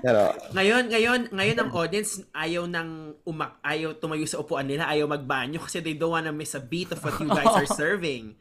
[0.00, 5.12] Pero Ngayon, ngayon, ngayon ang audience ayaw nang umak ayaw tumayo sa upuan nila, ayaw
[5.12, 8.32] magbanyo kasi they don't wanna miss a beat of what you guys are serving.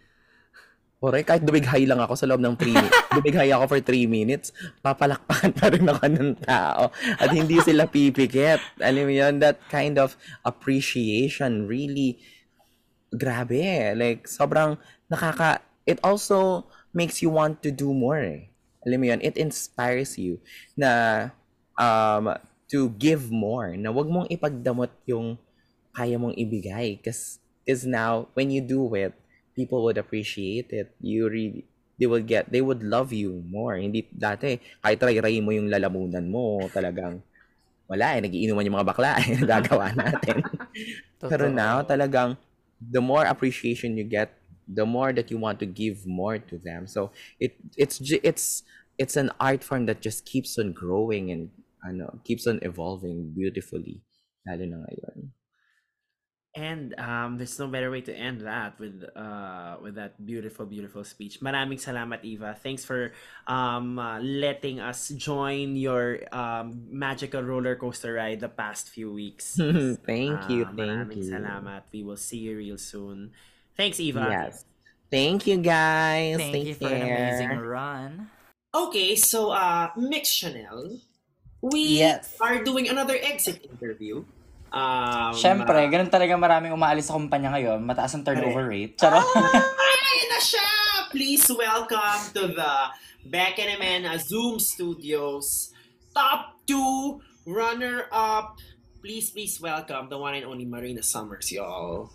[1.02, 4.54] Correct, kahit dumighay lang ako sa loob ng 3 minutes, dumighay ako for 3 minutes,
[4.86, 6.94] papalakpakan pa rin ako ng tao.
[7.18, 8.62] At hindi sila pipikit.
[8.78, 10.14] Alam mo yun, that kind of
[10.46, 12.22] appreciation really,
[13.10, 13.98] grabe.
[13.98, 14.78] Like, sobrang
[15.10, 18.22] nakaka, it also makes you want to do more.
[18.22, 18.54] eh.
[18.86, 20.38] Alam mo yun, it inspires you
[20.78, 21.34] na
[21.82, 22.30] um,
[22.70, 23.74] to give more.
[23.74, 25.42] Na wag mong ipagdamot yung
[25.98, 27.02] kaya mong ibigay.
[27.02, 27.42] Because
[27.90, 29.18] now, when you do it,
[29.56, 30.96] people would appreciate it.
[31.00, 31.66] You really,
[32.00, 33.78] they will get, they would love you more.
[33.78, 37.22] Hindi dati, kahit ray-ray mo yung lalamunan mo, talagang,
[37.86, 40.42] wala eh, nagiinuman yung mga bakla eh, gagawa natin.
[41.32, 42.38] Pero now, talagang,
[42.82, 44.34] the more appreciation you get,
[44.66, 46.88] the more that you want to give more to them.
[46.88, 48.64] So, it, it's, it's,
[48.98, 51.52] it's an art form that just keeps on growing and,
[51.86, 54.02] ano, keeps on evolving beautifully.
[54.48, 55.34] Lalo na ngayon.
[56.52, 61.08] And um, there's no better way to end that with uh, with that beautiful, beautiful
[61.08, 61.40] speech.
[61.40, 62.60] Maraming salamat, Eva.
[62.60, 63.16] Thanks for
[63.48, 69.56] um, uh, letting us join your um, magical roller coaster ride the past few weeks.
[70.04, 71.32] thank you, Ah, thank maraming you.
[71.32, 71.88] salamat.
[71.96, 73.32] We will see you real soon.
[73.80, 74.28] Thanks, Eva.
[74.28, 74.66] Yes.
[75.08, 76.36] Thank you, guys.
[76.36, 78.28] Thank Take you for an amazing run.
[78.76, 81.00] Okay, so uh, Mix Chanel,
[81.64, 82.36] we Yes.
[82.44, 84.24] are doing another exit interview.
[84.72, 87.84] Um, Siyempre, ganun talaga maraming umaalis sa kumpanya ngayon.
[87.84, 88.96] Mataas ang turnover rate.
[88.96, 89.20] Charot.
[89.92, 90.68] Ayan na siya!
[91.12, 92.74] Please welcome to the
[93.28, 95.76] Beck and Emena Zoom Studios
[96.16, 98.60] top two runner-up.
[99.02, 102.12] Please, please welcome the one and only Marina Summers, y'all.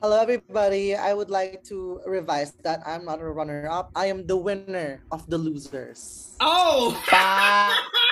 [0.00, 0.94] Hello, everybody.
[0.94, 3.90] I would like to revise that I'm not a runner up.
[3.94, 6.34] I am the winner of the losers.
[6.40, 6.94] Oh!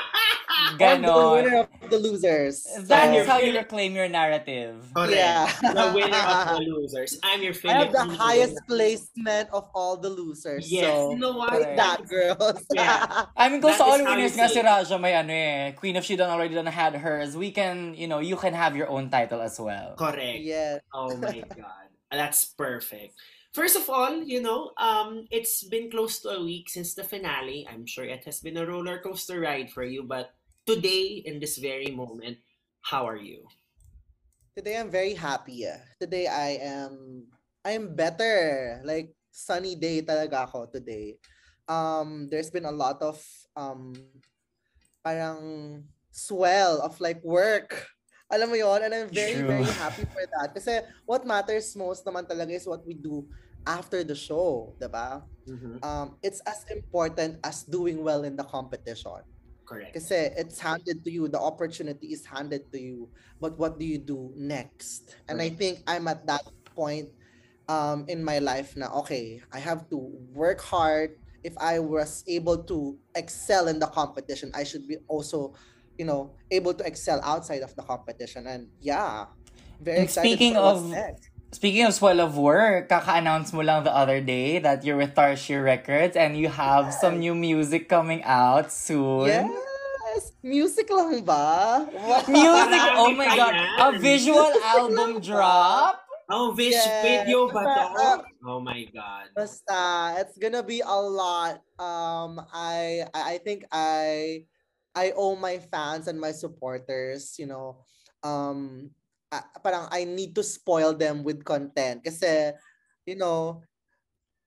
[0.46, 0.76] Pa!
[0.80, 2.64] I'm the winner of the losers.
[2.86, 4.82] That's So- how you reclaim your narrative.
[4.94, 5.12] Correct.
[5.14, 5.46] Yeah.
[5.62, 7.18] The winner of the losers.
[7.22, 8.66] I'm your I have the Filipino highest winner.
[8.68, 10.70] placement of all the losers.
[10.70, 10.86] Yes.
[10.92, 11.50] So, you know what?
[11.52, 11.76] Correct.
[11.76, 12.64] that, girls.
[12.72, 13.26] Yeah.
[13.36, 14.66] I mean, because That sa is all how winners you nga say si.
[14.66, 18.06] Raja may ano eh, Queen of She done already done had hers, we can, you
[18.08, 19.94] know, you can have your own title as well.
[19.96, 20.40] Correct.
[20.42, 20.78] yeah.
[20.94, 21.88] Oh my god.
[22.10, 23.14] That's perfect.
[23.56, 27.64] First of all, you know, um, it's been close to a week since the finale.
[27.64, 30.36] I'm sure it has been a roller coaster ride for you, but
[30.68, 32.36] today, in this very moment,
[32.84, 33.48] how are you?
[34.52, 35.64] Today I'm very happy.
[35.96, 37.24] Today I am
[37.64, 38.84] I am better.
[38.84, 41.16] Like sunny day talaga ako today.
[41.64, 43.16] Um there's been a lot of
[43.56, 43.96] um
[45.00, 45.80] parang
[46.12, 47.88] swell of like work.
[48.28, 49.48] Alam mo yon and I'm very True.
[49.48, 50.52] very happy for that.
[50.52, 53.24] Kasi what matters most naman talaga is what we do
[53.66, 55.26] after the show, 'di ba?
[55.82, 59.22] Um it's as important as doing well in the competition.
[59.66, 59.98] Correct.
[59.98, 63.10] Kasi it's handed to you, the opportunity is handed to you.
[63.43, 65.18] But what do you do next?
[65.26, 66.47] And I think I'm at that
[66.78, 67.10] point
[67.66, 68.94] um in my life now.
[69.02, 69.98] Okay, I have to
[70.34, 71.18] work hard.
[71.43, 75.55] If I was able to excel in the competition, I should be also,
[75.98, 78.47] you know, able to excel outside of the competition.
[78.51, 79.30] And yeah,
[79.78, 81.30] very And excited speaking of- next.
[81.56, 85.64] Speaking of Swell of Work, kaka-announce mo lang the other day that you're with Tarshir
[85.64, 89.32] Records and you have some new music coming out soon.
[89.32, 90.36] Yes!
[90.44, 91.80] Music lang ba?
[91.88, 92.20] Wow.
[92.28, 92.82] Music!
[93.00, 93.56] Oh my God!
[93.56, 96.04] A visual album drop?
[96.28, 97.24] Oh, vis- Yes.
[97.24, 98.28] video ba to?
[98.52, 99.32] Oh my God.
[99.32, 101.64] Basta, it's gonna be a lot.
[101.80, 104.44] Um, I, I I think I
[104.92, 107.80] I owe my fans and my supporters, you know,
[108.20, 108.92] um,
[109.32, 112.52] ah, parang I need to spoil them with content kasi,
[113.06, 113.62] you know,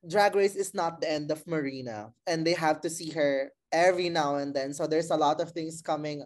[0.07, 4.07] Drag Race is not the end of Marina and they have to see her every
[4.07, 4.73] now and then.
[4.73, 6.23] So there's a lot of things coming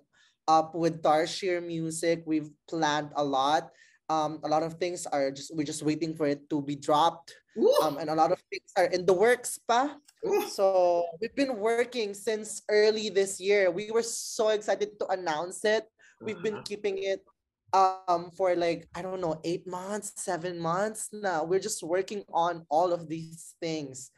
[0.48, 2.22] up with Tarshir music.
[2.26, 3.72] We've planned a lot.
[4.10, 7.34] Um, a lot of things are just we're just waiting for it to be dropped.
[7.82, 9.98] Um, and a lot of things are in the works pa.
[10.22, 10.46] Woo!
[10.50, 13.72] So we've been working since early this year.
[13.72, 15.90] We were so excited to announce it.
[16.22, 16.70] We've been Uh-huh.
[16.70, 17.26] keeping it
[17.74, 21.44] um for like I don't know eight months, seven months now.
[21.44, 24.12] We're just working on all of these things.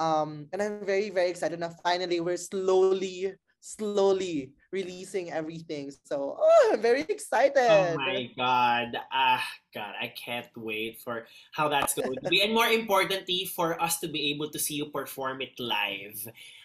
[0.00, 1.70] Um, and I'm very, very excited now.
[1.84, 5.92] Finally, we're slowly, slowly releasing everything.
[6.04, 7.70] So oh, I'm very excited.
[7.70, 8.98] Oh my God.
[9.12, 12.42] Ah, God, I can't wait for how that's going to be.
[12.42, 16.18] And more importantly, for us to be able to see you perform it live.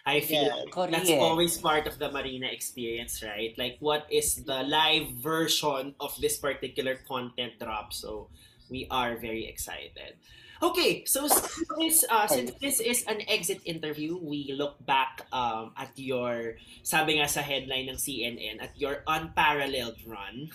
[0.08, 3.52] I feel like that's always part of the Marina experience, right?
[3.60, 7.92] Like, what is the live version of this particular content drop?
[7.92, 8.32] So,
[8.72, 10.16] we are very excited.
[10.58, 15.70] Okay, so since this, uh, since this is an exit interview, we look back um,
[15.76, 20.50] at your, sabi nga sa headline ng CNN, at your unparalleled run.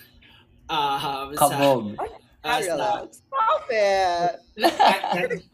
[0.68, 1.96] Um, sa, Kabog.
[2.44, 2.60] uh,
[3.08, 4.32] Stop it.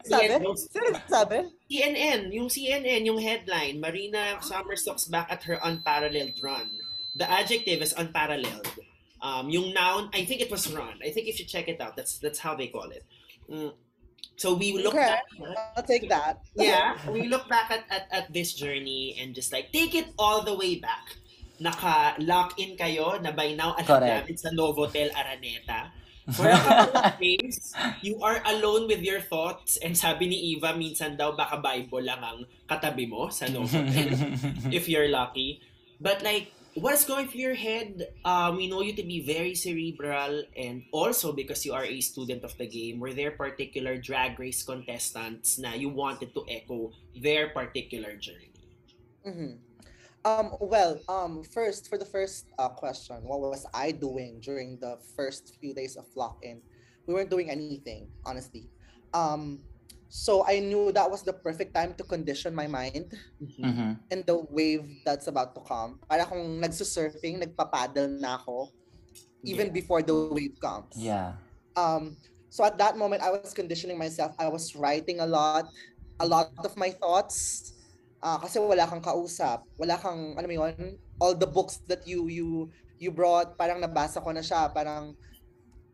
[0.03, 0.27] Sabi?
[0.59, 1.37] Sino nagsasabi?
[1.71, 6.67] CNN, yung CNN, yung headline, Marina Summerstock's back at her unparalleled run.
[7.15, 8.67] The adjective is unparalleled.
[9.21, 10.99] Um, yung noun, I think it was run.
[10.99, 13.05] I think if you check it out, that's that's how they call it.
[13.47, 13.71] Mm.
[14.35, 15.15] So we look Okay.
[15.15, 15.23] back,
[15.77, 16.41] I'll take that.
[16.57, 20.41] yeah, we look back at, at, at this journey and just like take it all
[20.43, 21.15] the way back.
[21.61, 24.25] Naka-lock in kayo na by now alam Correct.
[24.25, 25.93] namin sa Novotel Araneta.
[26.33, 30.73] For a couple of days, you are alone with your thoughts and sabi ni Eva,
[30.73, 34.15] minsan daw baka Bible lang ang katabi mo sa Novotel
[34.77, 35.61] if you're lucky.
[36.01, 38.15] But like, what's going through your head?
[38.25, 42.43] Um, we know you to be very cerebral and also because you are a student
[42.43, 47.49] of the game, were there particular drag race contestants na you wanted to echo their
[47.51, 48.51] particular journey?
[49.21, 49.70] Mhm.
[50.23, 54.97] Um, well, um, first for the first uh, question, what was I doing during the
[55.17, 56.61] first few days of lock-in?
[57.07, 58.69] We weren't doing anything, honestly.
[59.13, 59.65] Um,
[60.09, 63.09] so I knew that was the perfect time to condition my mind
[63.41, 63.97] Mhm.
[64.11, 65.97] in the wave that's about to come.
[66.05, 68.69] Para kung nagsusurfing, nagpapaddle na ako,
[69.41, 69.77] even Yeah.
[69.81, 70.93] before the wave comes.
[70.95, 71.33] Yeah.
[71.79, 72.19] um
[72.51, 75.71] so at that moment i was conditioning myself i was writing a lot
[76.19, 77.71] a lot of my thoughts
[78.21, 79.65] uh, kasi wala kang kausap.
[79.77, 84.17] Wala kang ano mo yun all the books that you you you brought parang nabasa
[84.21, 85.13] ko na siya parang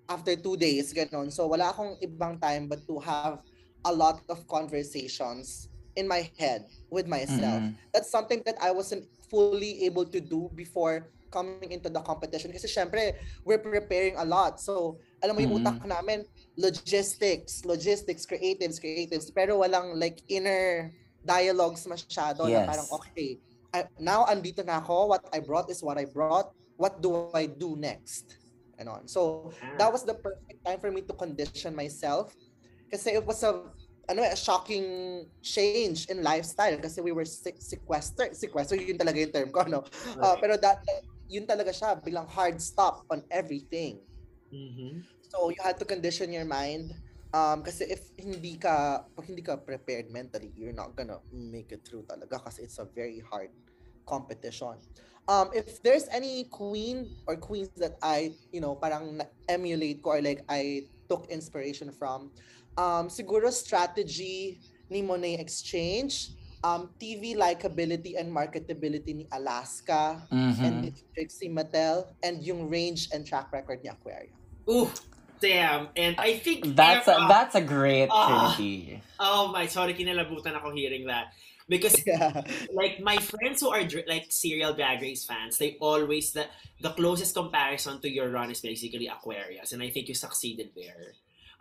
[0.08, 3.44] after two days ganon so wala akong ibang time but to have
[3.84, 5.68] a lot of conversations
[6.00, 7.60] in my head with myself.
[7.60, 7.76] Mhm.
[7.92, 12.72] that's something that I wasn't fully able to do before coming into the competition kasi
[12.72, 14.64] syempre we're preparing a lot.
[14.64, 15.60] So alam mo yung Mhm.
[15.60, 16.24] utak namin
[16.56, 19.28] logistics logistics creatives creatives.
[19.36, 20.92] Pero walang like inner
[21.28, 22.68] dialogues masyado na Yes.
[22.72, 23.44] parang okay
[23.76, 27.52] I, now andito na ako what I brought is what I brought what do I
[27.52, 28.40] do next?
[28.80, 32.32] And on so that was the perfect time for me to condition myself
[32.88, 33.68] kasi it was a
[34.08, 39.20] ano eh, a shocking change in lifestyle kasi we were se- sequestered sequestered yun talaga
[39.20, 39.84] yung term ko no
[40.24, 40.80] Uh, pero that
[41.28, 44.00] yun talaga siya biglang hard stop on everything.
[44.48, 45.04] Mhm.
[45.28, 46.96] so you had to condition your mind
[47.34, 51.84] um kasi if hindi ka pag hindi ka prepared mentally you're not gonna make it
[51.84, 53.52] through talaga kasi it's a very hard
[54.08, 54.80] competition.
[55.28, 59.20] Um if there's any queen or queens that I you know parang
[59.52, 62.32] emulate ko or like I took inspiration from
[62.80, 66.32] um siguro strategy ni Monet Exchange
[66.64, 70.64] um TV likability and marketability ni Alaska Mhm.
[70.64, 74.32] and ni Trixie Mattel and yung range and track record ni Aquaria.
[74.72, 74.88] Ooh,
[75.40, 75.90] damn.
[75.96, 79.02] And I think That's a, that's a great trinity.
[79.20, 81.34] Oh my, sorry, kinalabutan ako hearing that.
[81.68, 82.48] because Yeah.
[82.72, 86.48] like my friends who are like serial drag race fans they always the
[86.80, 91.12] the closest comparison to your run is basically aquarius and i think you succeeded there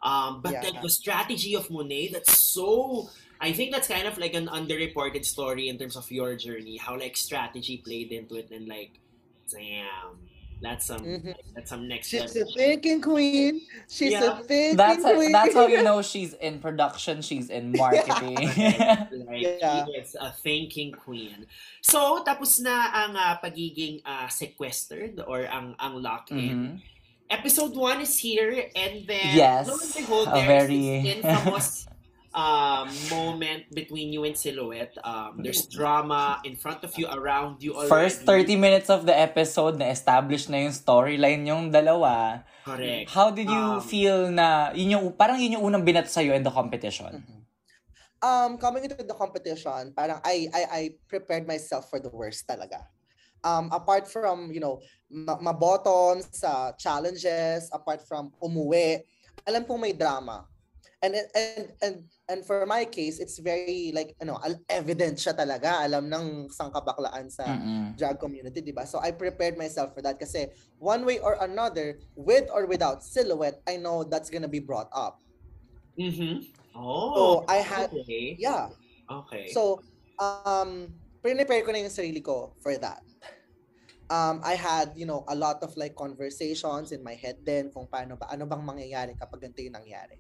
[0.07, 0.63] um but Yeah.
[0.63, 3.11] like the strategy of monet that's so
[3.43, 6.95] i think that's kind of like an underreported story in terms of your journey how
[6.95, 9.03] like strategy played into it and like
[9.51, 10.23] damn
[10.63, 11.35] that's some Mhm.
[11.55, 13.61] that's some next She's level a thinking queen.
[13.89, 14.41] She's Yeah.
[14.41, 15.33] a thinking That's queen.
[15.33, 18.37] that's how you know she's in production, she's in marketing.
[19.29, 19.85] like, Yeah.
[19.85, 21.45] she is a thinking queen.
[21.85, 26.81] So, tapos na ang ah, pagiging ah, sequestered or ang, ang lock-in.
[26.81, 26.81] Mhm.
[27.27, 31.69] Episode 1 is here and then Yes, lo and behold, a there's very- this infamous
[32.37, 34.93] um, moment between you and Silhouette.
[35.01, 37.89] Um, there's drama in front of you, around you already.
[37.89, 42.45] First 30 minutes of the episode na establish na yung storyline yung dalawa.
[42.63, 43.09] Correct.
[43.11, 46.45] How did you Um, feel na yun yung parang yun yung unang binat sa in
[46.45, 47.25] the competition?
[48.21, 52.85] um coming into the competition, parang I I I prepared myself for the worst talaga.
[53.45, 59.05] Um apart from, you know, ma- maboton sa challenges, apart from umuwi,
[59.47, 60.45] alam kong may drama.
[61.05, 61.97] And and and
[62.27, 66.49] and for my case, it's very like, you know, al- evident siya talaga, alam ng
[66.49, 67.93] sangkabaklaan sa Mm-mm.
[67.95, 68.89] drag community, di ba?
[68.89, 70.49] So I prepared myself for that kasi
[70.81, 75.21] one way or another, with or without silhouette, I know that's gonna be brought up.
[75.99, 76.53] Mhm.
[76.75, 78.37] Oh, So I had okay.
[78.39, 78.69] yeah.
[79.11, 79.53] Okay.
[79.53, 79.81] So,
[80.19, 83.03] um, prepare ko na yung sarili ko for that.
[84.07, 87.91] Um, I had, you know, a lot of like conversations in my head then kung
[87.91, 90.15] paano ba, ano bang mangyayari kapag ganito yung nangyari.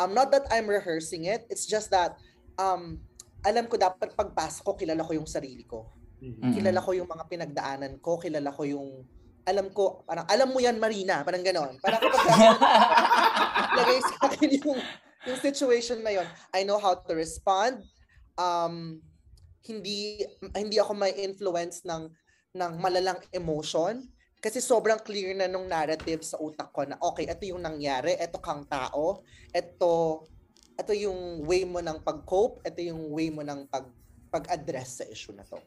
[0.00, 2.16] Um, not that I'm rehearsing it, it's just that,
[2.56, 2.96] um,
[3.44, 5.92] alam ko dapat pagpasok ko, kilala ko yung sarili ko.
[6.24, 6.40] Mhm.
[6.40, 6.52] Mm.
[6.56, 9.04] Kilala ko yung mga pinagdaanan ko, kilala ko yung,
[9.44, 11.76] alam ko, parang, alam mo yan, Marina, parang ganon.
[11.84, 12.24] Parang kapag
[13.80, 14.80] lagay sa akin yung,
[15.28, 17.84] yung situation na yon I know how to respond.
[18.40, 19.04] Um,
[19.68, 20.24] hindi
[20.56, 22.08] hindi ako may influence ng
[22.56, 24.08] ng malalang emotion
[24.40, 28.40] kasi sobrang clear na nung narrative sa utak ko na okay, ito yung nangyari, ito
[28.40, 29.20] kang tao,
[29.52, 29.90] ito
[30.80, 33.84] ito yung way mo ng pag-cope, ito yung way mo ng pag
[34.32, 35.60] pag-address sa issue na to.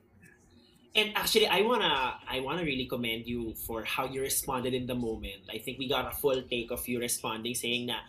[0.98, 4.98] And actually, I wanna I wanna really commend you for how you responded in the
[4.98, 5.46] moment.
[5.50, 8.06] I think we got a full take of you responding, saying that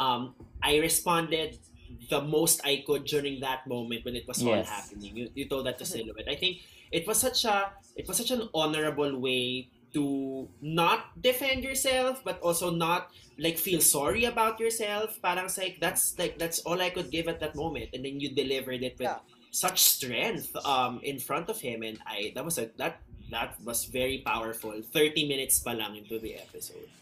[0.00, 0.32] um,
[0.64, 1.60] I responded
[2.08, 4.68] the most I could during that moment when it was all Yes.
[4.68, 5.16] happening.
[5.16, 6.28] You, you told that to Silhouette.
[6.28, 6.60] I think
[6.92, 12.38] it was such a it was such an honorable way to not defend yourself, but
[12.44, 13.08] also not
[13.40, 15.16] like feel sorry about yourself.
[15.24, 18.20] Parang it's like that's like that's all I could give at that moment, and then
[18.20, 19.24] you delivered it with Yeah.
[19.56, 23.00] such strength um in front of him and I that was a that
[23.32, 26.92] that was very powerful 30 minutes pa lang into the episode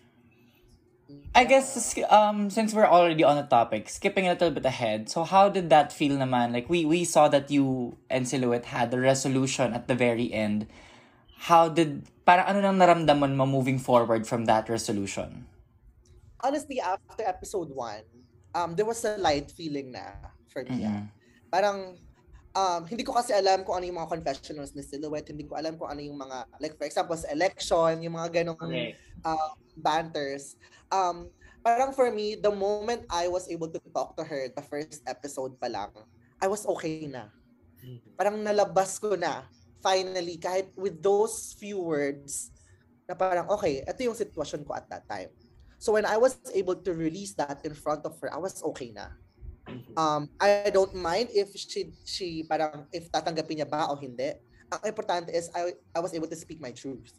[1.35, 1.75] I guess
[2.09, 5.11] um since we're already on the topic, skipping a little bit ahead.
[5.11, 6.53] So how did that feel naman?
[6.55, 10.66] Like we we saw that you and Silhouette had the resolution at the very end.
[11.39, 15.44] How did para ano nang naramdaman mo moving forward from that resolution?
[16.40, 18.05] Honestly, after episode 1,
[18.55, 20.15] um, there was a light feeling na
[20.48, 20.85] for me.
[20.86, 21.11] Mhm.
[21.55, 21.94] parang
[22.51, 25.78] um, hindi ko kasi alam kung ano yung mga confessionals ni Silhouette, hindi ko alam
[25.78, 28.98] kung ano yung mga, like for example, sa election, yung mga ganong okay
[29.77, 30.56] banters.
[30.90, 31.31] Um,
[31.62, 35.59] parang for me, the moment I was able to talk to her, the first episode
[35.59, 35.90] pa lang,
[36.39, 37.31] I was okay na.
[38.16, 39.44] Parang nalabas ko na,
[39.82, 42.51] finally, kahit with those few words,
[43.09, 45.28] na parang, okay, ito yung sitwasyon ko at that time.
[45.78, 48.92] So when I was able to release that in front of her, I was okay
[48.94, 49.12] na.
[49.96, 54.32] Um, I don't mind if she, she parang, if tatanggapin niya ba o hindi.
[54.72, 57.12] Ang importante is, I, I was able to speak my truth.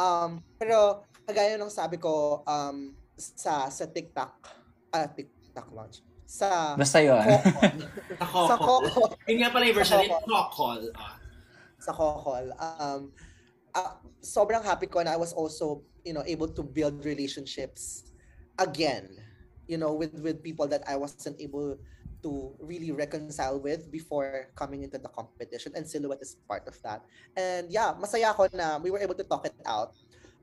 [0.00, 4.32] Um, pero, kagaya nung sabi ko, um, sa, sa TikTok,
[4.92, 7.16] ah, TikTok launch, sa Basta yun.
[8.20, 11.16] Sa Kokol yun nga pala yung version Kokol ah.
[11.78, 13.12] Sa Kokol, um,
[13.74, 18.12] ah, sobrang happy ko na I was also, you know, able to build relationships
[18.58, 19.08] again,
[19.66, 21.78] you know, with with people that I wasn't able
[22.22, 27.06] to really reconcile with before coming into the competition and Silhouette is part of that.
[27.38, 29.94] And yeah, masaya ako na we were able to talk it out.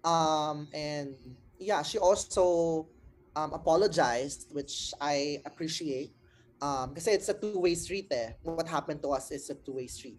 [0.06, 1.16] Um, and
[1.60, 2.88] yeah, she also
[3.36, 6.16] um, apologized, which I appreciate.
[6.62, 8.32] Um, kasi it's a two-way street eh.
[8.42, 10.18] What happened to us is a two-way street.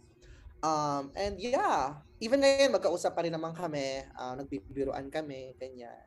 [0.65, 4.05] Um, and yeah, even ngayon, magkausap pa rin naman kami.
[4.17, 6.07] Uh, nagbibiruan kami, ganyan.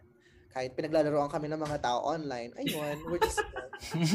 [0.49, 3.37] Kahit pinaglalaroan kami ng mga tao online, ayun, we're just,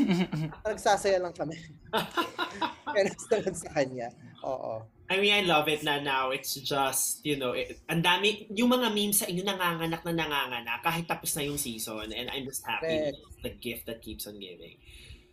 [0.66, 1.55] nagsasaya lang kami.
[2.90, 4.09] Kaya nasa lang sa kanya.
[4.43, 4.82] Oo.
[5.05, 8.73] I mean, I love it na now it's just, you know, it, ang dami, yung
[8.73, 12.65] mga memes sa inyo nanganganak na nanganganak kahit tapos na yung season and I'm just
[12.65, 13.20] happy Correct.
[13.20, 14.81] it's the gift that keeps on giving.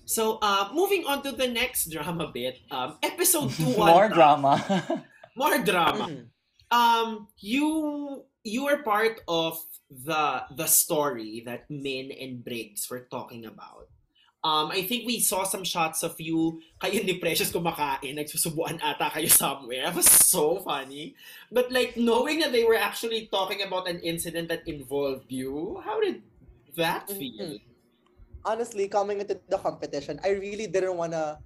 [0.05, 4.59] So, uh, moving on to the next drama bit, um, episode 2 More drama.
[5.35, 6.09] More drama.
[6.11, 6.25] Mhm.
[6.71, 9.59] Um, you you were part of
[9.91, 13.87] the the story that Min and Briggs were talking about.
[14.41, 19.13] Um, I think we saw some shots of you, kayo ni Precious kumakain, nagsusubuan ata
[19.13, 19.85] kayo somewhere.
[19.85, 21.13] That was so funny.
[21.53, 26.01] But like, knowing that they were actually talking about an incident that involved you, how
[26.01, 26.25] did
[26.73, 27.61] that feel?
[28.45, 31.37] Honestly, coming into the competition, I really didn't want to,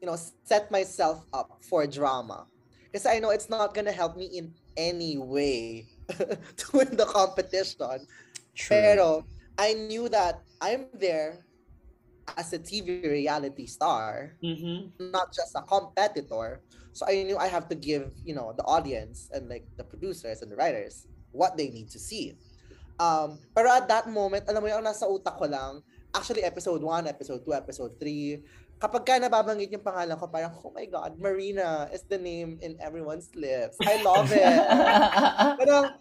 [0.00, 2.46] you know, set myself up for drama.
[2.90, 7.06] Because I know it's not going to help me in any way to win the
[7.06, 8.06] competition.
[8.54, 8.76] True.
[8.76, 9.26] Pero
[9.58, 11.44] I knew that I'm there
[12.36, 15.10] as a TV reality star, Mm-hmm.
[15.10, 16.60] not just a competitor.
[16.92, 20.42] So I knew I have to give, you know, the audience and like the producers
[20.42, 22.38] and the writers what they need to see.
[22.98, 25.82] Um, pero at that moment, alam mo yung nasa utak ko lang,
[26.14, 30.70] actually episode 1, episode 2, episode 3, kapag ka nababanggit yung pangalan ko, parang, oh
[30.70, 33.76] my God, Marina is the name in everyone's lips.
[33.82, 34.44] I love it.
[35.60, 35.98] Parang,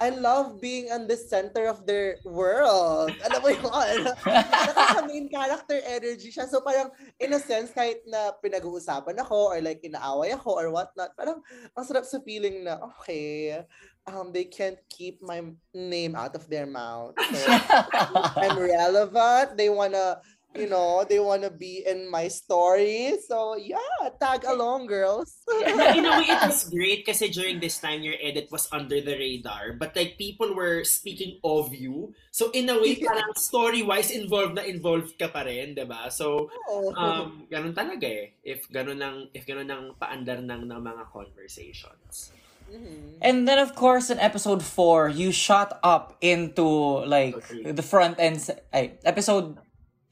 [0.00, 3.12] I love being on the center of their world.
[3.20, 4.08] Alam mo yun?
[4.24, 6.48] Nakaka-main character energy siya.
[6.48, 6.88] So parang,
[7.20, 11.44] in a sense, kahit na pinag-uusapan ako or like inaaway ako or whatnot, parang
[11.76, 13.60] ang sarap sa feeling na, okay,
[14.06, 17.14] um, they can't keep my name out of their mouth.
[17.18, 17.40] So,
[18.36, 19.56] I'm relevant.
[19.56, 20.20] They wanna,
[20.54, 23.16] you know, they wanna be in my story.
[23.26, 25.40] So yeah, tag along, girls.
[25.48, 29.00] Yeah, in a way, it was great kasi during this time, your edit was under
[29.00, 29.72] the radar.
[29.74, 32.12] But like, people were speaking of you.
[32.30, 36.06] So in a way, parang story-wise, involved na involved ka pa rin, di ba?
[36.12, 36.92] So, Oh.
[36.94, 38.36] um, ganun talaga eh.
[38.44, 42.30] If ganun ang, if ganun ang paandar ng, ng mga conversations.
[42.70, 43.18] Mhm.
[43.20, 46.64] And then of course in episode 4, you shot up into
[47.06, 48.40] like the front end
[48.72, 49.56] ay, episode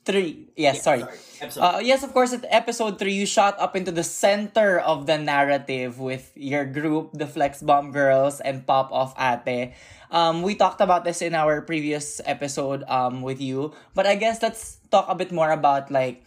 [0.05, 0.49] 3.
[0.57, 1.05] Yes, sorry.
[1.41, 1.61] Episode.
[1.61, 5.19] Uh, yes, of course, at episode 3, you shot up into the center of the
[5.19, 9.75] narrative with your group, the Flex Bomb Girls and Pop Off Ate.
[10.11, 14.43] Um, we talked about this in our previous episode um, with you, but I guess
[14.43, 16.23] let's talk a bit more about like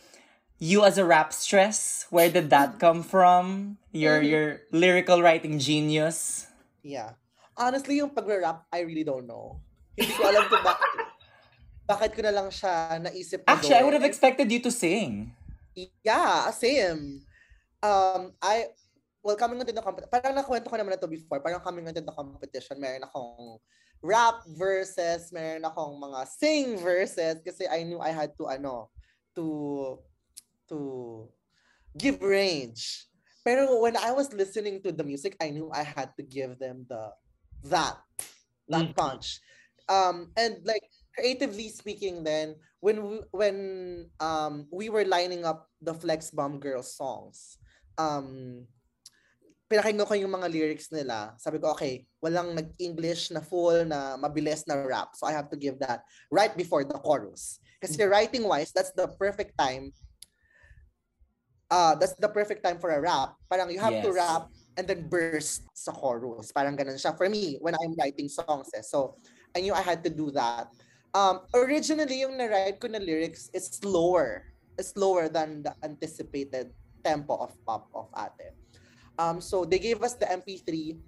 [0.59, 2.05] you as a rap stress.
[2.09, 3.77] Where did that come from?
[3.91, 6.47] Your your lyrical writing genius.
[6.83, 7.17] Yeah.
[7.55, 9.63] Honestly, yung pag-rap, I really don't know.
[9.95, 10.91] Hindi ko alam kung bakit.
[11.85, 15.31] bakit ko na lang siya naisip na Actually, I would have expected you to sing.
[16.03, 17.21] Yeah, same.
[17.79, 18.73] Um, I,
[19.21, 22.01] well, coming into the competition, parang nakwento ko naman na to before, parang coming into
[22.01, 23.61] the competition, meron akong
[24.01, 28.89] rap verses, meron akong mga sing verses, kasi I knew I had to, ano,
[29.37, 30.01] to,
[30.69, 31.29] to
[31.97, 33.07] give range.
[33.45, 36.85] Pero when I was listening to the music, I knew I had to give them
[36.89, 37.13] the,
[37.69, 38.01] that,
[38.69, 38.95] that Mhm.
[38.97, 39.39] punch.
[39.85, 40.81] Um, and like,
[41.15, 43.57] creatively speaking then, when we, when
[44.19, 47.55] um we were lining up the Flex Bomb Girls songs,
[47.95, 48.67] um
[49.71, 51.33] pinakinggan ko yung mga lyrics nila.
[51.39, 55.15] Sabi ko, okay, walang nag-English na full na mabilis na rap.
[55.15, 57.63] So I have to give that right before the chorus.
[57.79, 59.95] Kasi writing-wise, that's the perfect time.
[61.69, 63.33] Uh, that's the perfect time for a rap.
[63.49, 64.21] Parang you have to Yes.
[64.21, 64.43] rap
[64.77, 66.53] and then burst sa chorus.
[66.53, 68.69] Parang ganun siya for me when I'm writing songs.
[68.77, 68.85] Eh.
[68.85, 69.17] So
[69.55, 70.69] I knew I had to do that.
[71.15, 74.51] Um, originally, yung na-write ko na lyrics is slower.
[74.75, 78.51] It's slower than the anticipated tempo of Pop of Ate.
[79.15, 80.99] Um, so they gave us the MP3.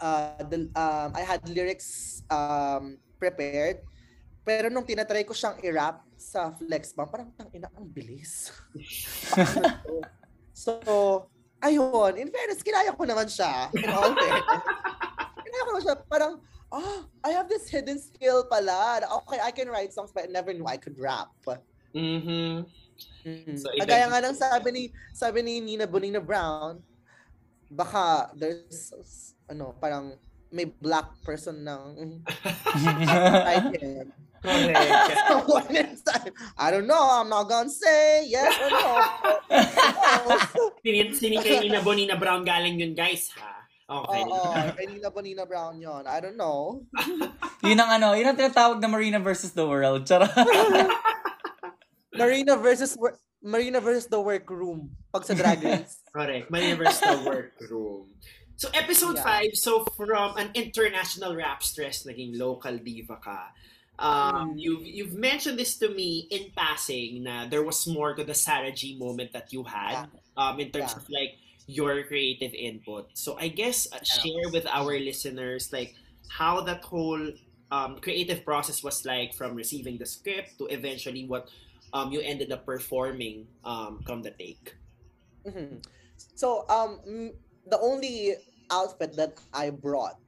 [0.00, 3.84] Uh, the, um, I had lyrics um, prepared.
[4.48, 8.48] Pero nung tinatry ko siyang i-rap sa Flexbomb, parang tang ina, ang bilis.
[10.56, 10.72] so,
[11.60, 12.16] ayun.
[12.16, 13.68] In fairness, kinaya ko naman siya.
[13.76, 14.64] In all fairness.
[15.44, 15.96] kinaya ko naman siya.
[16.08, 16.32] Parang,
[16.72, 19.04] oh, I have this hidden skill pala.
[19.04, 21.28] Okay, I can write songs but I never knew I could rap.
[21.92, 22.64] Mm-hmm.
[23.28, 23.54] Mm.
[23.60, 24.82] So, Kagaya nga ng sabi ni,
[25.12, 26.80] sabi ni Nina Bonina Brown,
[27.68, 28.90] baka there's,
[29.46, 30.16] ano, parang
[30.54, 32.22] may black person ng
[32.78, 34.06] inside him.
[36.58, 37.00] I don't know.
[37.00, 39.00] I'm not gonna say yes or no.
[41.16, 43.64] Sini, kay Nina Bonina Brown galing yun, guys, ha?
[43.84, 44.20] Okay.
[44.24, 46.04] Oo, kay Nina Bonina Brown yon.
[46.08, 46.84] I don't know.
[47.68, 50.04] Yun ang ano, yun ang tinatawag na Marina versus the World.
[50.08, 50.28] Charot.
[52.20, 52.96] Marina versus
[53.44, 56.00] Marina versus the workroom pag sa Drag Race.
[56.12, 56.48] Correct.
[56.48, 58.08] Maneuver's the workroom.
[58.56, 59.52] So, episode Yeah.
[59.52, 63.50] 5, so from an international rap stress, naging local diva ka.
[63.98, 64.56] Um, Mm.
[64.56, 68.72] you've, you've mentioned this to me in passing na there was more to the Sarah
[68.72, 70.06] G moment that you had
[70.36, 70.96] um, in terms Yeah.
[70.96, 73.10] of like your creative input.
[73.14, 75.94] So I guess uh, share with our listeners like
[76.28, 77.32] how that whole
[77.70, 81.48] um, creative process was like from receiving the script to eventually what
[81.92, 84.74] um, you ended up performing um, come the take.
[85.46, 85.82] Mhm.
[86.34, 87.00] So um
[87.66, 88.36] the only
[88.70, 90.18] outfit that I brought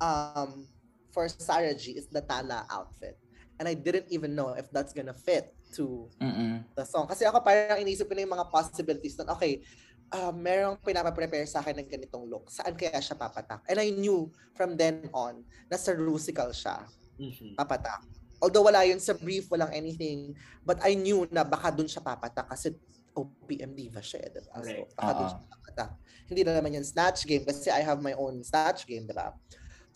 [0.00, 0.68] um
[1.16, 3.16] for Sarah G is the Tala outfit.
[3.56, 6.60] And I didn't even know if that's gonna fit to Mm-mm.
[6.76, 7.08] the song.
[7.08, 9.32] Kasi ako parang inisip ko na yung mga possibilities nun.
[9.32, 9.64] Okay,
[10.12, 12.52] uh, merong pinapaprepare sa akin ng ganitong look.
[12.52, 13.64] Saan kaya siya papatak?
[13.64, 15.40] And I knew from then on
[15.72, 16.84] na sa Rusical siya
[17.16, 17.56] Mhm.
[17.56, 18.04] papatak.
[18.44, 22.52] Although wala yun sa brief, walang anything, but I knew na baka dun siya papatak
[22.52, 22.76] kasi
[23.16, 24.52] OPM diva siya, eh, diba?
[24.60, 24.92] So, Correct.
[24.92, 25.32] baka dun Oo.
[25.32, 25.90] siya papatak.
[26.28, 29.32] Hindi na naman yung snatch game kasi I have my own snatch game, diba?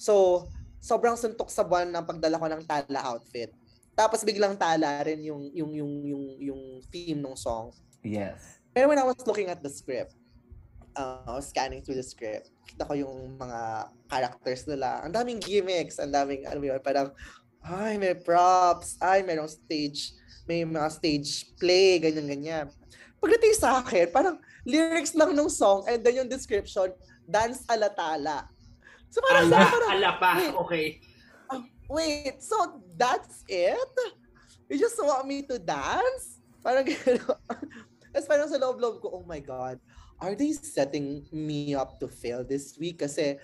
[0.00, 0.48] So,
[0.80, 3.52] sobrang suntok sa buwan ng pagdala ko ng tala outfit.
[3.92, 7.70] Tapos biglang tala rin yung yung yung yung yung theme ng song.
[8.00, 8.60] Yes.
[8.72, 10.16] Pero when I was looking at the script,
[10.96, 15.02] uh, I was scanning through the script, kita ko yung mga characters nila.
[15.04, 17.10] Ang daming gimmicks, ang daming, ano yun, parang,
[17.66, 20.14] ay, may props, ay, merong stage,
[20.46, 22.70] may mga stage play, ganyan-ganyan.
[23.20, 26.88] Pagdating sa akin, parang lyrics lang ng song and then yung description,
[27.28, 28.48] dance alatala.
[29.10, 30.30] So parang, Ala, parang ala pa.
[30.38, 30.54] wait.
[30.62, 30.86] Okay.
[31.90, 33.94] wait, so that's it?
[34.70, 36.38] You just want me to dance?
[36.62, 37.58] Parang gano'n.
[38.14, 39.82] Tapos parang sa loob-loob ko, oh my God,
[40.22, 43.02] are they setting me up to fail this week?
[43.02, 43.38] Kasi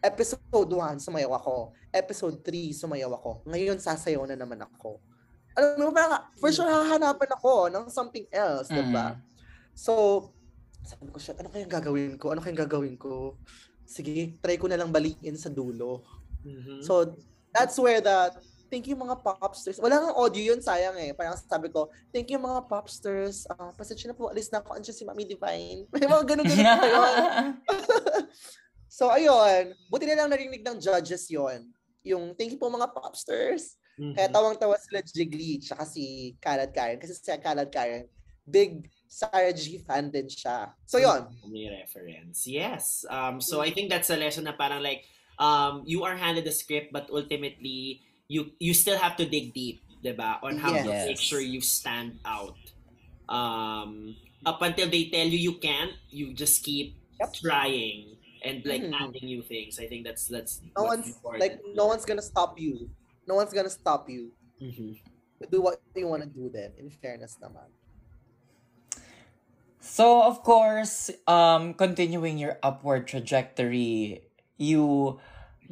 [0.00, 1.76] episode 1, sumayaw ako.
[1.92, 3.30] Episode 3, sumayaw ako.
[3.44, 4.96] Ngayon, sasayaw na naman ako.
[5.56, 9.20] Alam mo, parang for sure hahanapan ako ng something else, di ba?
[9.76, 10.24] So,
[10.84, 12.32] sabi ko siya, ano kayang gagawin ko?
[12.32, 13.36] Ano kayang gagawin ko?
[13.90, 16.06] Sige, try ko na lang balikin sa dulo.
[16.46, 16.86] Mhm.
[16.86, 17.18] So,
[17.50, 18.30] that's where the
[18.70, 19.82] thank you mga popsters.
[19.82, 21.10] Wala nga audio yun, sayang eh.
[21.10, 23.50] Parang sabi ko, thank you mga popsters.
[23.50, 24.78] Uh, pasensya na po, alis na ako.
[24.78, 25.84] Andiyan si Mami Divine.
[25.92, 27.14] May mga ganun-ganun pa yun.
[28.96, 29.74] so, ayun.
[29.90, 31.66] Buti na lang narinig ng judges yon
[32.06, 33.74] Yung thank you po mga popsters.
[33.98, 34.14] Mhm.
[34.14, 37.02] Kaya tawang-tawa sila Jiggly tsaka si Kalad Karen.
[37.02, 38.06] Kasi si Kalad Karen,
[38.46, 40.70] big Sarah G fan din siya.
[40.86, 42.46] So, yon May reference.
[42.46, 43.02] Yes.
[43.10, 45.02] Um, so I think that's a lesson na parang like,
[45.42, 49.82] um, you are handed the script but ultimately, you you still have to dig deep,
[49.98, 50.38] diba?
[50.46, 52.54] On how to make sure you stand out.
[53.26, 54.14] Um,
[54.46, 57.34] up until they tell you you can't, you just keep Yep.
[57.44, 58.94] trying and like Mhm.
[58.96, 59.76] adding new things.
[59.76, 61.40] I think that's that's No one's, important.
[61.42, 62.88] like, no one's gonna stop you.
[63.28, 64.32] No one's gonna stop you.
[64.62, 64.96] Mhm.
[65.48, 67.64] do what you want to do then, in fairness naman.
[69.80, 74.20] So, of course, um, continuing your upward trajectory,
[74.60, 75.16] you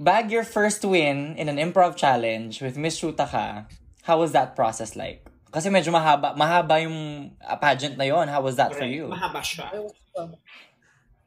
[0.01, 3.69] bag your first win in an improv challenge with Miss Shutaka.
[4.09, 5.29] How was that process like?
[5.53, 8.29] Kasi medyo mahaba, mahaba yung pageant na yon.
[8.33, 8.97] How was that for Correct.
[8.97, 9.13] you?
[9.13, 9.69] Mahaba siya.
[10.17, 10.37] Um,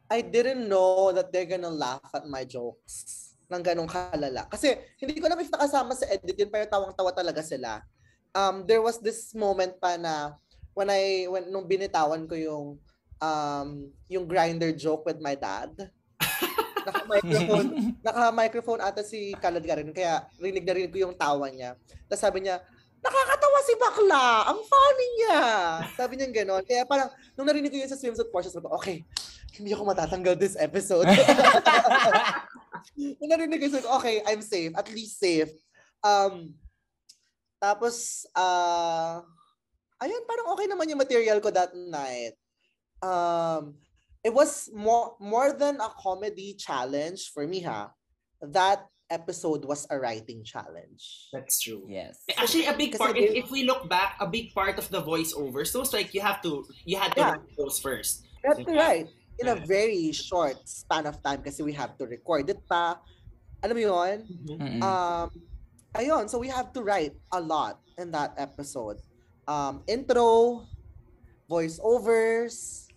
[0.09, 4.49] I didn't know that they're gonna laugh at my jokes ng ganong kalala.
[4.49, 7.85] Kasi hindi ko alam if nakasama sa edit yun, pero tawang-tawa talaga sila.
[8.33, 10.33] Um, there was this moment pa na
[10.73, 12.65] when I, when, nung binitawan ko yung
[13.21, 13.69] um,
[14.09, 15.71] yung grinder joke with my dad,
[16.87, 17.67] naka-microphone,
[18.01, 21.77] naka-microphone ata si Kalad Garin, kaya rinig na rinig ko yung tawa niya.
[22.09, 22.59] Tapos sabi niya,
[23.01, 25.41] nakakatawa si bakla, ang funny niya.
[25.97, 26.63] Sabi niya gano'n.
[26.65, 29.01] Kaya parang, nung narinig ko yun sa swimsuit portion, sabi ko, okay,
[29.57, 31.05] hindi ako matatanggal this episode.
[33.19, 34.73] nung narinig ko, ko, okay, I'm safe.
[34.77, 35.49] At least safe.
[36.05, 36.53] Um,
[37.57, 39.25] tapos, ah,
[40.01, 42.33] ayun, parang okay naman yung material ko that night.
[43.01, 43.77] Um,
[44.25, 47.93] it was more more than a comedy challenge for me, ha.
[48.41, 51.29] That episode was a writing challenge.
[51.33, 51.83] That's true.
[51.89, 52.23] yes.
[52.37, 53.17] Actually, a big part.
[53.17, 56.41] If, if we look back, a big part of the voiceovers, those like you have
[56.47, 57.31] to, you had to Yeah.
[57.35, 58.23] write those first.
[58.41, 58.77] That's Diba?
[58.77, 59.07] right.
[59.41, 62.97] In a very short span of time kasi we have to record it pa.
[63.61, 64.17] Alam mo yun?
[64.47, 64.79] Mm-mm.
[64.81, 65.27] Um,
[65.93, 68.97] ayun, so we have to write a lot in that episode.
[69.51, 70.63] Um, intro,
[71.51, 72.87] voiceovers,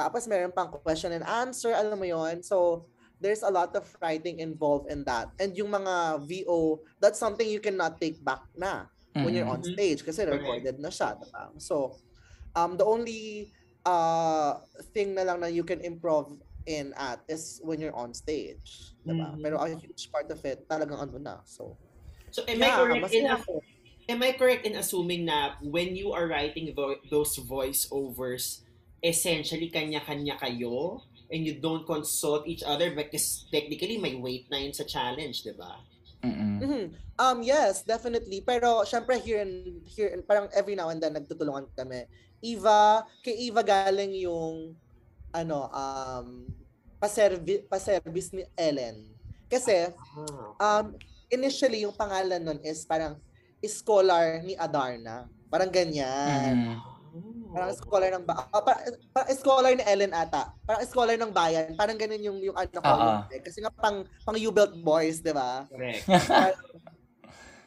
[0.00, 2.88] tapos meron pang question and answer, alam mo yon So,
[3.20, 5.28] there's a lot of writing involved in that.
[5.36, 8.88] And yung mga VO, that's something you cannot take back na
[9.20, 9.76] when you're on Mhm.
[9.76, 10.40] stage kasi Correct.
[10.40, 11.20] recorded na siya.
[11.20, 11.52] Diba?
[11.60, 12.00] So,
[12.56, 13.52] um, the only
[13.84, 14.64] uh,
[14.96, 16.32] thing na lang na you can improv
[16.64, 18.96] in at is when you're on stage.
[19.04, 19.36] Diba?
[19.36, 19.44] Mhm.
[19.44, 21.44] Pero a huge part of it, talagang ano na.
[21.44, 21.76] So,
[22.32, 23.60] So am I yeah, correct in masaya ako.
[24.10, 28.66] Am I correct in assuming na when you are writing vo- those voiceovers,
[29.00, 31.00] essentially kanya-kanya kayo
[31.30, 35.54] and you don't consult each other because technically may weight na yun sa challenge, di
[35.54, 35.78] ba?
[36.20, 36.60] Mm-mm.
[36.60, 36.84] Mhm.
[37.16, 38.44] Um yes, definitely.
[38.44, 42.04] Pero syempre here and here and parang every now and then nagtutulungan kami.
[42.44, 44.76] Eva, kay Eva galing yung
[45.32, 46.44] ano um
[47.00, 49.00] paservi paservice ni Ellen.
[49.48, 49.88] Kasi
[50.60, 50.92] um
[51.32, 53.16] initially yung pangalan nun is parang
[53.68, 55.28] scholar ni Adarna.
[55.50, 56.78] Parang ganyan.
[57.10, 57.50] Mm.
[57.50, 60.54] Parang scholar ng ba ah, parang, parang scholar ni Ellen ata.
[60.62, 61.74] Parang scholar ng bayan.
[61.74, 62.86] Parang ganun yung yung ano ko.
[62.86, 65.66] Yung- kasi nga pang pang U-Belt boys, 'di ba?
[65.66, 66.06] Correct.
[66.30, 66.62] Parang-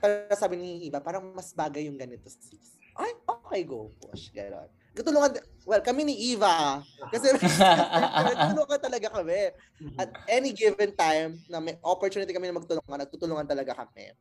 [0.04, 2.76] Pero sabi ni Iba, parang mas bagay yung ganito sis.
[2.92, 4.36] Ay, okay, go push.
[4.36, 4.68] Ganon.
[4.94, 5.32] Tutulungan,
[5.66, 6.84] well, kami ni Eva.
[7.08, 7.34] Kasi
[8.36, 9.56] tutulungan talaga kami.
[9.96, 14.12] At any given time na may opportunity kami na magtulungan, nagtutulungan talaga kami.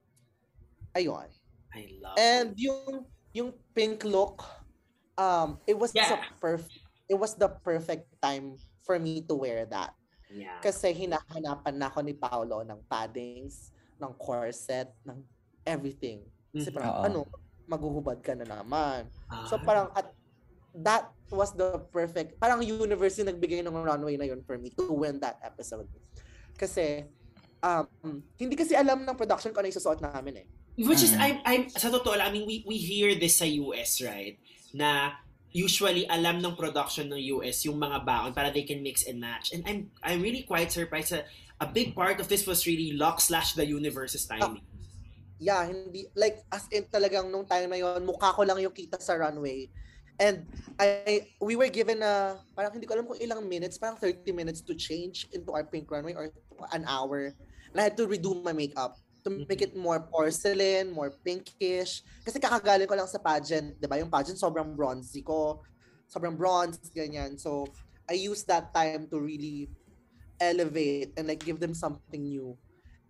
[0.97, 1.29] Ayun.
[1.75, 4.45] I love And yung yung pink look,
[5.17, 6.09] um, it was Yeah.
[6.09, 6.77] the perfect
[7.09, 9.93] it was the perfect time for me to wear that.
[10.33, 10.61] Yeah.
[10.65, 15.21] Kasi hinahanapan na ako ni Paolo ng paddings, ng corset, ng
[15.69, 16.25] everything.
[16.57, 16.77] Kasi Mhm.
[16.77, 17.05] parang, Oo.
[17.05, 17.19] ano,
[17.69, 19.09] maghuhubad ka na naman.
[19.45, 19.65] So Ah.
[19.65, 20.09] parang, at
[20.73, 24.89] that was the perfect, parang universe yung nagbigay ng runway na yun for me to
[24.93, 25.89] win that episode.
[26.57, 27.09] Kasi,
[27.63, 27.87] um,
[28.41, 30.49] hindi kasi alam ng production ko ano yung susuot namin eh.
[30.79, 31.21] Which is, Mm.
[31.21, 34.41] I'm, I'm, sa totoo lang, I mean, we, we hear this sa US, right?
[34.73, 35.21] Na
[35.53, 39.53] usually alam ng production ng US yung mga baon para they can mix and match.
[39.53, 41.29] And I'm I'm really quite surprised that
[41.61, 44.65] a big part of this was really Lock slash the universe's timing.
[45.37, 48.97] Yeah, hindi, like, as in talagang nung time na yon mukha ko lang yung kita
[49.03, 49.69] sa runway.
[50.17, 50.47] And
[50.79, 54.63] I, we were given a, parang hindi ko alam kung ilang minutes, parang 30 minutes
[54.63, 56.31] to change into our pink runway or
[56.71, 57.35] an hour.
[57.75, 62.03] And I had to redo my makeup to make it more porcelain, more pinkish.
[62.27, 63.99] Kasi kakagaling ko lang sa pageant, di ba?
[63.99, 65.63] Yung pageant sobrang bronzy ko.
[66.11, 67.39] Sobrang bronze, ganyan.
[67.39, 67.67] So,
[68.11, 69.71] I used that time to really
[70.43, 72.59] elevate and like give them something new.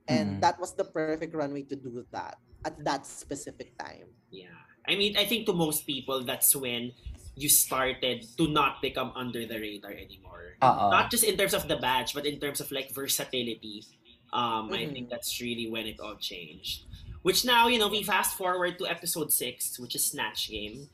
[0.07, 0.41] And Mhm.
[0.45, 4.13] that was the perfect runway to do that at that specific time.
[4.31, 4.55] Yeah.
[4.87, 6.93] I mean, I think to most people, that's when
[7.39, 10.59] you started to not become under the radar anymore.
[10.61, 10.91] Oo.
[10.93, 13.87] Not just in terms of the badge, but in terms of like versatility.
[14.33, 14.93] Um, I Mhm.
[14.93, 16.89] think that's really when it all changed.
[17.23, 20.89] Which now, you know, we fast forward to episode six, which is Snatch Game.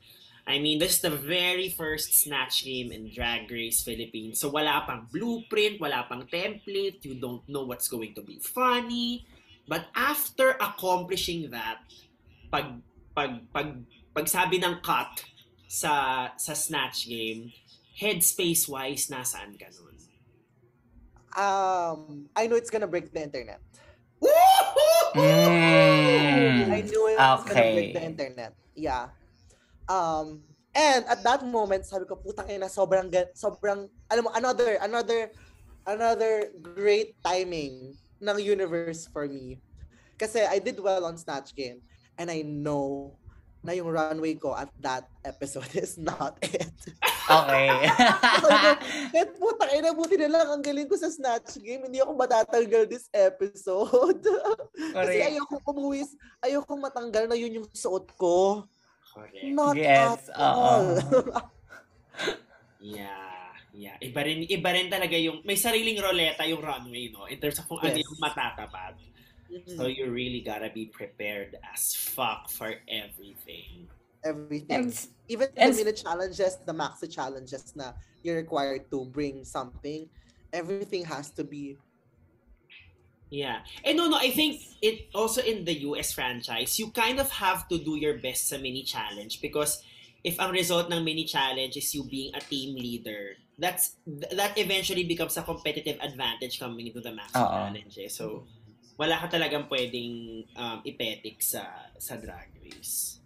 [0.45, 4.41] I mean, this is the very first Snatch Game in Drag Race Philippines.
[4.41, 9.25] So wala pang blueprint, wala pang template, you don't know what's going to be funny.
[9.69, 11.85] But after accomplishing that,
[12.49, 12.81] pag
[13.13, 15.21] pag pag pagsabi ng cut
[15.69, 17.53] sa sa Snatch Game,
[18.01, 19.88] headspace wise nasaan ka nun?
[21.37, 23.61] Um, I know it's gonna break the internet.
[25.15, 26.71] Mm.
[26.71, 27.93] I knew it was gonna break Okay.
[27.93, 28.53] the internet.
[28.75, 29.09] Yeah.
[29.89, 30.43] Um,
[30.75, 35.33] and at that moment, sabi ko, putang ina, sobrang, sobrang, alam mo, another, another,
[35.89, 39.57] another great timing ng universe for me.
[40.19, 41.81] Kasi I did well on Snatch Game,
[42.19, 43.15] and I know
[43.63, 46.71] na yung runway ko at that episode is not it.
[47.29, 47.69] Okay.
[49.13, 52.89] Kahit putang ina, buti na lang ang galing ko sa Snatch Game, hindi ako matatanggal
[52.89, 54.25] this episode.
[54.97, 56.09] Kasi ayoko umuwi,
[56.41, 58.65] ayoko matanggal na yun yung suot ko.
[59.13, 59.45] Correct.
[59.53, 60.87] Not Yes, at all.
[62.79, 63.51] Yeah.
[63.75, 63.99] Yeah.
[63.99, 67.27] Iba rin, iba rin talaga yung, may sariling roleta yung runway, no?
[67.27, 68.07] In terms of kung ano Yes.
[68.07, 68.95] yung matatapad.
[69.65, 73.89] So you really gotta be prepared as fuck for everything.
[74.23, 74.91] Everything.
[74.91, 77.93] And Even and the minute challenges, the maxi challenges na
[78.25, 80.09] you're required to bring something,
[80.51, 81.77] everything has to be
[83.29, 83.61] Yeah.
[83.85, 87.69] And no, no, I think it also in the US franchise, you kind of have
[87.69, 89.85] to do your best sa mini challenge because
[90.25, 94.01] if ang result ng mini challenge is you being a team leader, that's
[94.33, 97.53] that eventually becomes a competitive advantage coming into the maxi Oo.
[97.53, 97.95] challenge.
[98.01, 98.09] eh.
[98.09, 98.49] So
[98.97, 101.69] wala ka talagang pwedeng um, ipetik sa
[102.01, 103.18] sa drag race.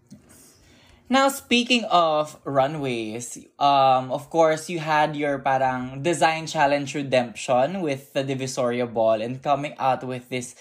[1.09, 8.13] Now, speaking of runways, um, of course, you had your parang design challenge redemption with
[8.13, 10.55] the Divisoria Ball and coming out with this,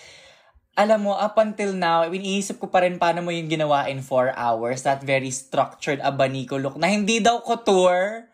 [0.77, 4.35] alam mo, up until now, iniisip ko pa rin paano mo yung ginawa in four
[4.35, 8.29] hours, that very structured abanico look na hindi daw couture.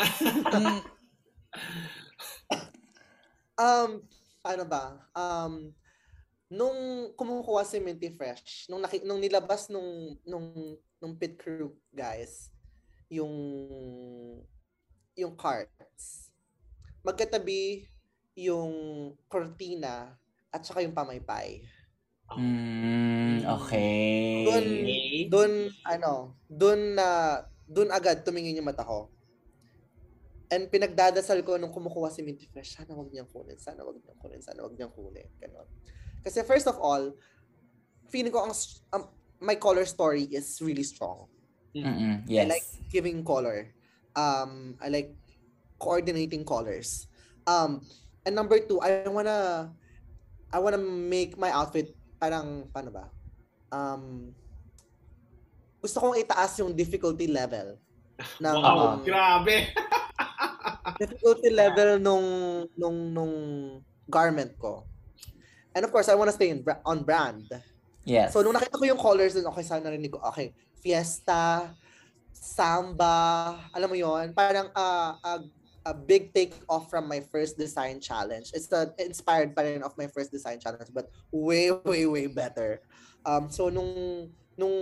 [3.60, 4.00] Um,
[4.40, 4.96] paano ba?
[5.12, 5.76] Um,
[6.48, 12.52] nung kumukuha si Minty Fresh, nung, naki, nung nilabas nung, nung, nung pit crew guys,
[13.08, 13.32] yung,
[15.16, 16.30] yung carts,
[17.02, 17.88] magkatabi
[18.36, 18.72] yung
[19.26, 20.14] cortina
[20.52, 21.64] at saka yung pamaypay.
[22.30, 24.46] mm, okay.
[24.46, 24.66] Doon,
[25.26, 25.52] doon,
[25.82, 26.12] ano,
[26.46, 27.08] doon na,
[27.66, 29.10] doon agad tumingin yung mata ko.
[30.50, 34.18] And pinagdadasal ko nung kumukuha si Minty Fresh, sana wag niyang kunin, sana wag niyang
[34.18, 35.26] kunin, sana wag niyang kunin.
[35.38, 35.66] Ganon.
[36.26, 37.14] Kasi first of all,
[38.10, 39.06] feeling ko ang, s- um,
[39.40, 41.26] my color story is really strong.
[41.74, 42.76] Mm-mm, I like yes.
[42.92, 43.72] giving color.
[44.14, 45.16] Um, I like
[45.78, 47.08] coordinating colors.
[47.46, 47.80] Um,
[48.26, 49.72] and number two, I wanna,
[50.52, 53.08] I wanna make my outfit parang, paano ba?
[53.72, 54.36] Um,
[55.80, 57.80] gusto kong itaas yung difficulty level.
[58.44, 59.72] Ng, wow, um, grabe.
[61.00, 62.28] difficulty level nung
[62.76, 63.34] nung nung
[64.04, 64.84] garment ko.
[65.72, 67.48] And of course, I want to stay in on brand.
[68.10, 68.34] Yes.
[68.34, 70.50] So, nung nakita ko yung colors dun, okay, sana narinig ko, okay,
[70.82, 71.70] fiesta,
[72.34, 75.32] samba, alam mo yon parang uh, a,
[75.86, 78.50] a big take off from my first design challenge.
[78.50, 82.82] It's the inspired pa rin of my first design challenge, but way, way, way better.
[83.22, 84.26] Um, so, nung,
[84.58, 84.74] nung,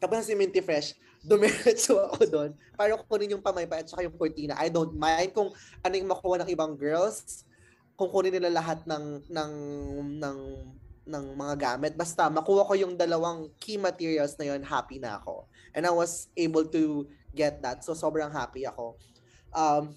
[0.00, 0.96] kapag si Minty Fresh,
[1.28, 2.50] dumiretso ako doon.
[2.80, 4.56] Para kunin yung pamaypay at saka yung cortina.
[4.56, 5.52] I don't mind kung
[5.84, 7.44] ano yung makuha ng ibang girls,
[7.92, 9.52] kung kunin nila lahat ng, ng,
[10.16, 10.38] ng,
[11.06, 11.92] ng mga gamit.
[11.96, 15.48] Basta makuha ko yung dalawang key materials na yon happy na ako.
[15.72, 17.82] And I was able to get that.
[17.86, 18.98] So, sobrang happy ako.
[19.54, 19.94] Um,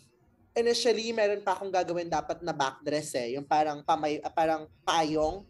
[0.53, 3.35] initially, meron pa akong gagawin dapat na backdress eh.
[3.37, 5.45] Yung parang, pamay, ah, parang payong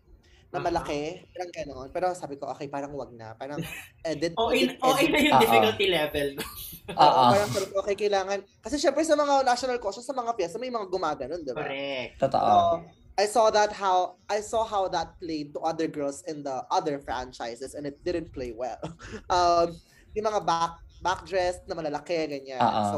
[0.53, 0.65] na Aha.
[0.69, 1.25] malaki.
[1.33, 1.87] Parang gano'n.
[1.89, 3.33] Pero sabi ko, okay, parang wag na.
[3.33, 3.59] Parang
[4.05, 4.37] edit.
[4.37, 5.43] Okay, edit, okay na yung Oo.
[5.43, 6.29] difficulty level.
[6.99, 7.29] Oo, Oo.
[7.33, 8.39] parang sabi ko, okay, kailangan.
[8.61, 11.65] Kasi syempre sa mga national costumes, sa mga piyesta, may mga gumaganon, di ba?
[11.65, 12.21] Correct.
[12.21, 12.47] Totoo.
[12.47, 16.65] So, I saw that how I saw how that played to other girls in the
[16.73, 18.81] other franchises and it didn't play well.
[19.29, 19.77] Um,
[20.17, 20.73] yung mga back
[21.03, 22.61] backdress na malalaki ganyan.
[22.61, 22.83] Oo.
[22.89, 22.97] So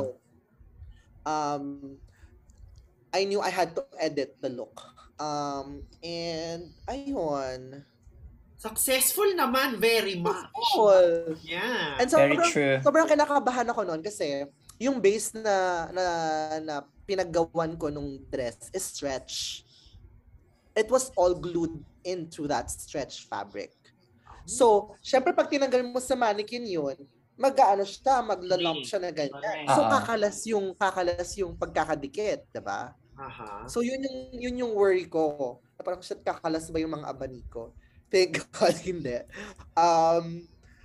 [1.27, 1.95] um
[3.11, 4.79] I knew I had to edit the look.
[5.19, 7.83] Um and ayun.
[8.55, 10.47] Successful naman, very much.
[10.73, 11.35] Cool.
[11.43, 11.99] Yeah.
[11.99, 12.75] And Very sobrang, true.
[12.81, 14.47] sobrang kinakabahan ako noon kasi
[14.79, 16.05] yung base na na
[16.63, 19.67] na pinaggawan ko nung dress is stretch.
[20.76, 23.72] It was all glued into that stretch fabric.
[24.45, 26.99] So, syempre pag tinanggal mo sa mannequin yun,
[27.39, 29.65] mag-ano siya, maglalump siya na ganyan.
[29.72, 29.99] So, Ah.
[29.99, 32.91] kakalas yung, kakalas yung pagkakadikit, 'di ba?
[33.15, 33.65] Aha.
[33.72, 35.57] So, yun yung, yun yung worry ko.
[35.80, 37.72] Parang, shit, kakalas ba yung mga abani ko?
[38.11, 39.18] Thank God, hindi.
[39.73, 40.43] Um,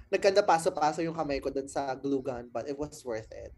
[0.08, 3.50] nagkanda paso-paso yung kamay ko dun sa glue gun, but it was worth it.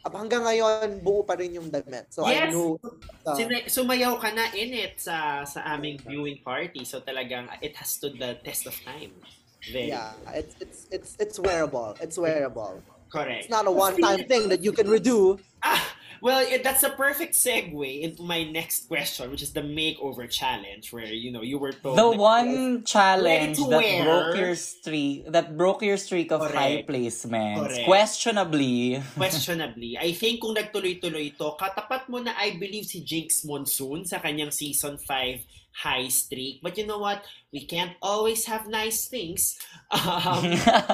[0.00, 2.08] Ab hanggang ngayon, buo pa rin yung damit.
[2.14, 2.50] So, I Yes!
[2.54, 2.78] knew,
[3.26, 6.84] uh, Sina- sumayaw ka na in it sa sa aming viewing party.
[6.88, 9.12] So talagang it has stood the test of time.
[9.68, 11.92] Very yeah, it's, it's, it's, it's wearable.
[12.00, 12.80] It's wearable.
[13.10, 13.44] correct.
[13.44, 15.36] It's not a one-time thing that you can redo.
[15.60, 15.82] Ah,
[16.20, 20.92] well, it, that's a perfect segue into my next question, which is the makeover challenge,
[20.92, 24.04] where you know you were told The that- one challenge to that wear.
[24.04, 26.54] broke your streak that broke your streak of Correct.
[26.56, 27.66] high placements.
[27.66, 27.86] Correct.
[27.86, 29.02] Questionably.
[29.16, 34.20] questionably, I think kung nagtuloy-tuloy ito, katapat mo na I believe si Jinx Monsoon sa
[34.20, 36.60] kanyang season 5 high streak.
[36.62, 37.22] But you know what?
[37.54, 39.54] We can't always have nice things.
[39.90, 40.50] Um,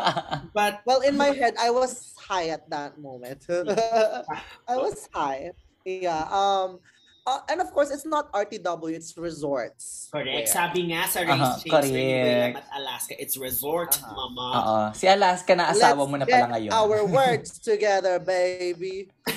[0.55, 3.47] but Well, in my head, I was high at that moment.
[3.51, 5.55] I was high.
[5.87, 6.27] Yeah.
[6.31, 6.83] Um.
[7.27, 8.95] uh, and of course, it's not RTW.
[8.95, 10.09] It's resorts.
[10.15, 10.31] correct.
[10.31, 10.47] wear.
[10.47, 12.57] Sabi nga sa Aha, race change correct.
[12.63, 14.15] at Alaska, it's resort, Aha.
[14.15, 14.47] mama.
[14.55, 14.81] Oo.
[14.95, 16.71] Si Alaska na asawa Let's mo na get pala ngayon.
[16.71, 19.11] Our words together, baby.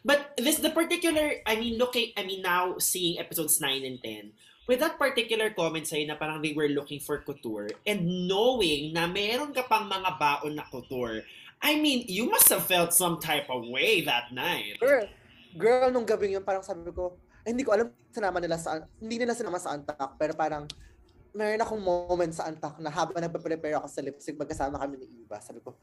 [0.00, 4.32] But this the particular, I mean, looking, I mean, now seeing episodes 9 and 10,
[4.70, 9.10] with that particular comment sa'yo na parang they were looking for couture and knowing na
[9.10, 11.26] meron ka pang mga baon na couture,
[11.58, 14.78] I mean, you must have felt some type of way that night.
[14.78, 15.10] Girl,
[15.58, 19.18] girl, nung gabing yun, parang sabi ko, eh, hindi ko alam sinama nila sa, hindi
[19.18, 20.70] nila sinama sa Antak, pero parang,
[21.34, 25.42] meron akong moment sa Antak na habang nagpe-prepare ako sa lipstick, magkasama kami ni Eva,
[25.42, 25.74] sabi ko,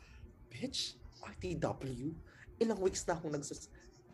[0.47, 2.15] bitch, RTW?
[2.63, 3.67] Ilang weeks na akong nagsus...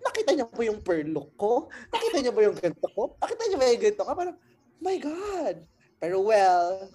[0.03, 1.71] Nakita niya po yung pearl look ko?
[1.87, 3.15] Nakita niya ba yung ganito ko?
[3.23, 4.11] Nakita niya ba yung ganito ko?
[4.11, 4.35] Parang,
[4.81, 5.65] my God!
[5.99, 6.89] Pero well,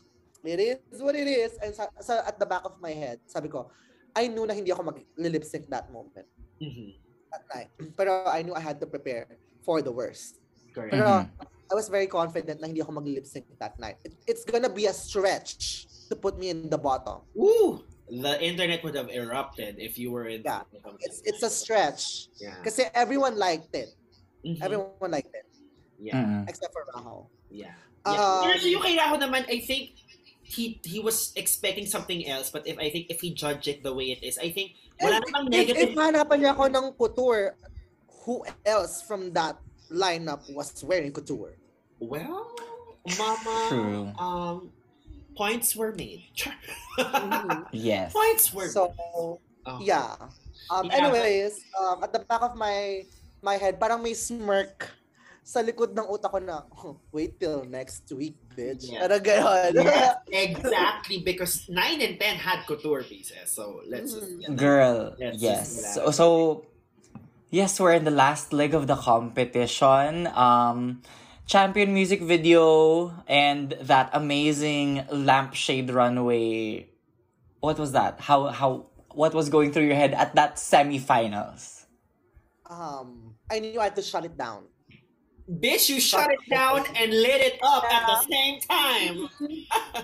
[0.45, 1.57] it is what it is.
[1.63, 3.71] And sa, sa, at the back of my head, sabi ko,
[4.15, 6.27] I knew na hindi ako mag-lip sync that moment
[6.59, 6.97] Mhm.
[7.31, 7.71] that night.
[7.97, 10.41] Pero I knew I had to prepare for the worst.
[10.75, 10.93] Correct.
[10.93, 11.31] Pero Mhm.
[11.69, 14.01] I was very confident na hindi ako mag-lip sync that night.
[14.03, 17.21] It, it's gonna be a stretch to put me in the bottom.
[17.37, 20.41] Ooh, the internet would have erupted if you were in.
[20.41, 20.65] Yeah.
[21.05, 22.33] It's it's a stretch.
[22.41, 22.57] yeah.
[22.65, 23.93] Kasi everyone liked it.
[24.45, 24.61] Mhm.
[24.65, 25.45] Everyone liked it.
[25.99, 26.17] Yeah.
[26.17, 26.49] Mm-mm.
[26.49, 27.27] Except for Raho.
[27.51, 27.75] Yeah.
[28.07, 28.41] Um, yeah.
[28.47, 29.99] Pero so yung kay Raho naman, I think
[30.43, 33.93] he he was expecting something else, but if I think if he judged it the
[33.93, 35.91] way it is, I think wala If, namang if, if negative.
[35.99, 37.59] hanapan niya ako ng couture,
[38.25, 39.59] who else from that
[39.93, 41.59] lineup was wearing couture?
[42.01, 42.49] Well,
[43.19, 44.05] Mama, True.
[44.17, 44.71] um,
[45.37, 46.25] points were made.
[46.97, 47.67] Mhm.
[47.75, 48.13] Yes.
[48.15, 48.69] points were.
[48.71, 48.95] So,
[49.69, 49.83] Oh.
[49.85, 50.17] yeah.
[50.73, 50.97] Um, Yeah.
[50.97, 53.05] Anyways, um, at the back of my
[53.45, 54.89] my head, parang may smirk
[55.49, 58.93] sa likod ng utak ko na, "Oh, wait till next week, bitch.
[58.93, 59.09] Yeah.
[59.09, 59.73] Parang ganon.
[59.81, 63.49] Yes, exactly, because 9 and 10 had couture pieces.
[63.49, 64.45] So let's just Mhm.
[64.45, 64.61] get.
[64.61, 65.65] Girl, Let's yes.
[65.73, 66.27] just So, so,
[67.49, 70.29] yes, we're in the last leg of the competition.
[70.37, 71.01] Um,
[71.49, 76.93] champion music video and that amazing lampshade runway.
[77.65, 78.21] What was that?
[78.29, 81.89] How how what was going through your head at that semifinals?
[82.69, 84.69] Um, I knew I had to shut it down.
[85.49, 89.17] Bitch, you shut it down and lit it up at the same time.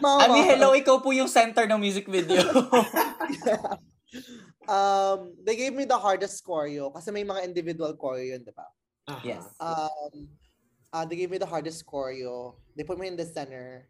[0.00, 0.24] Mama.
[0.24, 2.40] I mean, hello, ikaw po yung center ng music video.
[4.68, 8.64] um, they gave me the hardest choreo kasi may mga individual choreo yun, di ba?
[9.20, 9.44] yes.
[9.60, 10.32] Um,
[10.96, 12.56] uh, they gave me the hardest choreo.
[12.72, 13.84] They put me in the center.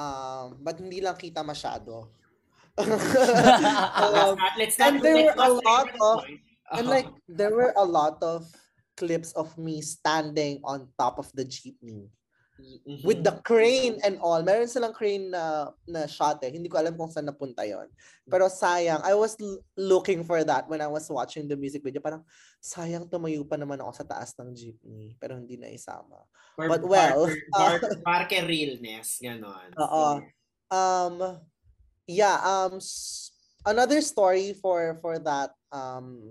[0.00, 2.08] Um, but hindi lang kita masyado.
[2.80, 6.40] um, let's and there let's were a not lot of- point.
[6.72, 8.44] and like there were a lot of
[8.96, 12.08] clips of me standing on top of the jeepney
[12.56, 13.04] Mhm.
[13.04, 14.40] with the crane and all.
[14.40, 16.48] Meron silang crane na na shot eh.
[16.48, 17.84] Hindi ko alam kung saan napunta yon.
[18.24, 22.00] Pero sayang, I was l- looking for that when I was watching the music video.
[22.00, 22.24] Parang
[22.56, 26.24] sayang tumayo pa naman ako sa taas ng jeepney pero hindi na isama.
[26.56, 29.76] For but well, Parker, Parker realness, ganon.
[29.76, 30.24] Oo.
[30.72, 31.36] Um
[32.08, 32.80] yeah, um
[33.68, 36.24] another story for for that um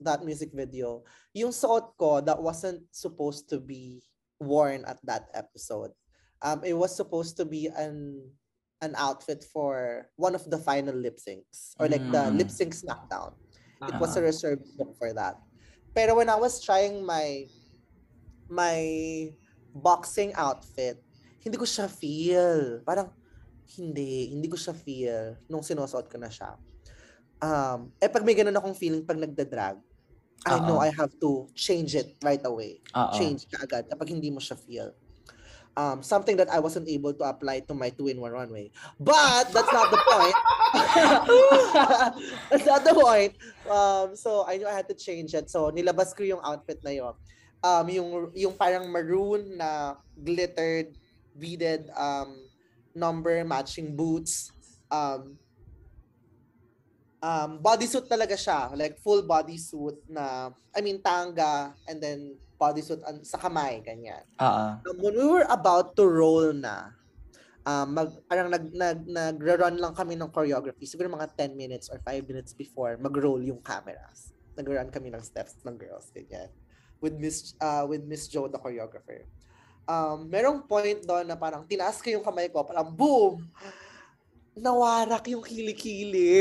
[0.00, 1.04] that music video.
[1.36, 4.00] Yung suot ko that wasn't supposed to be
[4.40, 5.92] worn at that episode.
[6.40, 8.24] Um it was supposed to be an
[8.80, 12.40] an outfit for one of the final lip syncs or like the Mm.
[12.40, 13.36] lip sync smackdown.
[13.84, 14.28] It was a Uh-huh.
[14.32, 15.36] reserved look for that.
[15.92, 17.48] Pero when I was trying my
[18.48, 18.78] my
[19.72, 21.00] boxing outfit,
[21.44, 22.80] hindi ko siya feel.
[22.84, 23.12] Parang
[23.76, 26.56] hindi, hindi ko siya feel nung sinusuot ko na siya.
[27.40, 29.76] Um, eh pag may ganun akong feeling pag nagda-drag,
[30.44, 30.84] I know Oo.
[30.84, 32.84] I have to change it right away.
[32.92, 33.16] Oo.
[33.16, 34.92] Change ka agad kapag hindi mo siya feel.
[35.76, 38.72] Um, something that I wasn't able to apply to my two-in-one runway.
[38.96, 40.36] But that's not the point.
[42.48, 43.36] that's not the point.
[43.68, 45.52] Um, so I knew I had to change it.
[45.52, 47.14] So nilabas ko yung outfit na yon.
[47.60, 50.96] Um, yung yung parang maroon na glittered,
[51.36, 52.48] beaded um,
[52.96, 54.48] number matching boots.
[54.88, 55.36] Um,
[57.22, 58.72] um, bodysuit talaga siya.
[58.74, 64.24] Like full bodysuit na, I mean, tanga and then bodysuit an- sa kamay, ganyan.
[64.40, 64.64] Oo.
[64.80, 66.96] Um, when we were about to roll na,
[67.66, 70.88] um, mag, parang nag, nag, nag-run lang kami ng choreography.
[70.88, 74.32] Siguro mga 10 minutes or 5 minutes before mag-roll yung cameras.
[74.56, 76.48] Nag-run kami ng steps ng girls, ganyan.
[77.04, 79.28] With Miss, uh, with Miss Joe, the choreographer.
[79.86, 83.44] Um, merong point doon na parang tinaas ko yung kamay ko, parang boom!
[84.56, 86.32] Nawarak yung kilikili.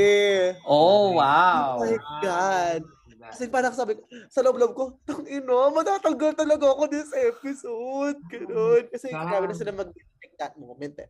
[0.64, 1.76] Oh, wow.
[1.76, 2.82] Oh my God.
[3.26, 8.16] Kasi parang sabi ko, sa loob-loob ko, tang ino, matatanggal talaga ako this episode.
[8.32, 8.88] Ganun.
[8.88, 9.28] Kasi God.
[9.28, 11.10] grabe na sila mag-pick that moment eh.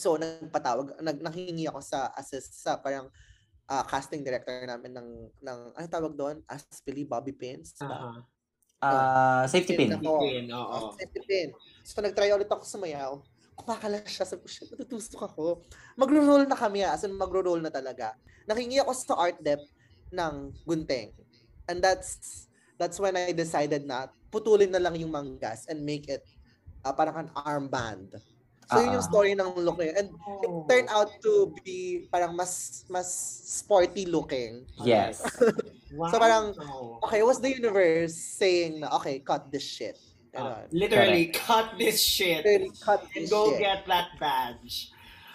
[0.00, 3.12] So, nagpatawag, nag, nanghingi ako sa assist, sa parang
[3.68, 5.08] ah, casting director namin ng,
[5.44, 6.40] ng, ano tawag doon?
[6.48, 7.76] Aspili Bobby Pins.
[7.76, 8.24] Uh-huh.
[8.82, 9.94] Ah, safety pin.
[9.94, 10.26] Ako.
[10.26, 10.66] Pin, oo.
[10.66, 11.48] Oh, safety pin.
[11.86, 13.20] So, nag-try ulit ako sumayaw.
[13.56, 14.24] Kumakala siya.
[14.24, 15.62] Sabi ko, shit, natutusok ako.
[15.94, 16.96] Magro-roll na kami, ah.
[16.96, 18.16] as in magro-roll na talaga.
[18.48, 19.60] Nakingi ako sa art dep
[20.10, 20.34] ng
[20.66, 21.12] gunting.
[21.70, 26.24] And that's that's when I decided na putulin na lang yung manggas and make it
[26.82, 28.18] ah, parang an armband.
[28.72, 29.10] So, yun yung Ah.
[29.12, 29.96] story ng look na yun.
[30.00, 30.08] And
[30.42, 33.08] it turned out to be parang mas mas
[33.44, 34.64] sporty looking.
[34.82, 35.22] Yes.
[35.92, 36.08] Wow.
[36.08, 36.56] So, parang,
[37.04, 40.00] Okay, was the universe saying na, okay, cut this shit.
[40.32, 40.64] Ganon.
[40.72, 42.44] literally, cut this shit.
[42.44, 43.60] Literally, cut And this go shit.
[43.60, 44.88] get that badge.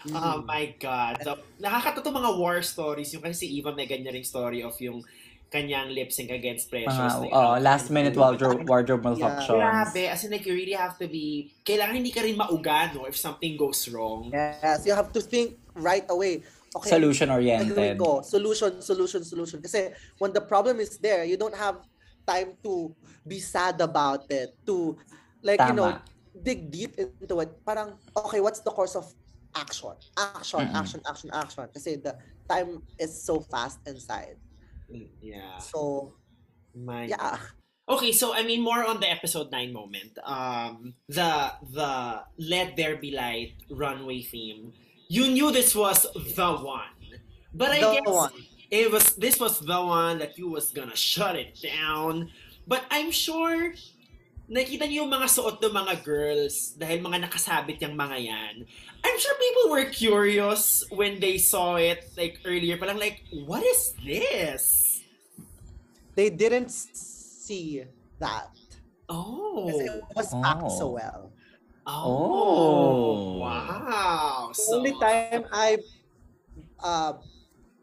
[0.10, 0.46] Oh Mhm.
[0.46, 1.22] my God.
[1.22, 3.14] So, nakakatuto mga war stories.
[3.14, 5.04] Yung kasi si Eva may ganyan ring story of yung
[5.54, 6.92] kanyang lip sync against Precious.
[6.92, 9.48] Mga, na oh, last minute wardrobe, wardrobe malfunctions.
[9.64, 10.04] Grabe.
[10.12, 13.06] As in, like, you really have to be, kailangan hindi ka rin mauga, no?
[13.06, 14.28] If something goes wrong.
[14.34, 16.44] Yes, you have to think right away.
[16.76, 17.96] Okay, Solution gagawin oriented.
[17.98, 18.22] ko.
[18.28, 19.62] Solution, solution, solution.
[19.64, 21.80] Kasi when the problem is there, you don't have
[22.28, 22.92] time to
[23.28, 24.98] be sad about it, to,
[25.44, 26.00] like, you know,
[26.44, 27.52] dig deep into it.
[27.66, 29.06] Parang, okay, what's the course of
[29.56, 29.94] action?
[30.18, 30.76] Action, Mm-mm.
[30.76, 31.68] action, action, action.
[31.74, 32.16] Kasi the
[32.48, 34.38] time is so fast inside.
[35.22, 35.58] Yeah.
[35.60, 36.14] So,
[36.78, 37.38] My yeah.
[37.90, 40.14] Okay, so I mean more on the episode 9 moment.
[40.24, 44.74] Um the the Let There Be Light runway theme.
[45.10, 46.94] You knew this was the one.
[47.56, 48.36] But I The guess one.
[48.70, 52.30] it was this was the one that you was gonna shut it down.
[52.68, 53.74] But I'm sure
[54.48, 58.56] nakita niyo yung mga suot ng mga girls dahil mga nakasabit yung mga yan.
[59.04, 62.76] I'm sure people were curious when they saw it like earlier.
[62.80, 65.00] Parang like, what is this?
[66.16, 67.84] They didn't see
[68.20, 68.52] that.
[69.08, 69.68] Oh.
[69.72, 70.76] Kasi it was packed Oh.
[70.76, 71.32] so well.
[71.88, 73.40] Oh, Oh.
[73.40, 74.52] wow.
[74.52, 75.80] The only time I
[76.84, 77.14] uh,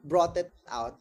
[0.05, 1.01] brought it out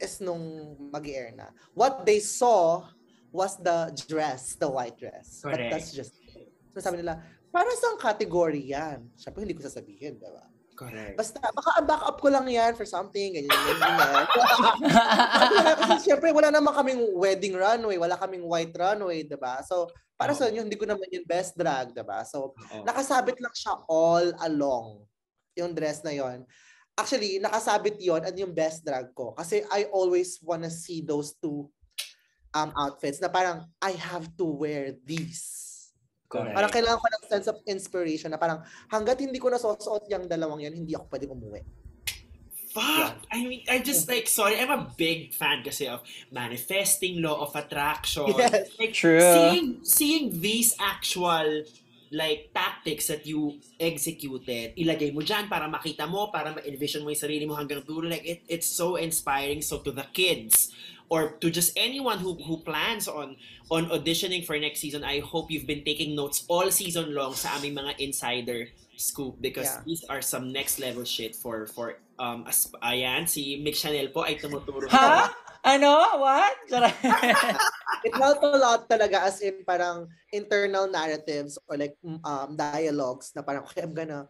[0.00, 1.52] is nung mag-air na.
[1.76, 2.88] What they saw
[3.34, 5.42] was the dress, the white dress.
[5.42, 5.70] But Correct.
[5.74, 6.54] that's just it.
[6.70, 7.18] So sabi nila,
[7.50, 9.10] para sa category yan?
[9.18, 10.46] Siyempre, hindi ko sasabihin, di ba?
[10.74, 11.18] Correct.
[11.18, 14.26] Basta, baka ang backup ko lang yan for something, ganyan, ganyan, ganyan.
[15.82, 19.62] Kasi syempre, wala naman kaming wedding runway, wala kaming white runway, di ba?
[19.66, 22.26] So, para sa inyo, hindi ko naman yung best drag, di ba?
[22.26, 22.82] So, Oo.
[22.86, 25.06] nakasabit lang siya all along
[25.54, 26.42] yung dress na yon.
[26.98, 29.34] Actually, nakasabit yon at yung best drag ko.
[29.34, 31.70] Kasi I always wanna see those two
[32.54, 35.90] um outfits na parang I have to wear these.
[36.30, 36.54] Correct.
[36.56, 40.66] Parang kailangan ko ng sense of inspiration na parang hanggat hindi ko nasusuot yung dalawang
[40.66, 41.62] yan, hindi ako pwedeng umuwi.
[42.74, 43.22] Fuck!
[43.30, 46.02] I mean, I just like, sorry, I'm a big fan kasi of
[46.34, 48.34] manifesting law of attraction.
[48.34, 48.74] Yes.
[48.74, 49.22] Like, True.
[49.22, 51.62] Seeing, seeing these actual
[52.14, 57.18] like tactics that you executed, ilagay mo dyan para makita mo, para ma-envision mo yung
[57.18, 58.06] sarili mo hanggang dulo.
[58.06, 59.58] Like, it, it's so inspiring.
[59.66, 60.70] So, to the kids,
[61.10, 63.36] or to just anyone who who plans on
[63.68, 67.58] on auditioning for next season, I hope you've been taking notes all season long sa
[67.58, 69.82] aming mga insider scoop because Yeah.
[69.84, 74.22] these are some next level shit for for um as, ayan si Mick Chanel po
[74.22, 75.34] ay tumuturo Ha?
[75.64, 75.92] Ano?
[76.20, 76.56] What?
[78.04, 83.32] It helped a lot talaga as in parang internal narratives or like mm, um dialogues
[83.32, 84.28] na parang okay, I'm gonna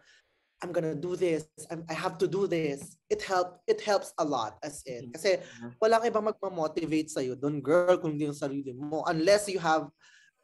[0.63, 1.51] I'm gonna do this.
[1.67, 2.95] I'm, I have to do this.
[3.11, 5.11] It help it helps a lot as in.
[5.11, 5.43] Kasi
[5.83, 9.03] walang ibang magma-motivate sa'yo doon, girl, kung hindi yung sarili mo.
[9.03, 9.91] Unless you have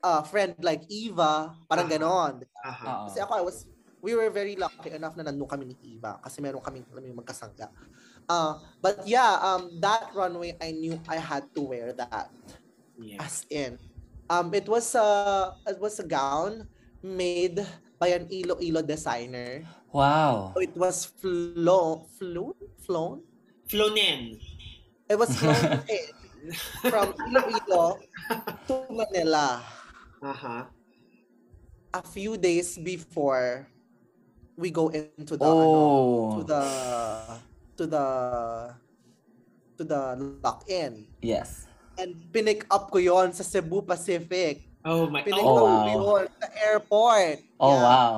[0.04, 1.94] a friend like Eva, parang Ah.
[1.96, 2.34] ganon.
[3.08, 3.64] Kasi ako, I was,
[4.04, 7.72] we were very lucky enough na nandun kami ni Eva kasi meron kaming, kaming magkasangga.
[8.30, 12.30] Uh, but yeah, um, that runway, I knew I had to wear that.
[12.98, 13.22] Yeah.
[13.24, 13.78] As in,
[14.30, 16.68] um, it was a, it was a gown
[17.02, 17.60] made
[18.00, 19.64] by an Iloilo designer.
[19.92, 20.54] Wow.
[20.56, 22.54] So it was flown, flown,
[22.86, 23.22] flown?
[23.68, 24.40] Flonen.
[25.10, 26.54] It was flown in
[26.90, 28.00] from Iloilo
[28.68, 29.62] to Manila
[30.24, 30.68] Aha.
[31.94, 33.68] a few days before
[34.58, 36.44] we go into the ano, to Oh.
[36.44, 36.64] the
[37.76, 38.06] to the
[39.78, 40.02] to the
[40.44, 41.08] lock-in.
[41.22, 41.66] Yes.
[41.98, 44.64] And pinick up ko yon sa Cebu Pacific.
[44.82, 45.70] Oh my Pinick Oh, up wow.
[45.70, 47.38] ko yon sa airport.
[47.60, 47.84] Oh, Yeah.
[47.84, 48.16] wow.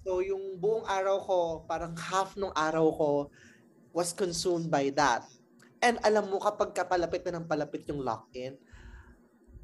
[0.00, 3.10] So yung buong araw ko, parang half nung araw ko
[3.92, 5.26] was consumed by that.
[5.80, 8.56] And alam mo, kapag kapalapit na ng palapit yung lock-in,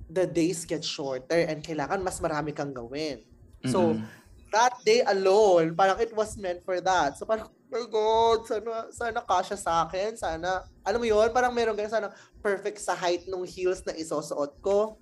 [0.07, 3.21] the days get shorter and kailangan mas marami kang gawin.
[3.67, 4.07] So, Mm-mm.
[4.55, 7.19] that day alone, parang it was meant for that.
[7.19, 10.15] So parang, my God, sana, sana kasha sa akin.
[10.17, 12.09] Sana, alam mo yun, parang meron ganun, sana
[12.43, 14.99] perfect sa height ng heels na isusuot ko.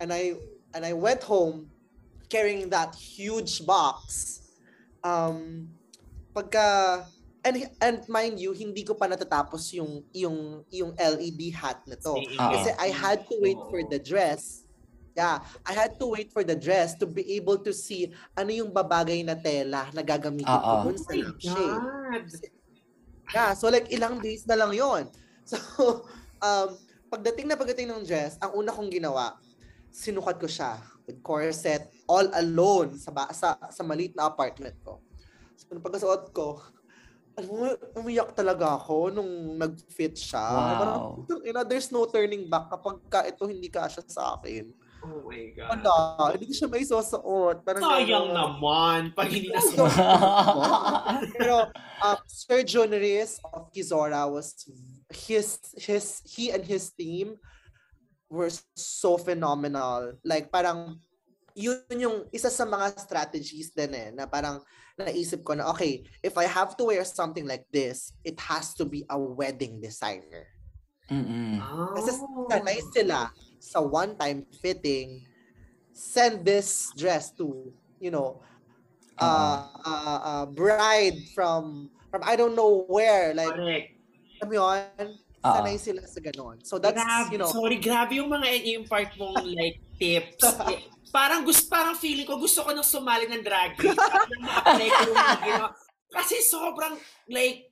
[0.00, 0.38] And I,
[0.72, 1.68] and I went home
[2.28, 4.40] carrying that huge box.
[5.04, 5.68] Um,
[6.32, 7.04] pagka,
[7.44, 12.20] and, and mind you, hindi ko pa natatapos yung, yung, yung LED hat na to.
[12.36, 14.67] Kasi I had to wait for the dress.
[15.18, 18.70] Yeah, I had to wait for the dress to be able to see ano yung
[18.70, 20.82] babagay na tela na gagamitin ko Oo.
[20.86, 21.82] dun sa lampshade.
[21.82, 22.24] God.
[23.34, 25.10] Yeah, so like ilang days na lang yon.
[25.48, 26.04] So,
[26.44, 26.76] um,
[27.08, 29.40] pagdating na pagdating ng dress, ang una kong ginawa,
[29.88, 30.76] sinukat ko siya
[31.08, 35.00] with corset all alone sa ba- sa, sa maliit na apartment ko.
[35.56, 36.60] So, nung pagkasuot ko,
[37.96, 40.46] umiyak talaga ako nung nag-fit siya.
[40.52, 40.68] Wow.
[40.76, 40.98] Parang,
[41.48, 44.68] ina, there's no turning back kapag ka ito hindi kasya sa akin.
[45.08, 45.80] Oh my God.
[45.80, 47.64] Wala, hindi ko siya may susuot.
[47.64, 48.36] Parang Sayang gano'n.
[48.36, 49.60] naman pag hindi na
[51.34, 51.54] Pero
[52.04, 54.52] um, Sir John Reyes of Kizora was
[55.08, 57.40] his his he and his team
[58.28, 60.12] were so phenomenal.
[60.20, 61.00] Like parang
[61.56, 64.60] yun yung isa sa mga strategies din eh na parang
[64.94, 68.84] naisip ko na okay, if I have to wear something like this, it has to
[68.84, 70.44] be a wedding designer.
[71.08, 71.56] Mm-mm.
[71.96, 72.44] Kasi Oh.
[72.52, 75.22] sanay sila sa one-time fitting,
[75.92, 78.40] send this dress to, you know,
[79.18, 83.88] uh, uh, uh, bride from, from I don't know where, like, Correct.
[84.42, 86.62] alam yun, sanay sila sa ganon.
[86.62, 90.42] So that's, grabe, you know, sorry, grabe yung mga yung part mong like tips.
[90.72, 93.96] Eh, parang gusto, parang feeling ko gusto ko nang sumali ng drag race.
[93.96, 95.68] Parang ma-apply ko yung mga ginawa.
[96.08, 96.94] Kasi sobrang
[97.32, 97.67] like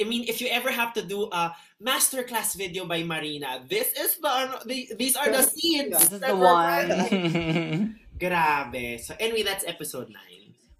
[0.00, 4.16] I mean, if you ever have to do a masterclass video by Marina, this is
[4.16, 5.92] the, the these are the scenes.
[5.92, 8.00] This is the one.
[8.18, 9.00] Grabe.
[9.00, 10.16] So anyway, that's episode 9.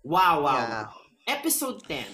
[0.02, 0.56] Wow, wow.
[0.56, 0.82] Yeah.
[0.85, 1.01] wow.
[1.26, 2.05] Episode 10.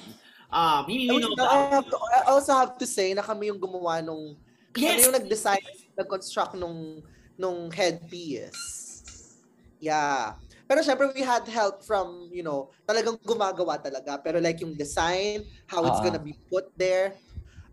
[0.52, 3.60] Um, you, you know, I, have to, I also have to say na kami yung
[3.60, 4.34] gumawa nung,
[4.74, 5.62] kami yes, yung nag-design,
[5.94, 7.02] nag-construct nung,
[7.38, 9.38] nung headpiece.
[9.78, 10.34] Yeah.
[10.70, 14.22] Pero syempre, we had help from, you know, talagang gumagawa talaga.
[14.22, 16.06] Pero like yung design, how it's Oo.
[16.06, 17.18] gonna be put there.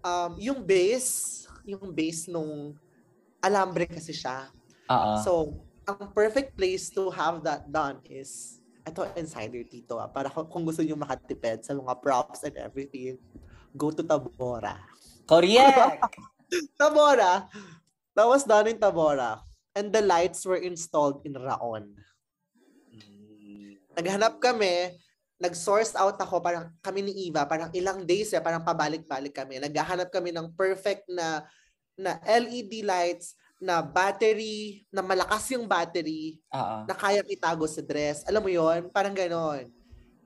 [0.02, 2.74] Um, yung base, yung base nung
[3.38, 4.50] alambre kasi siya.
[4.90, 5.14] Oo.
[5.22, 5.32] So,
[5.86, 10.82] ang perfect place to have that done is ito insider dito ah, para kung gusto
[10.82, 13.22] niyo makatipid sa mga props and everything,
[13.78, 14.74] go to Tabora.
[15.30, 16.18] Correct!
[16.82, 17.46] Tabora.
[18.18, 19.46] That was done in Tabora.
[19.78, 21.94] And the lights were installed in Raon.
[23.98, 24.94] Naghanap kami,
[25.42, 29.58] nag-source out ako, parang kami ni Eva, parang ilang days eh, parang pabalik-balik kami.
[29.58, 31.42] Naghahanap kami ng perfect na
[31.98, 36.86] na LED lights, na battery, na malakas yung battery, Oo.
[36.86, 38.22] na kayang itago sa dress.
[38.30, 39.66] Alam mo yon Parang ganon.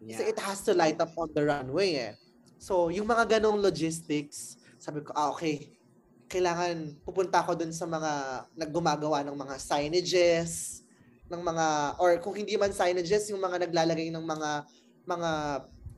[0.03, 2.14] Kasi it has to light up on the runway eh.
[2.60, 5.80] So, yung mga ganong logistics, sabi ko, ah, okay,
[6.27, 8.11] kailangan pupunta ako dun sa mga
[8.56, 10.84] naggumagawa ng mga signages,
[11.31, 14.67] ng mga, or kung hindi man signages, yung mga naglalagay ng mga,
[15.07, 15.31] mga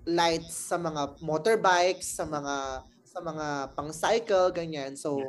[0.06, 4.94] lights sa mga motorbikes, sa mga, sa mga pang-cycle, ganyan.
[4.94, 5.26] So,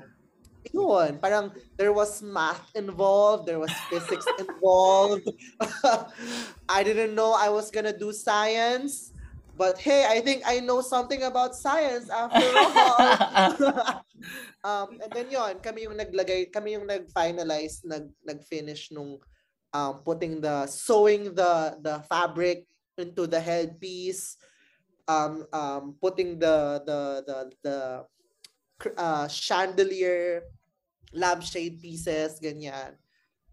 [0.72, 5.28] yun, parang there was math involved, there was physics involved.
[6.68, 9.12] I didn't know I was gonna do science,
[9.56, 12.96] but hey, I think I know something about science after all.
[14.68, 19.20] um, and then yun, kami yung naglagay, kami yung nag-finalize, nag, nag-finish nung
[19.74, 22.64] um, putting the, sewing the, the fabric
[22.96, 24.38] into the headpiece,
[25.10, 27.78] um, um, putting the, the, the, the
[28.96, 30.42] uh, chandelier,
[31.12, 32.94] lampshade pieces, ganyan.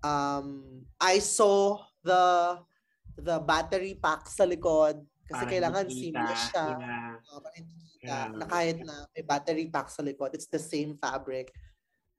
[0.02, 2.58] Um, I saw the
[3.22, 4.98] the battery pack sa likod
[5.30, 6.66] kasi Parang kailangan hindi seamless kita, siya.
[6.82, 7.14] yeah.
[7.30, 7.70] Uh, kita,
[8.02, 8.34] Yeah.
[8.34, 11.54] na kahit na may battery pack sa likod, it's the same fabric.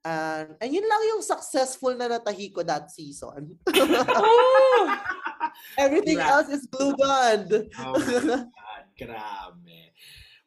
[0.03, 3.55] And, and yun lang yung successful na natahi ko that season.
[3.71, 4.99] Oh!
[5.79, 6.49] Everything Congrats.
[6.49, 7.71] else is blue gunned.
[7.79, 8.03] Oh my
[8.51, 9.79] God, grabe.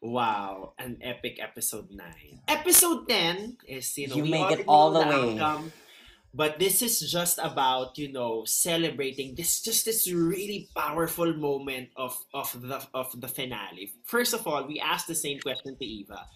[0.02, 2.04] Wow, an epic episode 9.
[2.48, 5.40] Episode 10 is, you know, You we make it all the way.
[5.40, 5.72] outcome,
[6.34, 12.12] but this is just about, you know, celebrating this just this really powerful moment of
[12.36, 13.90] of the of the finale.
[14.04, 16.28] First of all, we asked the same question to Eva.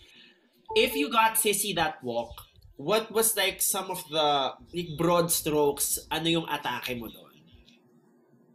[0.75, 2.33] If you got Sissy that walk,
[2.81, 7.29] what was like some of the like, broad strokes, ano yung atake mo doon?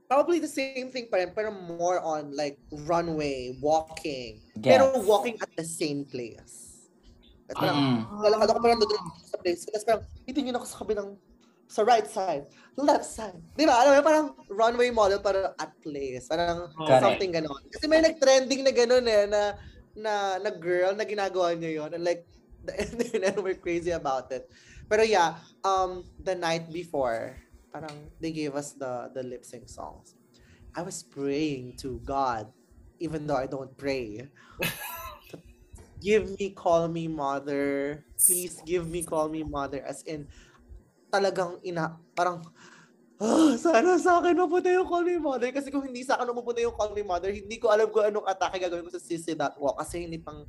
[0.09, 2.57] Probably the same thing pa rin, pero more on like
[2.89, 4.41] runway, walking.
[4.57, 5.05] Pero Yes.
[5.05, 6.89] walking at the same place.
[7.45, 8.01] That's parang, Mm.
[8.25, 9.61] lalakad ako parang doon sa place.
[9.69, 11.09] Tapos parang, titingin ako sa kabilang,
[11.69, 12.45] sa right side,
[12.77, 13.37] left side.
[13.57, 13.81] Di ba?
[13.81, 16.25] Alam mo, parang runway model, parang at place.
[16.29, 17.01] Parang Correct.
[17.01, 17.61] something ganon.
[17.69, 19.41] Kasi may nag-trending na ganon eh, na,
[19.97, 21.89] na, na girl na ginagawa niya yun.
[21.93, 22.25] And like,
[22.65, 24.49] the internet were crazy about it.
[24.89, 27.37] Pero yeah, um, the night before,
[27.73, 30.15] parang they gave us the, the lip sync songs.
[30.75, 32.51] I was praying to God,
[32.99, 34.27] even though I don't pray.
[36.05, 38.03] give me, call me mother.
[38.19, 39.81] Please give me, call me mother.
[39.81, 40.27] As in,
[41.09, 42.43] talagang ina, parang,
[43.17, 45.49] ah, sana sa akin mapunta yung call me mother.
[45.49, 48.27] Kasi kung hindi sa akin mapunta yung call me mother, hindi ko alam kung anong
[48.27, 49.79] atake gagawin ko sa Sissy That Walk.
[49.79, 50.45] Kasi hindi pang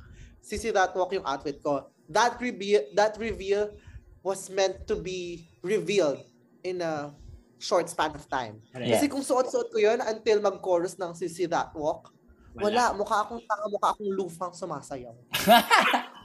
[0.47, 1.91] Sissy That Walk yung outfit ko.
[2.07, 3.75] That reveal, that reveal
[4.23, 6.23] was meant to be revealed
[6.63, 7.11] in a
[7.59, 8.63] short span of time.
[8.71, 8.95] Yeah.
[8.95, 12.15] Kasi kung suot-suot ko yun until mag-chorus ng Sissy That Walk,
[12.55, 12.95] wala.
[12.95, 15.15] Mukha akong tanga, mukha akong lufang sumasayaw.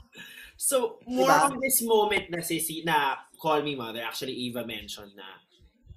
[0.57, 1.49] So, more Diba?
[1.49, 5.41] on this moment na si na Call Me Mother, actually Eva mentioned na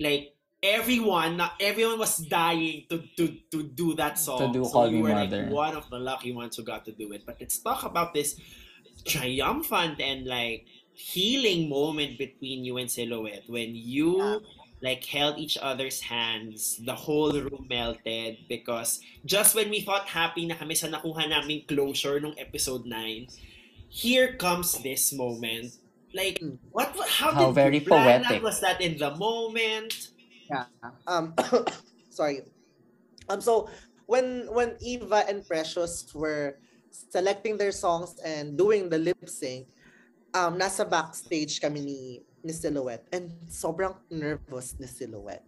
[0.00, 0.35] like
[0.66, 4.42] everyone na everyone was dying to to to do that song.
[4.42, 5.46] To do so Call you Me were Mother.
[5.46, 7.22] like one of the lucky ones who got to do it.
[7.22, 8.34] But let's talk about this
[9.06, 14.42] triumphant and like healing moment between you and Silhouette when you
[14.82, 20.44] like held each other's hands, the whole room melted because just when we thought happy
[20.46, 23.26] na kami sa nakuha naming closure nung episode 9,
[23.88, 25.72] here comes this moment.
[26.12, 26.56] Like, Mm.
[26.72, 28.40] what, what how, How did very you plan poetic.
[28.40, 28.42] that?
[28.44, 30.12] Was that in the moment?
[30.46, 30.66] Yeah.
[31.06, 31.34] Um
[32.10, 32.46] sorry.
[33.28, 33.68] Um so
[34.06, 36.58] when when Eva and Precious were
[36.90, 39.66] selecting their songs and doing the lip sync,
[40.34, 42.00] um nasa backstage kami ni
[42.46, 45.44] ni Silhouette and sobrang nervous ni Silhouette.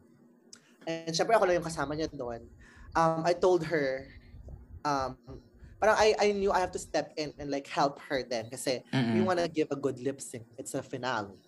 [0.89, 2.43] And syempre ako lang yung kasama niya doon.
[2.99, 4.11] Um I told her
[4.83, 5.15] um
[5.79, 8.83] parang I I knew I have to step in and like help her then kasi
[8.91, 9.31] we Mm-mm.
[9.31, 10.43] want to give a good lip sync.
[10.59, 11.39] It's a finale.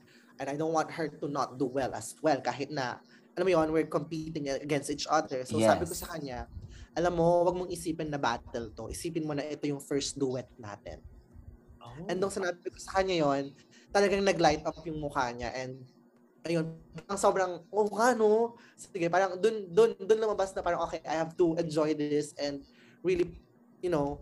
[0.41, 2.97] And I don't want her to not do well as well kahit na
[3.41, 5.49] alam mo yun, we're competing against each other.
[5.49, 6.05] So sabi ko Yes.
[6.05, 6.45] sa kanya,
[6.93, 8.93] alam mo, wag mong isipin na battle to.
[8.93, 11.01] Isipin mo na ito yung first duet natin.
[12.05, 13.57] And nung sinabi ko sa kanya yon,
[13.89, 15.81] talagang nag-light up yung mukha niya and
[16.45, 21.01] ayun, parang sobrang, oh nga no, sige, parang dun, dun, dun lumabas na parang, okay,
[21.09, 22.61] I have to enjoy this and
[23.01, 23.41] really,
[23.81, 24.21] you know,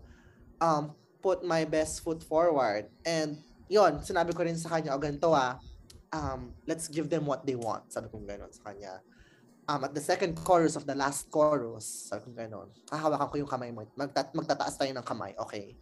[0.63, 2.87] um, put my best foot forward.
[3.03, 5.59] And yon, sinabi ko rin sa kanya, o ganito ah,
[6.11, 7.91] um, let's give them what they want.
[7.93, 9.01] Sabi ko gano'n sa kanya.
[9.69, 13.51] um, at the second chorus of the last chorus, sabi ko ganon, hahawakan ko yung
[13.51, 13.85] kamay mo.
[13.93, 15.37] Magta- magtataas tayo ng kamay.
[15.37, 15.77] Okay.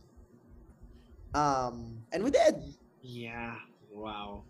[1.32, 2.60] Um, and we did.
[3.00, 3.56] Yeah.
[3.88, 4.44] Wow.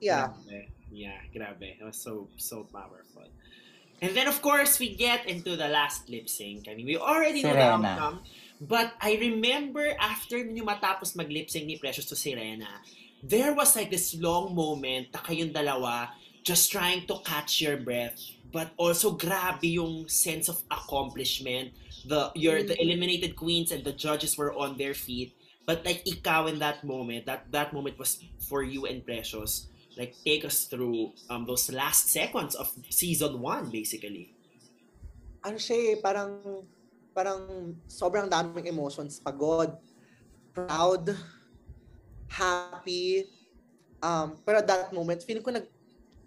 [0.00, 0.32] Yeah.
[0.32, 0.72] Grabe.
[0.88, 1.76] Yeah, grabe.
[1.76, 3.28] It was so, so powerful.
[4.00, 6.70] And then, of course, we get into the last lip sync.
[6.70, 8.22] I mean, we already know the outcome.
[8.62, 12.80] But I remember after nyo matapos mag-lip sync ni Precious to Sirena,
[13.22, 16.08] there was like this long moment na kayong dalawa
[16.46, 18.14] just trying to catch your breath
[18.48, 21.74] but also grabe yung sense of accomplishment.
[22.08, 25.36] The your the eliminated queens and the judges were on their feet
[25.68, 29.68] but like ikaw in that moment that that moment was for you and Precious.
[29.98, 34.32] Like take us through um those last seconds of season 1 basically.
[35.44, 36.64] Ano siya eh, parang,
[37.12, 39.22] parang sobrang daming emotions.
[39.22, 39.74] Pagod,
[40.50, 41.14] proud,
[42.28, 43.26] happy.
[43.98, 45.66] Um, pero at that moment, feeling ko nag,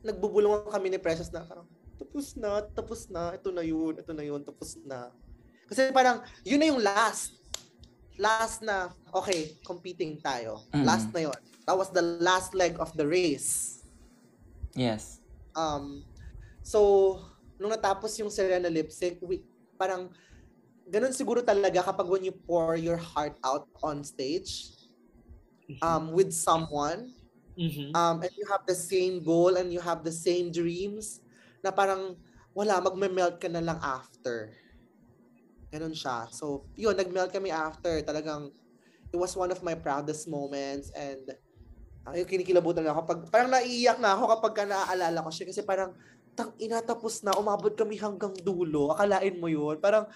[0.03, 4.25] nagbubulungan kami ni Precious na parang, tapos na, tapos na, ito na yun, ito na
[4.25, 5.13] yun, tapos na.
[5.69, 7.37] Kasi parang, yun na yung last.
[8.19, 10.67] Last na, okay, competing tayo.
[10.75, 10.83] Mm.
[10.83, 11.39] Last na yun.
[11.63, 13.85] That was the last leg of the race.
[14.75, 15.21] Yes.
[15.55, 16.03] Um,
[16.65, 17.21] so,
[17.55, 19.45] nung natapos yung Serena lip sync, we,
[19.79, 20.11] parang,
[20.91, 24.80] ganun siguro talaga kapag when you pour your heart out on stage
[25.83, 27.13] um, with someone,
[27.57, 27.91] Mhm.
[27.93, 31.19] um, and you have the same goal and you have the same dreams,
[31.61, 32.17] na parang,
[32.55, 34.51] wala, magme-melt ka na lang after.
[35.71, 36.27] Ganun siya.
[36.31, 38.03] So, yun, nag-melt kami after.
[38.03, 38.51] Talagang,
[39.11, 41.31] it was one of my proudest moments and
[42.07, 43.01] ay, kinikilabutan na ako.
[43.05, 45.93] Pag, parang naiiyak na ako kapag ka naaalala ko siya kasi parang,
[46.33, 48.89] tang inatapos na, umabot kami hanggang dulo.
[48.95, 49.77] Akalain mo yun.
[49.77, 50.09] Parang,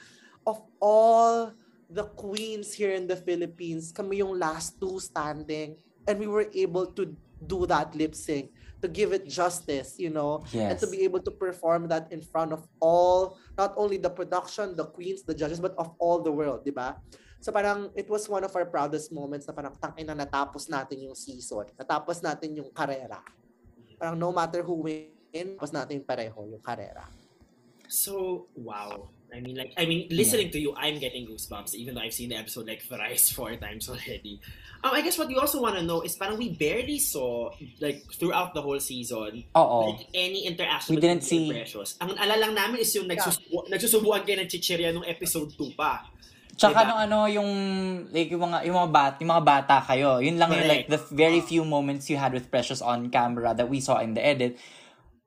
[0.47, 1.53] of all
[1.89, 6.85] the queens here in the Philippines, kami yung last two standing and we were able
[6.93, 7.13] to
[7.45, 8.49] do that lip sync
[8.81, 10.93] to give it justice, you know, and to Yes.
[10.93, 15.23] be able to perform that in front of all, not only the production, the queens,
[15.23, 16.97] the judges, but of all the world, di ba?
[17.41, 21.13] So parang it was one of our proudest moments na parang tangina natapos natin yung
[21.13, 21.69] season.
[21.77, 23.21] Natapos natin yung karera.
[24.01, 27.05] Parang no matter who win, tapos natin pareho yung karera.
[27.85, 29.13] So wow.
[29.33, 32.29] I mean, like, I mean, listening to you, I'm getting goosebumps, even though I've seen
[32.29, 34.39] the episode like thrice, four times already.
[34.83, 37.49] Um, I guess what you also want to know is, parang we barely saw,
[37.81, 39.79] like, throughout the whole season, Oo.
[39.91, 41.97] like, any interaction We didn't see- Precious.
[41.99, 46.05] Ang alala lang namin is yung nagsusubu- nagsusubuan kayo ng chichirya nung episode 2 pa.
[46.55, 46.87] Tsaka Diba?
[46.87, 47.49] nung ano, yung,
[48.15, 50.23] like, yung mga, yung mga bat, yung mga bata kayo.
[50.23, 53.67] Yun lang yung, like, the very few moments you had with Precious on camera that
[53.67, 54.55] we saw in the edit.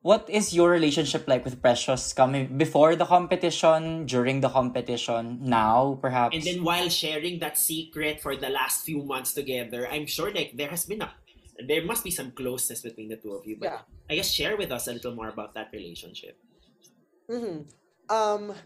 [0.08, 6.00] What is your relationship like with Precious coming before the competition, during the competition, now,
[6.00, 6.32] perhaps?
[6.32, 10.56] And then while sharing that secret for the last few months together, I'm sure like
[10.56, 11.12] there has been a
[11.60, 13.60] there must be some closeness between the two of you.
[13.60, 13.84] But Yeah.
[14.08, 16.40] I guess share with us a little more about that relationship.
[17.28, 17.68] Mm-hmm.
[18.08, 18.56] Um,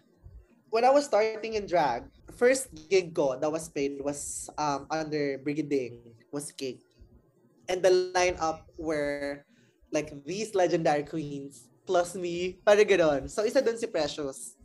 [0.71, 2.07] when I was starting in drag,
[2.39, 6.87] first gig ko that was paid was um, under Brigading, was Cake.
[7.67, 9.43] And the lineup were
[9.93, 13.23] like these legendary queens plus me, parang ganon.
[13.29, 14.57] So isa dun si Precious.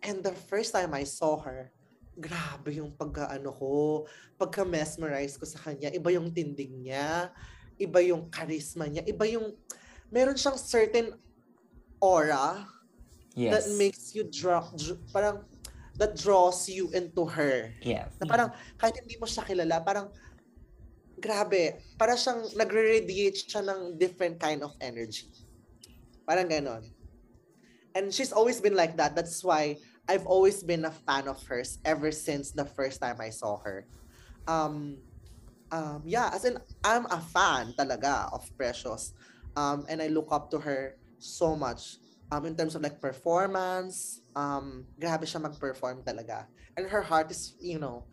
[0.00, 1.74] And the first time I saw her,
[2.14, 4.06] grabe yung pagkaano ko,
[4.38, 7.34] pagka-mesmerize ko sa kanya, iba yung tindig niya,
[7.78, 9.54] iba yung charisma niya, iba yung,
[10.10, 11.14] meron siyang certain
[11.98, 12.62] aura
[13.34, 13.50] yes.
[13.54, 15.42] that makes you draw, dr- parang,
[15.98, 17.74] that draws you into her.
[17.82, 18.14] Yes.
[18.22, 20.10] Na parang, kahit hindi mo siya kilala, parang,
[21.20, 25.28] grabe, para siyang nagre-radiate siya ng different kind of energy.
[26.26, 26.84] Parang ganon.
[27.94, 29.16] And she's always been like that.
[29.16, 29.76] That's why
[30.08, 33.84] I've always been a fan of hers ever since the first time I saw her.
[34.46, 35.02] Um,
[35.72, 39.12] um, yeah, as in, I'm a fan talaga of Precious.
[39.56, 41.98] Um, and I look up to her so much.
[42.30, 46.46] Um, in terms of like performance, um, grabe siya mag-perform talaga.
[46.76, 48.04] And her heart is, you know,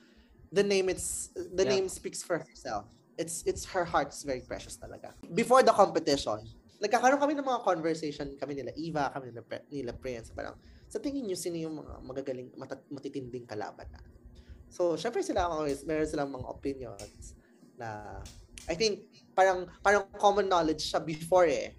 [0.52, 1.76] the name it's the Yeah.
[1.76, 2.88] name speaks for herself.
[3.16, 5.16] It's it's her heart is very precious talaga.
[5.32, 6.44] Before the competition,
[6.84, 10.60] nagkakaroon kami ng mga conversation kami nila Eva, kami nila, nila Prince, parang
[10.92, 14.20] sa tingin niyo sino yung mga magagaling matat- matitinding kalaban natin.
[14.68, 17.40] So, syempre sila always meron silang mga opinions
[17.80, 18.20] na
[18.68, 21.72] I think parang parang common knowledge siya before eh.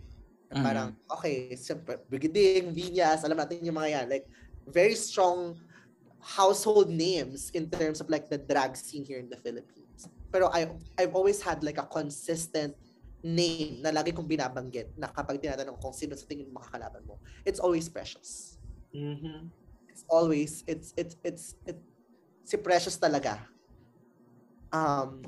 [0.49, 4.25] Na Parang okay, syempre Brigading, Vinyas, alam natin yung mga yan like
[4.65, 5.61] very strong
[6.27, 9.76] household names in terms of like the drag scene here in the Philippines.
[10.31, 12.75] Pero I I've always had like a consistent
[13.25, 17.19] name na lagi kong binabanggit na kapag tinatanong kung sino sa tingin mo makakalaban mo,
[17.43, 18.61] it's always Precious.
[18.95, 19.51] Mm-hmm.
[19.91, 21.79] It's always it's it's it's it,
[22.47, 23.41] si Precious talaga.
[24.71, 25.25] Um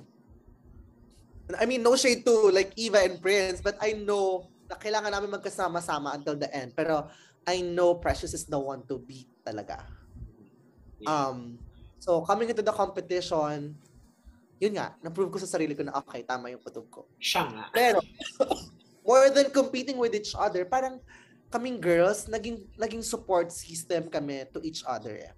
[1.57, 5.33] I mean no shade to like Eva and Prince but I know na kailangan namin
[5.33, 7.09] magkasama-sama until the end pero
[7.49, 9.81] I know Precious is the one to beat talaga.
[11.01, 11.09] Yeah.
[11.09, 11.57] Um,
[11.97, 13.81] so coming into the competition,
[14.59, 17.07] yun nga, na-prove ko sa sarili ko na okay, tama yung putog ko.
[17.23, 17.65] Siya nga.
[17.71, 18.03] Pero,
[19.09, 20.99] more than competing with each other, parang
[21.49, 25.17] kaming girls, naging, naging support system kami to each other.
[25.17, 25.33] eh.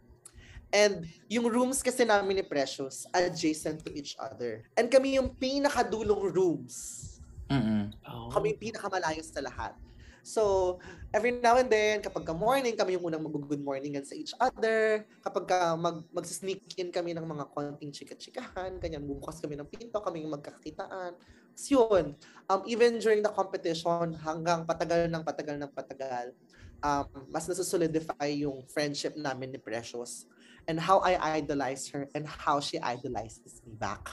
[0.71, 4.63] And yung rooms kasi namin ni Precious, adjacent to each other.
[4.79, 7.07] And kami yung pinakadulong rooms.
[7.51, 7.91] Mm-mm.
[8.07, 8.31] Oh.
[8.31, 9.75] Kami yung pinakamalayo sa lahat.
[10.23, 10.77] So,
[11.13, 15.09] every now and then, kapag ka morning, kami yung unang mag-good morningan sa each other.
[15.25, 19.99] Kapag ka mag, mag-sneak in kami ng mga konting chika-chikahan, ganyan, bumukas kami ng pinto,
[20.01, 21.17] kami yung magkakakitaan.
[21.57, 22.17] So, yun.
[22.49, 26.37] Um, even during the competition, hanggang patagal ng patagal ng patagal,
[26.85, 30.29] um, mas nasusolidify yung friendship namin ni Precious
[30.69, 34.09] and how I idolize her and how she idolizes me back.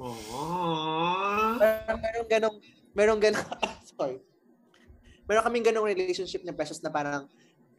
[0.00, 1.60] Aww.
[1.60, 2.56] Parang meron ganong,
[2.96, 3.44] meron ganong,
[3.92, 4.18] sorry.
[5.30, 7.30] Meron kaming ganong relationship ni Precious na parang,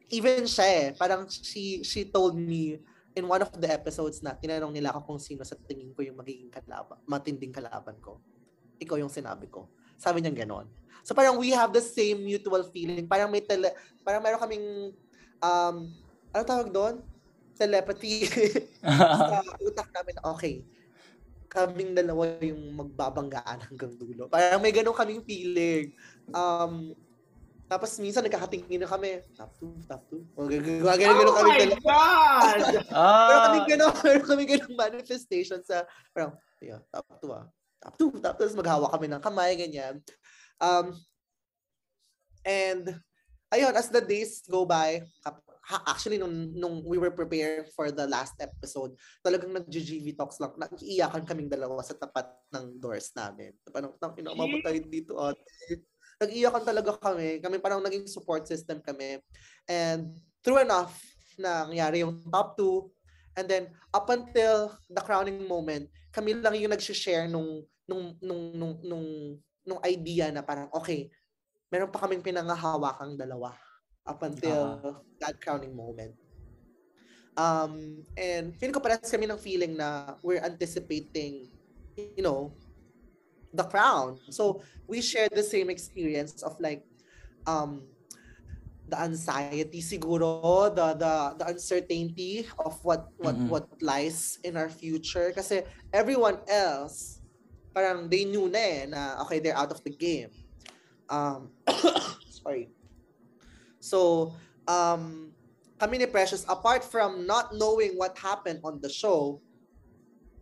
[0.07, 2.79] even siya eh, parang she, she told me
[3.11, 6.15] in one of the episodes na tinanong nila ako kung sino sa tingin ko yung
[6.15, 8.23] magiging kalaban, matinding kalaban ko.
[8.79, 9.67] Ikaw yung sinabi ko.
[9.99, 10.71] Sabi niya ganon.
[11.03, 13.03] So parang we have the same mutual feeling.
[13.03, 13.75] Parang may tele,
[14.07, 14.95] parang meron kaming,
[15.43, 15.91] um,
[16.31, 17.03] ano tawag doon?
[17.59, 18.31] Telepathy
[19.27, 20.63] sa utak namin, okay,
[21.51, 24.31] kaming dalawa yung magbabanggaan hanggang dulo.
[24.31, 25.91] Parang may ganun kaming feeling.
[26.31, 26.95] Um,
[27.71, 30.83] tapos minsan nagkakatingin na kami, top 2, top 2.
[30.83, 31.79] Gagano Oh kami my dalawa.
[31.87, 32.59] God!
[33.31, 37.47] Pero kami ah, gano'n, meron kami gano'ng manifestation sa, parang, yeah, top 2 ah.
[37.79, 38.43] Top 2, top 2.
[38.43, 40.03] Tapos maghawa kami ng kamay, ganyan.
[40.59, 40.99] Um,
[42.43, 42.91] and,
[43.55, 45.07] ayun, as the days go by,
[45.87, 51.23] actually, nung, nung we were preparing for the last episode, talagang nag-GV talks lang, nag-iiyakan
[51.23, 53.55] kaming dalawa sa tapat ng doors namin.
[53.71, 55.87] Parang, tang ina, umabot tayo dito, ate.
[56.21, 57.41] Nag-iyakan talaga kami.
[57.41, 59.17] Kami parang naging support system kami.
[59.65, 60.13] And
[60.45, 60.93] true enough,
[61.41, 63.41] na nangyari yung top 2.
[63.41, 68.73] And then, up until the crowning moment, kami lang yung nag-share nung, nung, nung, nung,
[68.83, 69.07] nung,
[69.65, 71.09] nung idea na parang, okay,
[71.71, 73.55] meron pa kaming pinangahawakang dalawa
[74.03, 74.77] up until
[75.23, 76.13] that crowning moment.
[77.39, 81.47] Um, and feeling ko parehas kami ng feeling na we're anticipating,
[81.95, 82.51] you know,
[83.53, 84.19] the crown.
[84.29, 86.83] So, we share the same experience of like,
[87.47, 87.87] um,
[88.91, 93.47] the anxiety siguro, the the the uncertainty of what what Mhm.
[93.47, 95.63] what lies in our future kasi
[95.95, 97.23] everyone else
[97.71, 100.27] parang they knew na eh na okay they're out of the game.
[101.07, 101.55] Um
[102.43, 102.67] sorry.
[103.79, 104.35] So,
[104.67, 105.31] um
[105.79, 109.39] kami ni Precious apart from not knowing what happened on the show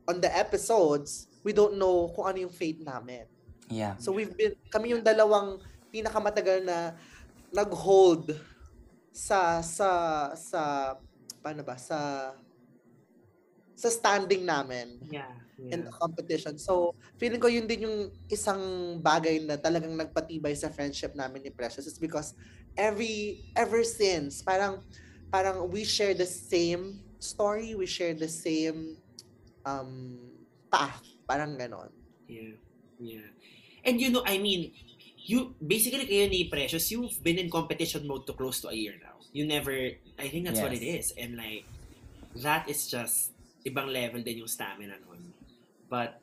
[0.09, 3.25] on the episodes, we don't know kung ano yung fate namin.
[3.69, 3.95] yeah.
[4.01, 6.93] So we've been, kami yung dalawang pinakamatagal na
[7.49, 8.37] nag-hold
[9.09, 9.89] sa, sa,
[10.37, 10.93] sa,
[11.41, 12.31] paano ba, sa,
[13.73, 15.33] sa standing namin Yeah.
[15.59, 15.99] in the yeah.
[15.99, 16.55] competition.
[16.55, 17.99] So, feeling ko yun din yung
[18.31, 18.59] isang
[19.03, 22.31] bagay na talagang nagpatibay sa friendship namin ni Precious is because
[22.79, 24.79] every, ever since, parang,
[25.31, 28.95] parang we share the same story, we share the same
[29.67, 30.17] um,
[30.71, 31.03] path.
[31.29, 31.93] Parang ganon.
[32.25, 32.57] Yeah.
[32.97, 33.29] Yeah.
[33.85, 34.73] And you know, I mean,
[35.29, 38.97] you basically kayo ni Precious, you've been in competition mode to close to a year
[38.97, 39.21] now.
[39.31, 39.71] You never,
[40.17, 41.13] I think that's what it is.
[41.13, 41.69] And like,
[42.41, 43.29] that is just
[43.61, 45.37] ibang level din yung stamina nun.
[45.85, 46.17] But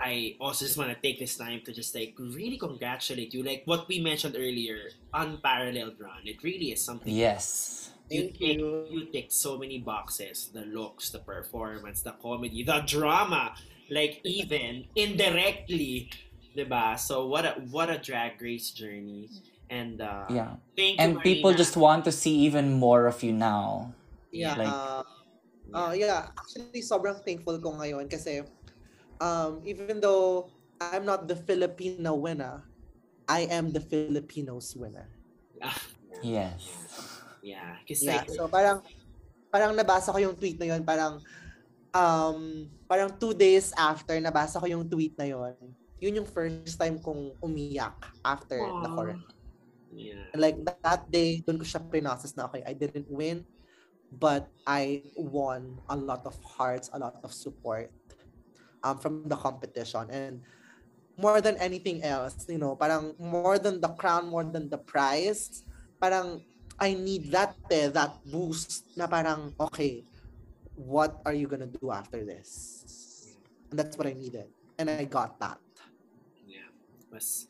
[0.00, 3.42] I also just want to take this time to just like really congratulate you.
[3.42, 6.24] Like what we mentioned earlier, unparalleled run.
[6.24, 7.12] It really is something.
[7.12, 7.92] Yes.
[8.08, 8.86] You Thank tick, you.
[8.88, 10.50] you tick so many boxes.
[10.52, 13.54] The looks, the performance, the comedy, the drama.
[13.90, 16.10] Like even indirectly,
[16.56, 16.98] diba?
[16.98, 19.30] So what a what a drag race journey.
[19.66, 20.58] And uh, Yeah.
[20.78, 21.62] thank you, And people Marina.
[21.62, 23.94] just want to see even more of you now.
[24.30, 24.54] Yeah.
[24.54, 25.02] Like- uh,
[25.74, 26.30] uh, yeah.
[26.38, 28.46] Actually, sobrang thankful ko ngayon kasi
[29.18, 32.62] um, even though I'm not the Filipino winner,
[33.26, 35.10] I am the Filipinos winner.
[36.22, 36.62] Yes.
[37.42, 38.22] Yeah, because Yeah.
[38.30, 38.82] So parang
[39.50, 41.22] parang nabasa ko yung tweet na yun, parang
[41.96, 45.56] um parang two days after nabasa ko yung tweet na yun,
[45.96, 48.92] yun yung first time kong umiyak after the Aw.
[48.92, 49.36] quarantine.
[49.96, 53.48] yeah, like that day, doon ko siya process na okay, I didn't win,
[54.12, 57.88] but I won a lot of hearts, a lot of support
[58.84, 60.06] um, from the competition.
[60.12, 60.44] And
[61.16, 65.64] more than anything else, you know, parang more than the crown, more than the prize,
[65.96, 66.44] parang
[66.76, 70.04] I need that eh, that boost na parang, okay,
[70.76, 73.34] what are you gonna do after this?
[73.70, 74.46] And that's what I needed.
[74.78, 75.58] And I got that.
[76.46, 76.68] yeah.
[77.10, 77.48] Was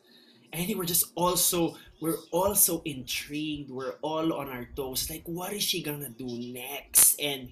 [0.53, 3.69] And we're just also we're also intrigued.
[3.69, 5.09] We're all on our toes.
[5.09, 7.19] Like, what is she gonna do next?
[7.19, 7.49] And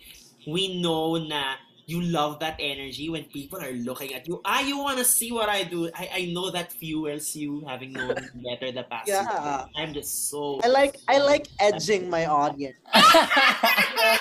[0.48, 4.42] we know na you love that energy when people are looking at you.
[4.46, 5.90] Ah, you wanna see what I do.
[5.94, 9.66] I, I know that fuels you having known better the past Yeah.
[9.78, 12.78] I'm just so I like I like edging my audience.
[12.94, 14.20] I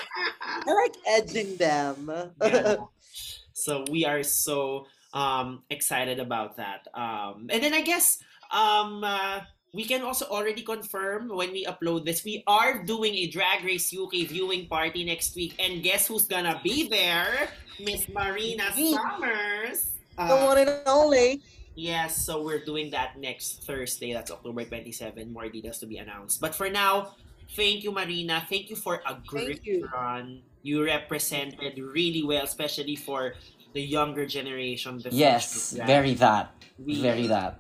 [0.67, 2.11] like edging them.
[2.43, 2.77] Yeah.
[3.55, 8.19] so we are so um excited about that um and then i guess
[8.51, 9.41] um uh,
[9.75, 13.91] we can also already confirm when we upload this we are doing a drag race
[13.91, 17.51] uk viewing party next week and guess who's gonna be there
[17.83, 18.95] miss marina Me.
[18.95, 21.43] summers the Uh, one and only.
[21.75, 24.15] Yes, so we're doing that next Thursday.
[24.15, 25.27] That's October 27.
[25.35, 26.39] More details to be announced.
[26.39, 27.19] But for now,
[27.59, 28.47] thank you, Marina.
[28.47, 29.91] Thank you for a great you.
[29.91, 30.39] run.
[30.63, 33.35] You represented really well, especially for
[33.75, 35.03] the younger generation.
[35.03, 36.55] The Yes, very that.
[36.79, 37.59] We- Very that.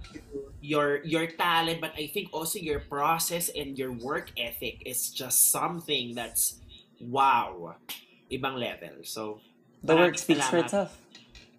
[0.64, 5.52] Your your talent, but I think also your process and your work ethic is just
[5.52, 6.56] something that's
[7.04, 7.76] wow,
[8.32, 9.04] ibang level.
[9.04, 9.44] So
[9.84, 10.96] The work speaks for itself.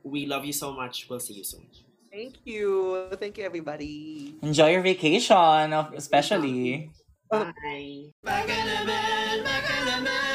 [0.01, 1.06] We love you so much.
[1.06, 1.69] We'll see you soon.
[2.09, 3.06] Thank you.
[3.22, 4.34] Thank you everybody.
[4.42, 6.90] Enjoy your vacation, especially.
[7.30, 8.09] Bye.
[8.25, 10.34] Baka naman, baka naman.